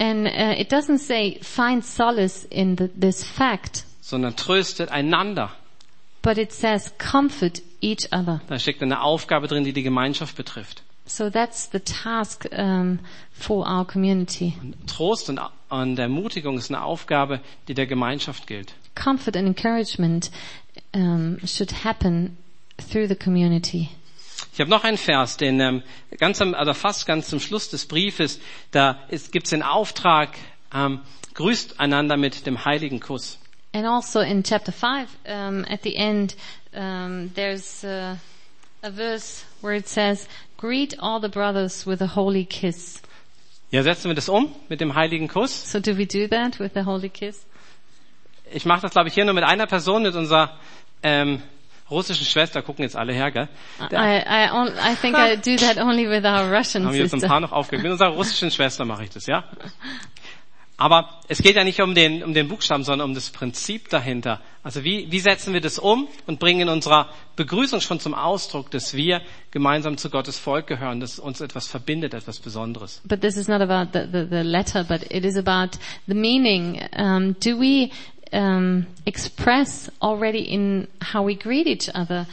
And 0.00 0.26
uh, 0.28 0.60
it 0.60 0.70
doesn't 0.70 0.98
say 0.98 1.38
find 1.42 1.84
solace 1.84 2.44
in 2.50 2.76
the, 2.76 2.88
this 2.88 3.24
fact, 3.24 3.84
sondern 4.00 4.36
tröstet 4.36 4.90
einander. 4.92 5.50
but 6.22 6.36
it 6.36 6.52
says 6.52 6.92
comfort 6.98 7.62
each 7.80 8.06
other. 8.12 8.40
Da 8.48 8.58
steckt 8.58 8.82
eine 8.82 9.00
Aufgabe 9.00 9.48
drin, 9.48 9.64
die 9.64 9.72
die 9.72 9.82
Gemeinschaft 9.82 10.36
betrifft. 10.36 10.82
So 11.06 11.30
that's 11.30 11.70
the 11.72 11.80
task 11.80 12.46
um, 12.52 12.98
for 13.32 13.66
our 13.66 13.86
community. 13.86 14.52
Trost 14.86 15.30
und, 15.30 15.40
und 15.68 15.98
Ermutigung 15.98 16.58
ist 16.58 16.70
eine 16.70 16.82
Aufgabe, 16.82 17.40
die 17.68 17.74
der 17.74 17.86
Gemeinschaft 17.86 18.46
gilt. 18.46 18.72
Comfort 18.94 19.36
and 19.36 19.46
encouragement 19.46 20.30
um, 20.94 21.38
should 21.44 21.84
happen 21.84 22.36
through 22.90 23.08
the 23.08 23.14
community. 23.14 23.90
Ich 24.52 24.60
habe 24.60 24.70
noch 24.70 24.84
einen 24.84 24.96
Vers, 24.96 25.36
den 25.36 25.60
ähm, 25.60 25.82
ganz 26.18 26.40
am, 26.40 26.54
also 26.54 26.74
fast 26.74 27.06
ganz 27.06 27.28
zum 27.28 27.40
Schluss 27.40 27.70
des 27.70 27.86
Briefes, 27.86 28.40
da 28.70 28.98
gibt 29.30 29.46
es 29.46 29.50
den 29.50 29.62
Auftrag, 29.62 30.30
ähm, 30.74 31.00
grüßt 31.34 31.78
einander 31.78 32.16
mit 32.16 32.46
dem 32.46 32.64
heiligen 32.64 33.00
Kuss. 33.00 33.38
And 33.72 33.86
also 33.86 34.20
in 34.20 34.42
chapter 34.42 34.72
5, 34.72 35.08
um, 35.26 35.64
at 35.68 35.82
the 35.82 35.94
end, 35.94 36.34
um, 36.74 37.30
there's 37.34 37.84
uh, 37.84 38.16
a 38.82 38.90
verse 38.90 39.44
where 39.60 39.76
it 39.76 39.88
says, 39.88 40.26
greet 40.56 40.98
all 40.98 41.20
the 41.20 41.28
brothers 41.28 41.86
with 41.86 42.00
a 42.00 42.16
holy 42.16 42.44
kiss. 42.44 43.02
Ja, 43.70 43.82
setzen 43.82 44.08
wir 44.08 44.14
das 44.14 44.28
um 44.28 44.54
mit 44.68 44.80
dem 44.80 44.94
heiligen 44.94 45.28
Kuss. 45.28 45.70
So 45.70 45.80
do 45.80 45.96
we 45.98 46.06
do 46.06 46.26
that 46.28 46.58
with 46.58 46.70
the 46.74 46.84
holy 46.84 47.10
kiss? 47.10 47.46
Ich 48.50 48.64
mache 48.64 48.80
das, 48.80 48.92
glaube 48.92 49.08
ich, 49.08 49.14
hier 49.14 49.26
nur 49.26 49.34
mit 49.34 49.44
einer 49.44 49.66
Person, 49.66 50.02
mit 50.02 50.14
unserer 50.14 50.56
ähm, 51.02 51.42
russischen 51.90 52.24
Schwester. 52.24 52.62
Gucken 52.62 52.82
jetzt 52.82 52.96
alle 52.96 53.12
her, 53.12 53.30
gell? 53.30 53.48
Da 53.90 54.02
I, 54.02 54.20
I, 54.20 54.92
I 54.92 54.94
think 54.94 55.16
I 55.18 55.36
do 55.36 55.56
that 55.56 55.76
only 55.76 56.08
with 56.08 56.24
our 56.24 56.50
Russian 56.50 56.84
haben 56.86 56.94
wir 56.94 57.00
jetzt 57.00 57.12
ein 57.12 57.20
sister. 57.20 57.28
paar 57.28 57.40
noch 57.40 57.52
aufgegeben. 57.52 57.82
Mit 57.82 57.92
unserer 57.92 58.08
russischen 58.08 58.50
Schwester 58.50 58.86
mache 58.86 59.04
ich 59.04 59.10
das, 59.10 59.26
ja? 59.26 59.44
Aber 60.80 61.18
es 61.26 61.42
geht 61.42 61.56
ja 61.56 61.64
nicht 61.64 61.80
um 61.80 61.96
den, 61.96 62.22
um 62.22 62.34
den 62.34 62.46
Buchstaben, 62.46 62.84
sondern 62.84 63.08
um 63.10 63.14
das 63.14 63.30
Prinzip 63.30 63.88
dahinter. 63.88 64.40
Also 64.62 64.84
wie, 64.84 65.10
wie 65.10 65.18
setzen 65.18 65.52
wir 65.52 65.60
das 65.60 65.76
um 65.80 66.06
und 66.28 66.38
bringen 66.38 66.60
in 66.60 66.68
unserer 66.68 67.08
Begrüßung 67.34 67.80
schon 67.80 67.98
zum 67.98 68.14
Ausdruck, 68.14 68.70
dass 68.70 68.94
wir 68.94 69.20
gemeinsam 69.50 69.96
zu 69.96 70.08
Gottes 70.08 70.38
Volk 70.38 70.68
gehören, 70.68 71.00
dass 71.00 71.18
uns 71.18 71.40
etwas 71.40 71.66
verbindet, 71.66 72.14
etwas 72.14 72.38
Besonderes. 72.38 73.02
But 73.04 73.20
this 73.20 73.36
is 73.36 73.48
not 73.48 73.60
about 73.60 73.90
the, 73.92 74.06
the, 74.06 74.24
the 74.30 74.42
letter, 74.44 74.84
but 74.84 75.02
it 75.10 75.24
is 75.24 75.36
about 75.36 75.76
the 76.06 76.14
meaning. 76.14 76.80
Um, 76.96 77.34
do 77.40 77.58
we 77.58 77.90
um, 78.32 78.86
express 79.04 79.90
already 80.00 80.44
in 80.44 80.86
how 81.02 81.26
we 81.26 81.34
greet 81.34 81.66
each 81.66 81.90
other 81.92 82.28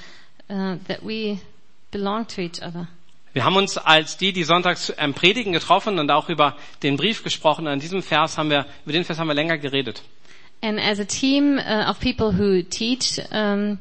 uh, 0.51 0.75
that 0.87 1.01
we 1.03 1.41
belong 1.89 2.25
to 2.27 2.41
each 2.41 2.61
other? 2.61 2.87
Wir 3.35 3.43
haben 3.43 3.57
uns 3.57 3.77
als 3.77 4.15
die, 4.15 4.31
die 4.31 4.45
sonntags 4.45 4.93
ähm, 4.97 5.13
predigen, 5.13 5.51
getroffen 5.51 5.99
und 5.99 6.09
auch 6.09 6.29
über 6.29 6.55
den 6.83 6.95
Brief 6.95 7.21
gesprochen. 7.21 7.67
Und 7.67 7.73
an 7.73 7.79
diesem 7.81 8.01
Vers 8.01 8.37
haben 8.37 8.49
wir, 8.49 8.65
über 8.85 8.93
den 8.93 9.03
Vers 9.03 9.19
haben 9.19 9.27
wir 9.27 9.33
länger 9.33 9.57
geredet. 9.57 10.03
And 10.61 10.79
as 10.79 11.01
a 11.01 11.03
team 11.03 11.57
uh, 11.59 11.89
of 11.89 11.99
people 11.99 12.31
who 12.31 12.63
teach 12.63 13.19
um, 13.33 13.79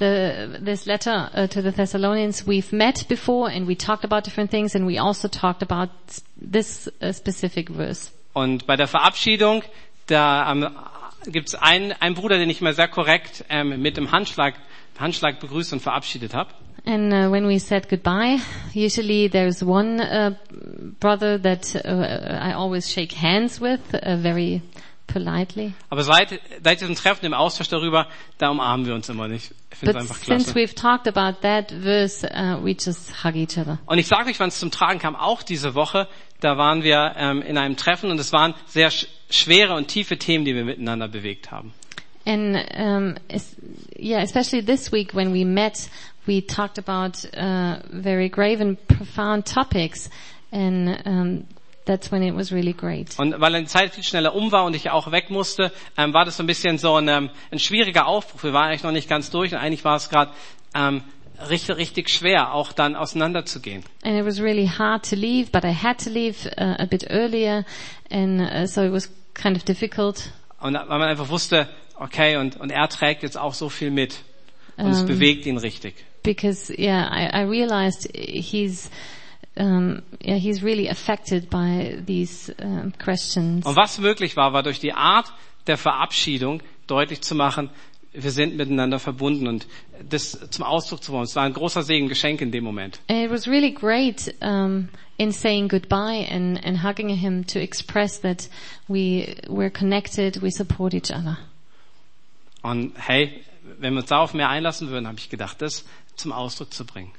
the, 0.00 0.58
this 0.60 0.86
letter 0.86 1.30
uh, 1.36 1.46
to 1.46 1.62
the 1.62 1.70
Thessalonians, 1.70 2.48
we've 2.48 2.74
met 2.74 3.06
before 3.06 3.48
and 3.48 3.68
we 3.68 3.76
talked 3.76 4.04
about 4.04 4.24
different 4.24 4.50
things, 4.50 4.74
and 4.74 4.84
we 4.84 4.98
also 4.98 5.28
talked 5.28 5.62
about 5.62 5.88
this 6.36 6.90
uh, 7.00 7.12
specific 7.12 7.70
verse. 7.70 8.10
Und 8.32 8.66
bei 8.66 8.74
der 8.74 8.88
Verabschiedung, 8.88 9.62
da, 10.08 10.50
ähm, 10.50 10.68
gibt 11.26 11.46
es 11.46 11.54
einen, 11.54 11.92
einen 11.92 12.16
Bruder, 12.16 12.38
den 12.38 12.50
ich 12.50 12.60
immer 12.60 12.72
sehr 12.72 12.88
korrekt 12.88 13.44
ähm, 13.50 13.80
mit 13.80 13.96
dem 13.96 14.10
Handschlag, 14.10 14.54
Handschlag 14.98 15.38
begrüßt 15.38 15.74
und 15.74 15.80
verabschiedet 15.80 16.34
habe. 16.34 16.50
And 16.86 17.12
uh, 17.12 17.28
when 17.30 17.46
we 17.48 17.58
said 17.58 17.88
goodbye, 17.88 18.38
usually 18.72 19.26
there's 19.26 19.60
one 19.62 20.00
uh, 20.00 20.36
brother 21.00 21.36
that 21.38 21.74
uh, 21.74 22.38
I 22.40 22.52
always 22.52 22.88
shake 22.88 23.10
hands 23.12 23.60
with, 23.60 23.80
uh, 23.92 24.16
very 24.16 24.62
politely. 25.08 25.74
Aber 25.90 26.04
seit, 26.04 26.40
seit 26.62 26.80
diesem 26.80 26.94
Treffen, 26.94 27.22
dem 27.22 27.34
Austausch 27.34 27.68
darüber, 27.68 28.06
da 28.38 28.50
umarmen 28.50 28.86
wir 28.86 28.94
uns 28.94 29.08
immer 29.08 29.26
nicht. 29.26 29.52
Ich 29.72 29.80
But 29.80 29.96
einfach 29.96 30.14
since 30.14 30.52
klasse. 30.52 30.54
we've 30.54 30.74
talked 30.74 31.08
about 31.08 31.40
that 31.42 31.72
verse, 31.72 32.24
uh, 32.24 32.62
we 32.62 32.72
just 32.72 33.24
hug 33.24 33.34
each 33.34 33.58
other. 33.58 33.78
Und 33.86 33.98
ich 33.98 34.06
sage 34.06 34.30
euch, 34.30 34.38
wann 34.38 34.48
es 34.48 34.58
zum 34.60 34.70
Tragen 34.70 35.00
kam, 35.00 35.16
auch 35.16 35.42
diese 35.42 35.74
Woche, 35.74 36.06
da 36.40 36.56
waren 36.56 36.84
wir 36.84 37.14
ähm, 37.16 37.42
in 37.42 37.58
einem 37.58 37.76
Treffen 37.76 38.10
und 38.10 38.20
es 38.20 38.32
waren 38.32 38.54
sehr 38.66 38.90
sch 38.90 39.08
schwere 39.28 39.74
und 39.74 39.88
tiefe 39.88 40.18
Themen, 40.18 40.44
die 40.44 40.54
wir 40.54 40.64
miteinander 40.64 41.08
bewegt 41.08 41.50
haben. 41.50 41.72
And 42.24 42.56
um, 42.76 43.14
yeah, 43.98 44.20
especially 44.20 44.60
this 44.64 44.92
week 44.92 45.14
when 45.14 45.32
we 45.32 45.44
met, 45.44 45.88
we 46.26 46.40
talked 46.42 46.78
about 46.78 47.24
uh, 47.36 47.78
very 47.90 48.28
grave 48.28 48.60
and 48.60 48.76
profound 48.88 49.46
topics, 49.46 50.10
and 50.52 51.00
um, 51.04 51.44
that's 51.84 52.10
when 52.10 52.22
it 52.22 52.34
was 52.34 52.52
really 52.52 52.72
great. 52.72 53.18
Und 53.18 53.40
weil 53.40 53.60
die 53.60 53.66
Zeit 53.66 53.94
viel 53.94 54.04
schneller 54.04 54.34
um 54.34 54.52
war 54.52 54.64
und 54.64 54.74
ich 54.74 54.90
auch 54.90 55.10
weg 55.10 55.30
musste, 55.30 55.72
ähm, 55.96 56.12
war 56.12 56.24
das 56.24 56.36
so 56.36 56.42
ein 56.42 56.46
bisschen 56.46 56.78
so 56.78 56.96
ein, 56.96 57.08
ähm, 57.08 57.30
ein 57.50 57.58
schwieriger 57.58 58.06
Aufbruch. 58.06 58.42
Wir 58.42 58.52
waren 58.52 58.68
eigentlich 58.68 58.82
noch 58.82 58.92
nicht 58.92 59.08
ganz 59.08 59.30
durch 59.30 59.52
und 59.52 59.58
eigentlich 59.58 59.84
war 59.84 59.96
es 59.96 60.08
gerade 60.08 60.32
ähm, 60.74 61.02
richtig, 61.48 61.76
richtig 61.76 62.10
schwer, 62.10 62.52
auch 62.52 62.72
dann 62.72 62.96
auseinanderzugehen. 62.96 63.84
And 64.02 64.18
it 64.18 64.24
was 64.24 64.40
really 64.40 64.66
hard 64.66 65.08
to 65.10 65.16
leave, 65.16 65.50
but 65.50 65.64
I 65.64 65.72
had 65.72 66.02
to 66.04 66.10
leave 66.10 66.48
uh, 66.58 66.82
a 66.82 66.86
bit 66.86 67.08
earlier, 67.10 67.64
and 68.10 68.40
uh, 68.40 68.66
so 68.66 68.82
it 68.82 68.92
was 68.92 69.10
kind 69.34 69.56
of 69.56 69.64
difficult. 69.64 70.30
Und 70.60 70.74
weil 70.74 70.98
man 70.98 71.08
einfach 71.08 71.28
wusste, 71.28 71.68
okay, 71.98 72.36
und, 72.36 72.56
und 72.56 72.70
er 72.70 72.88
trägt 72.88 73.22
jetzt 73.22 73.38
auch 73.38 73.54
so 73.54 73.68
viel 73.68 73.90
mit. 73.90 74.18
Und 74.76 74.90
es 74.90 75.00
Ähm. 75.00 75.06
bewegt 75.06 75.46
ihn 75.46 75.58
richtig. 75.58 75.94
Because 76.26 76.70
yeah, 76.76 77.08
I, 77.10 77.40
I 77.40 77.42
realized 77.44 78.14
he's 78.14 78.90
um, 79.56 80.02
yeah 80.20 80.36
he's 80.36 80.62
really 80.62 80.88
affected 80.88 81.48
by 81.48 81.98
these 82.04 82.52
um, 82.58 82.92
questions. 82.98 83.64
Und 83.64 83.76
was 83.76 83.98
möglich 83.98 84.36
war, 84.36 84.52
war 84.52 84.62
durch 84.62 84.80
die 84.80 84.92
Art 84.92 85.32
der 85.66 85.78
Verabschiedung 85.78 86.62
deutlich 86.86 87.22
zu 87.22 87.34
machen, 87.34 87.70
wir 88.12 88.30
sind 88.30 88.56
miteinander 88.56 88.98
verbunden 88.98 89.46
und 89.46 89.66
das 90.08 90.38
zum 90.50 90.64
Ausdruck 90.64 91.02
zu 91.02 91.12
wollen. 91.12 91.24
Es 91.24 91.36
war 91.36 91.44
ein 91.44 91.52
großer 91.52 91.82
Segen, 91.82 92.08
Geschenk 92.08 92.40
in 92.40 92.50
dem 92.50 92.64
Moment. 92.64 92.98
And 93.08 93.24
it 93.24 93.30
was 93.30 93.46
really 93.46 93.70
great 93.70 94.34
um, 94.40 94.88
in 95.18 95.32
saying 95.32 95.68
goodbye 95.68 96.26
and, 96.30 96.64
and 96.64 96.82
hugging 96.82 97.08
him 97.08 97.46
to 97.46 97.58
express 97.58 98.20
that 98.20 98.48
we 98.88 99.36
we're 99.48 99.70
connected, 99.70 100.42
we 100.42 100.50
support 100.50 100.94
each 100.94 101.10
other. 101.10 101.36
Und 102.62 102.94
hey, 102.96 103.42
wenn 103.78 103.94
wir 103.94 104.00
uns 104.00 104.08
darauf 104.08 104.34
mehr 104.34 104.48
einlassen 104.48 104.88
würden, 104.88 105.06
habe 105.06 105.18
ich 105.18 105.28
gedacht, 105.28 105.60
das 105.60 105.84
zum 106.16 106.32
Ausdruck 106.32 106.72
zu 106.72 106.84
bringen. 106.84 107.12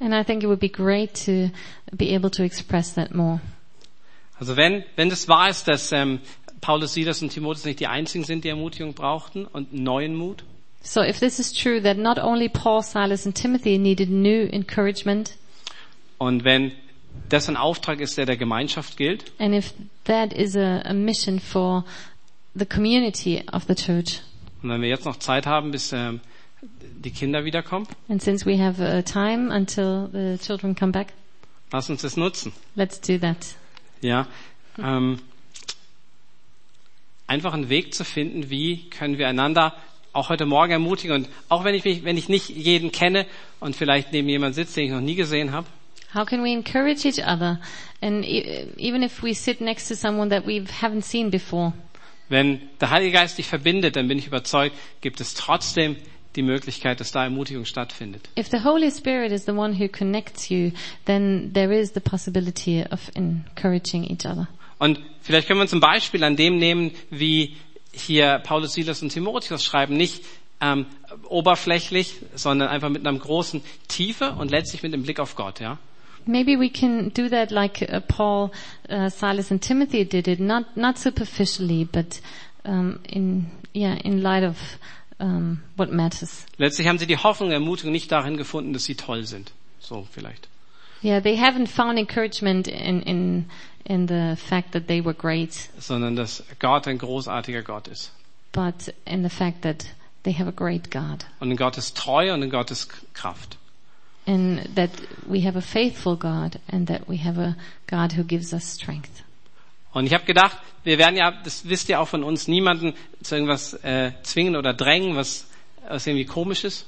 And 0.00 0.12
I 0.12 0.24
think 0.24 0.42
it 0.42 0.48
would 0.48 0.60
be 0.60 0.68
great 0.68 1.14
to 1.24 1.50
be 1.92 2.14
able 2.14 2.30
to 2.30 2.42
express 2.42 2.94
that 2.94 3.14
more. 3.14 3.40
Also 4.38 4.56
wenn, 4.56 4.84
wenn 4.96 5.08
das 5.08 5.28
wahr 5.28 5.48
ist, 5.48 5.68
dass 5.68 5.92
ähm, 5.92 6.20
Paulus, 6.60 6.94
Silas 6.94 7.22
und 7.22 7.30
Timotheus 7.30 7.64
nicht 7.64 7.80
die 7.80 7.86
einzigen 7.86 8.24
sind, 8.24 8.44
die 8.44 8.48
Ermutigung 8.48 8.94
brauchten 8.94 9.46
und 9.46 9.72
neuen 9.72 10.16
Mut, 10.16 10.44
So 10.86 11.00
if 11.02 11.18
this 11.18 11.38
is 11.38 11.50
true 11.50 11.80
that 11.80 11.96
not 11.96 12.18
only 12.18 12.48
Paul, 12.48 12.82
Silas 12.82 13.24
and 13.24 13.34
Timothy 13.34 13.78
needed 13.78 14.10
new 14.10 14.46
encouragement, 14.52 15.36
und 16.18 16.44
wenn 16.44 16.72
das 17.30 17.48
ein 17.48 17.56
Auftrag 17.56 18.00
ist, 18.00 18.18
der 18.18 18.26
der 18.26 18.36
Gemeinschaft 18.36 18.98
gilt, 18.98 19.32
and 19.38 19.54
if 19.54 19.72
that 20.04 20.34
is 20.34 20.54
a, 20.56 20.82
a 20.84 20.92
mission 20.92 21.40
for 21.40 21.84
the 22.54 22.66
community 22.66 23.42
of 23.50 23.64
the 23.66 23.74
church, 23.74 24.20
und 24.62 24.68
wenn 24.68 24.82
wir 24.82 24.90
jetzt 24.90 25.06
noch 25.06 25.16
Zeit 25.16 25.46
haben, 25.46 25.70
bis 25.70 25.92
ähm, 25.94 26.20
die 27.04 27.10
Kinder 27.10 27.44
wiederkommen, 27.44 27.86
and 28.08 28.22
since 28.22 28.44
we 28.46 28.58
have 28.58 28.80
uh, 28.82 29.02
time 29.02 29.54
until 29.54 30.08
the 30.12 30.38
children 30.44 30.74
come 30.74 30.92
back, 30.92 31.12
lass 31.72 31.88
uns 31.90 32.02
das 32.02 32.16
nutzen. 32.16 32.52
let's 32.74 33.00
do 33.00 33.18
that. 33.18 33.36
Ja, 34.00 34.26
ähm, 34.78 35.20
einfach 37.26 37.54
einen 37.54 37.68
Weg 37.68 37.94
zu 37.94 38.04
finden, 38.04 38.50
wie 38.50 38.88
können 38.90 39.18
wir 39.18 39.28
einander 39.28 39.74
auch 40.12 40.28
heute 40.28 40.46
Morgen 40.46 40.72
ermutigen 40.72 41.14
und 41.16 41.28
auch 41.48 41.64
wenn 41.64 41.74
ich 41.74 41.84
mich, 41.84 42.04
wenn 42.04 42.16
ich 42.16 42.28
nicht 42.28 42.48
jeden 42.48 42.92
kenne 42.92 43.26
und 43.60 43.74
vielleicht 43.74 44.12
neben 44.12 44.28
jemand 44.28 44.54
sitzt, 44.54 44.76
den 44.76 44.84
ich 44.84 44.90
noch 44.90 45.00
nie 45.00 45.14
gesehen 45.16 45.52
habe, 45.52 45.66
How 46.14 46.24
can 46.24 46.44
we 46.44 46.52
encourage 46.52 47.04
each 47.04 47.18
other? 47.26 47.58
And 48.00 48.24
e- 48.24 48.68
even 48.76 49.02
if 49.02 49.20
we 49.24 49.34
sit 49.34 49.60
next 49.60 49.88
to 49.88 49.94
someone 49.96 50.30
that 50.30 50.46
we 50.46 50.62
haven't 50.80 51.02
seen 51.02 51.28
before, 51.30 51.72
wenn 52.28 52.60
der 52.80 52.90
Heilige 52.90 53.12
Geist 53.14 53.36
dich 53.36 53.46
verbindet, 53.48 53.96
dann 53.96 54.06
bin 54.06 54.18
ich 54.18 54.28
überzeugt, 54.28 54.76
gibt 55.00 55.20
es 55.20 55.34
trotzdem 55.34 55.96
die 56.36 56.42
Möglichkeit, 56.42 57.00
dass 57.00 57.12
da 57.12 57.24
Ermutigung 57.24 57.64
stattfindet. 57.64 58.28
if 58.38 58.48
the 58.50 58.62
Holy 58.62 58.90
Spirit 58.90 59.32
is 59.32 59.44
the 59.44 59.52
one 59.52 59.78
who 59.78 59.88
connects 59.88 60.48
you, 60.48 60.70
then 61.06 61.52
there 61.52 61.72
is 61.72 61.92
the 61.94 62.00
possibility 62.00 62.84
of 62.90 63.10
encouraging 63.14 64.04
each 64.04 64.26
other. 64.26 64.48
Und 64.78 65.00
vielleicht 65.22 65.48
können 65.48 65.60
wir 65.60 65.72
ein 65.72 65.80
Beispiel 65.80 66.24
an 66.24 66.36
dem 66.36 66.56
nehmen, 66.58 66.90
wie 67.10 67.56
hier 67.92 68.40
Paulus, 68.44 68.74
Silas 68.74 69.02
und 69.02 69.10
Timotheus 69.10 69.64
schreiben, 69.64 69.96
nicht 69.96 70.24
ähm, 70.60 70.86
oberflächlich, 71.28 72.16
sondern 72.34 72.68
einfach 72.68 72.88
mit 72.88 73.06
einer 73.06 73.18
großen 73.18 73.62
Tiefe 73.88 74.32
und 74.32 74.50
letztlich 74.50 74.82
mit 74.82 74.92
dem 74.92 75.02
Blick 75.02 75.20
auf 75.20 75.36
Gott, 75.36 75.60
ja. 75.60 75.78
Maybe 76.26 76.58
we 76.58 76.70
can 76.70 77.12
do 77.12 77.28
that 77.28 77.50
like 77.50 77.82
uh, 77.82 78.00
Paul, 78.00 78.50
uh, 78.88 79.10
Silas 79.10 79.50
and 79.50 79.60
Timothy 79.60 80.06
did 80.06 80.26
it, 80.26 80.40
not, 80.40 80.74
not 80.74 80.96
superficially, 80.96 81.84
but 81.84 82.20
um, 82.64 82.98
in, 83.06 83.50
yeah, 83.74 83.94
in 84.02 84.22
light 84.22 84.42
of 84.42 84.56
um, 85.24 85.62
what 85.76 85.90
matters. 85.90 86.44
Letztlich 86.58 86.86
haben 86.86 86.98
sie 86.98 87.06
die 87.06 87.16
Hoffnung 87.16 87.48
und 87.48 87.54
Ermutigung 87.54 87.92
nicht 87.92 88.12
darin 88.12 88.36
gefunden, 88.36 88.72
dass 88.72 88.84
sie 88.84 88.94
toll 88.94 89.24
sind. 89.24 89.52
So 89.80 90.06
vielleicht. 90.12 90.48
Yeah, 91.02 91.20
they 91.20 91.36
haven't 91.36 91.68
found 91.68 91.98
encouragement 91.98 92.66
in, 92.68 93.02
in, 93.02 93.44
in 93.84 94.06
the 94.08 94.36
fact 94.36 94.72
that 94.72 94.86
they 94.86 95.04
were 95.04 95.14
great, 95.14 95.52
Sondern 95.78 96.16
dass 96.16 96.42
Gott 96.58 96.86
ein 96.88 96.98
großartiger 96.98 97.62
Gott 97.62 97.88
ist. 97.88 98.10
but 98.52 98.94
in 99.06 99.22
the 99.22 99.28
fact 99.30 99.62
that 99.62 99.84
they 100.22 100.32
have 100.32 100.48
a 100.48 100.52
great 100.52 100.90
God. 100.90 101.24
Und 101.40 101.50
in 101.50 101.56
Gottes 101.56 101.92
Treue 101.94 102.32
und 102.32 102.42
in 102.42 102.50
Gottes 102.50 102.88
Kraft. 103.12 103.56
and 104.26 104.74
that 104.74 104.90
we 105.28 105.40
have 105.40 105.56
a 105.56 105.60
faithful 105.60 106.16
God 106.16 106.58
and 106.68 106.86
that 106.86 107.06
we 107.08 107.18
have 107.18 107.36
a 107.38 107.56
God 107.86 108.12
who 108.12 108.22
gives 108.24 108.54
us 108.54 108.64
strength. 108.64 109.22
Und 109.94 110.06
ich 110.06 110.12
habe 110.12 110.24
gedacht, 110.24 110.58
wir 110.82 110.98
werden 110.98 111.16
ja, 111.16 111.32
das 111.44 111.68
wisst 111.68 111.88
ihr 111.88 112.00
auch 112.00 112.08
von 112.08 112.24
uns, 112.24 112.48
niemanden 112.48 112.94
zu 113.22 113.36
irgendwas 113.36 113.74
äh, 113.84 114.10
zwingen 114.22 114.56
oder 114.56 114.74
drängen, 114.74 115.16
was, 115.16 115.46
was 115.88 116.06
irgendwie 116.06 116.26
komisch 116.26 116.64
ist. 116.64 116.86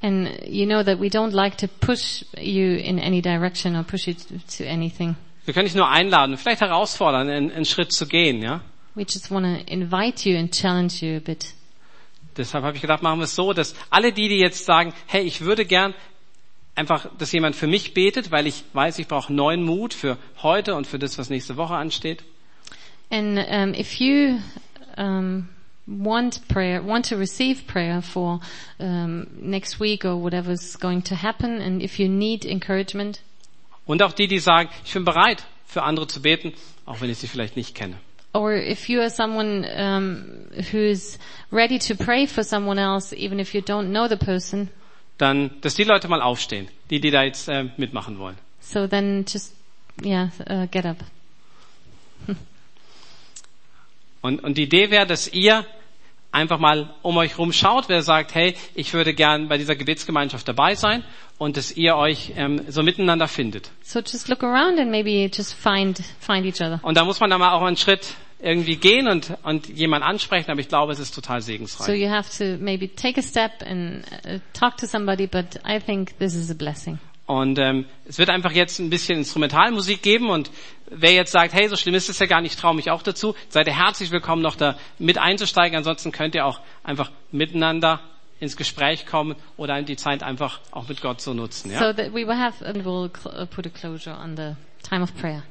And 0.00 0.28
you 0.46 0.66
know 0.66 0.82
that 0.82 1.00
we 1.00 1.06
don't 1.06 1.30
like 1.30 1.56
to 1.58 1.66
push 1.66 2.24
you 2.36 2.76
in 2.76 3.00
any 3.00 3.22
direction 3.22 3.74
or 3.74 3.82
push 3.84 4.06
you 4.06 4.14
to, 4.14 4.64
anything. 4.64 5.16
Wir 5.44 5.54
können 5.54 5.66
dich 5.66 5.74
nur 5.74 5.88
einladen, 5.88 6.36
vielleicht 6.36 6.60
herausfordern, 6.60 7.28
einen, 7.28 7.50
einen 7.50 7.64
Schritt 7.64 7.92
zu 7.92 8.06
gehen, 8.06 8.42
ja. 8.42 8.60
We 8.94 9.02
just 9.02 9.30
want 9.30 9.46
to 9.46 9.72
invite 9.72 10.28
you 10.28 10.36
and 10.36 10.52
challenge 10.52 10.94
you 11.00 11.16
a 11.16 11.20
bit. 11.20 11.54
Deshalb 12.36 12.64
habe 12.64 12.76
ich 12.76 12.82
gedacht, 12.82 13.02
machen 13.02 13.18
wir 13.18 13.24
es 13.24 13.34
so, 13.34 13.52
dass 13.52 13.74
alle 13.90 14.12
die, 14.12 14.28
die 14.28 14.38
jetzt 14.38 14.64
sagen, 14.64 14.92
hey, 15.06 15.22
ich 15.22 15.40
würde 15.40 15.64
gern 15.64 15.94
einfach, 16.74 17.08
dass 17.18 17.32
jemand 17.32 17.56
für 17.56 17.66
mich 17.66 17.94
betet, 17.94 18.30
weil 18.30 18.46
ich 18.46 18.64
weiß, 18.72 18.98
ich 18.98 19.08
brauche 19.08 19.32
neuen 19.32 19.64
Mut 19.64 19.94
für 19.94 20.16
heute 20.42 20.76
und 20.76 20.86
für 20.86 20.98
das, 20.98 21.18
was 21.18 21.30
nächste 21.30 21.56
Woche 21.56 21.74
ansteht. 21.74 22.22
And 23.10 23.38
um, 23.38 23.74
if 23.74 24.00
you 24.00 24.38
um, 24.96 25.48
want 25.86 26.46
prayer, 26.48 26.82
want 26.82 27.06
to 27.08 27.16
receive 27.16 27.66
prayer 27.66 28.02
for 28.02 28.40
um, 28.78 29.26
next 29.40 29.80
week 29.80 30.04
or 30.04 30.16
whatever's 30.16 30.76
going 30.78 31.02
to 31.04 31.14
happen, 31.14 31.60
and 31.62 31.82
if 31.82 31.98
you 31.98 32.08
need 32.08 32.44
encouragement, 32.44 33.20
Und 33.86 34.02
auch 34.02 34.12
die, 34.12 34.26
die 34.28 34.38
sagen, 34.38 34.68
ich 34.84 34.92
bin 34.92 35.04
bereit, 35.06 35.44
für 35.66 35.82
andere 35.82 36.06
zu 36.06 36.20
beten, 36.20 36.52
auch 36.84 37.00
wenn 37.00 37.08
ich 37.08 37.18
sie 37.18 37.26
vielleicht 37.28 37.56
nicht 37.56 37.74
kenne. 37.74 37.94
or 38.34 38.52
if 38.52 38.90
you 38.90 39.00
are 39.00 39.08
someone 39.08 39.64
um, 39.74 40.24
who's 40.70 41.18
ready 41.50 41.78
to 41.78 41.94
pray 41.94 42.26
for 42.26 42.44
someone 42.44 42.78
else, 42.78 43.14
even 43.16 43.38
if 43.40 43.54
you 43.54 43.62
don't 43.62 43.88
know 43.90 44.06
the 44.06 44.16
person, 44.16 44.68
Dann, 45.16 45.50
dass 45.62 45.74
die 45.74 45.84
Leute 45.84 46.06
mal 46.08 46.20
aufstehen, 46.20 46.68
die, 46.90 47.00
die 47.00 47.10
da 47.10 47.22
jetzt 47.24 47.48
äh, 47.48 47.64
mitmachen 47.78 48.18
wollen. 48.18 48.36
so 48.60 48.86
then 48.86 49.24
just 49.26 49.54
yeah, 50.04 50.28
uh, 50.50 50.66
get 50.70 50.84
up. 50.84 50.98
Und, 54.20 54.42
und 54.42 54.58
die 54.58 54.64
Idee 54.64 54.90
wäre, 54.90 55.06
dass 55.06 55.28
ihr 55.32 55.64
einfach 56.30 56.58
mal 56.58 56.94
um 57.02 57.16
euch 57.16 57.38
rum 57.38 57.52
schaut, 57.52 57.88
wer 57.88 58.02
sagt, 58.02 58.34
hey, 58.34 58.54
ich 58.74 58.92
würde 58.92 59.14
gern 59.14 59.48
bei 59.48 59.56
dieser 59.58 59.76
Gebetsgemeinschaft 59.76 60.46
dabei 60.46 60.74
sein 60.74 61.02
und 61.38 61.56
dass 61.56 61.72
ihr 61.72 61.96
euch 61.96 62.32
ähm, 62.36 62.62
so 62.68 62.82
miteinander 62.82 63.28
findet. 63.28 63.70
So 63.82 64.00
just 64.00 64.28
look 64.28 64.42
around 64.42 64.78
and 64.78 64.90
maybe 64.90 65.30
just 65.32 65.54
find 65.54 65.98
find 66.20 66.44
each 66.44 66.60
other. 66.60 66.80
Und 66.82 66.96
da 66.96 67.04
muss 67.04 67.20
man 67.20 67.30
dann 67.30 67.40
mal 67.40 67.52
auch 67.52 67.62
einen 67.62 67.76
Schritt 67.76 68.14
irgendwie 68.40 68.76
gehen 68.76 69.08
und, 69.08 69.36
und 69.42 69.68
jemand 69.68 70.04
ansprechen, 70.04 70.50
aber 70.50 70.60
ich 70.60 70.68
glaube, 70.68 70.92
es 70.92 70.98
ist 71.00 71.12
total 71.14 71.40
So 71.40 71.46
segensreich. 71.46 72.00
you 72.00 72.08
have 72.08 72.28
to 72.38 72.62
maybe 72.62 72.88
take 72.94 73.18
a 73.18 73.22
step 73.22 73.62
and 73.66 74.04
talk 74.52 74.76
to 74.76 74.86
somebody, 74.86 75.26
but 75.26 75.58
I 75.66 75.80
think 75.80 76.16
this 76.18 76.34
is 76.34 76.50
a 76.50 76.54
blessing. 76.54 76.98
Und 77.28 77.58
ähm, 77.58 77.84
es 78.06 78.16
wird 78.16 78.30
einfach 78.30 78.52
jetzt 78.52 78.78
ein 78.78 78.88
bisschen 78.88 79.18
Instrumentalmusik 79.18 80.00
geben 80.00 80.30
und 80.30 80.50
wer 80.86 81.12
jetzt 81.12 81.30
sagt, 81.30 81.52
hey, 81.52 81.68
so 81.68 81.76
schlimm 81.76 81.94
ist 81.94 82.08
es 82.08 82.18
ja 82.18 82.24
gar 82.24 82.40
nicht, 82.40 82.54
ich 82.54 82.58
traue 82.58 82.74
mich 82.74 82.90
auch 82.90 83.02
dazu, 83.02 83.34
seid 83.50 83.66
ihr 83.66 83.76
herzlich 83.76 84.10
willkommen, 84.10 84.40
noch 84.40 84.56
da 84.56 84.78
mit 84.98 85.18
einzusteigen. 85.18 85.76
Ansonsten 85.76 86.10
könnt 86.10 86.34
ihr 86.34 86.46
auch 86.46 86.60
einfach 86.82 87.10
miteinander 87.30 88.00
ins 88.40 88.56
Gespräch 88.56 89.04
kommen 89.04 89.36
oder 89.58 89.82
die 89.82 89.96
Zeit 89.96 90.22
einfach 90.22 90.60
auch 90.70 90.88
mit 90.88 91.02
Gott 91.02 91.20
so 91.20 91.34
nutzen. 91.34 91.70
Ja? 91.70 91.78
So 91.80 91.92
that 91.92 92.14
we 92.14 92.26
will 92.26 92.38
have, 92.38 92.64
and 92.64 92.86
we'll 92.86 93.10
uh, 93.26 93.44
put 93.44 93.66
a 93.66 93.70
closure 93.70 94.16
on 94.16 94.34
the 94.34 94.54
time 94.82 95.02
of 95.02 95.14
prayer. 95.14 95.42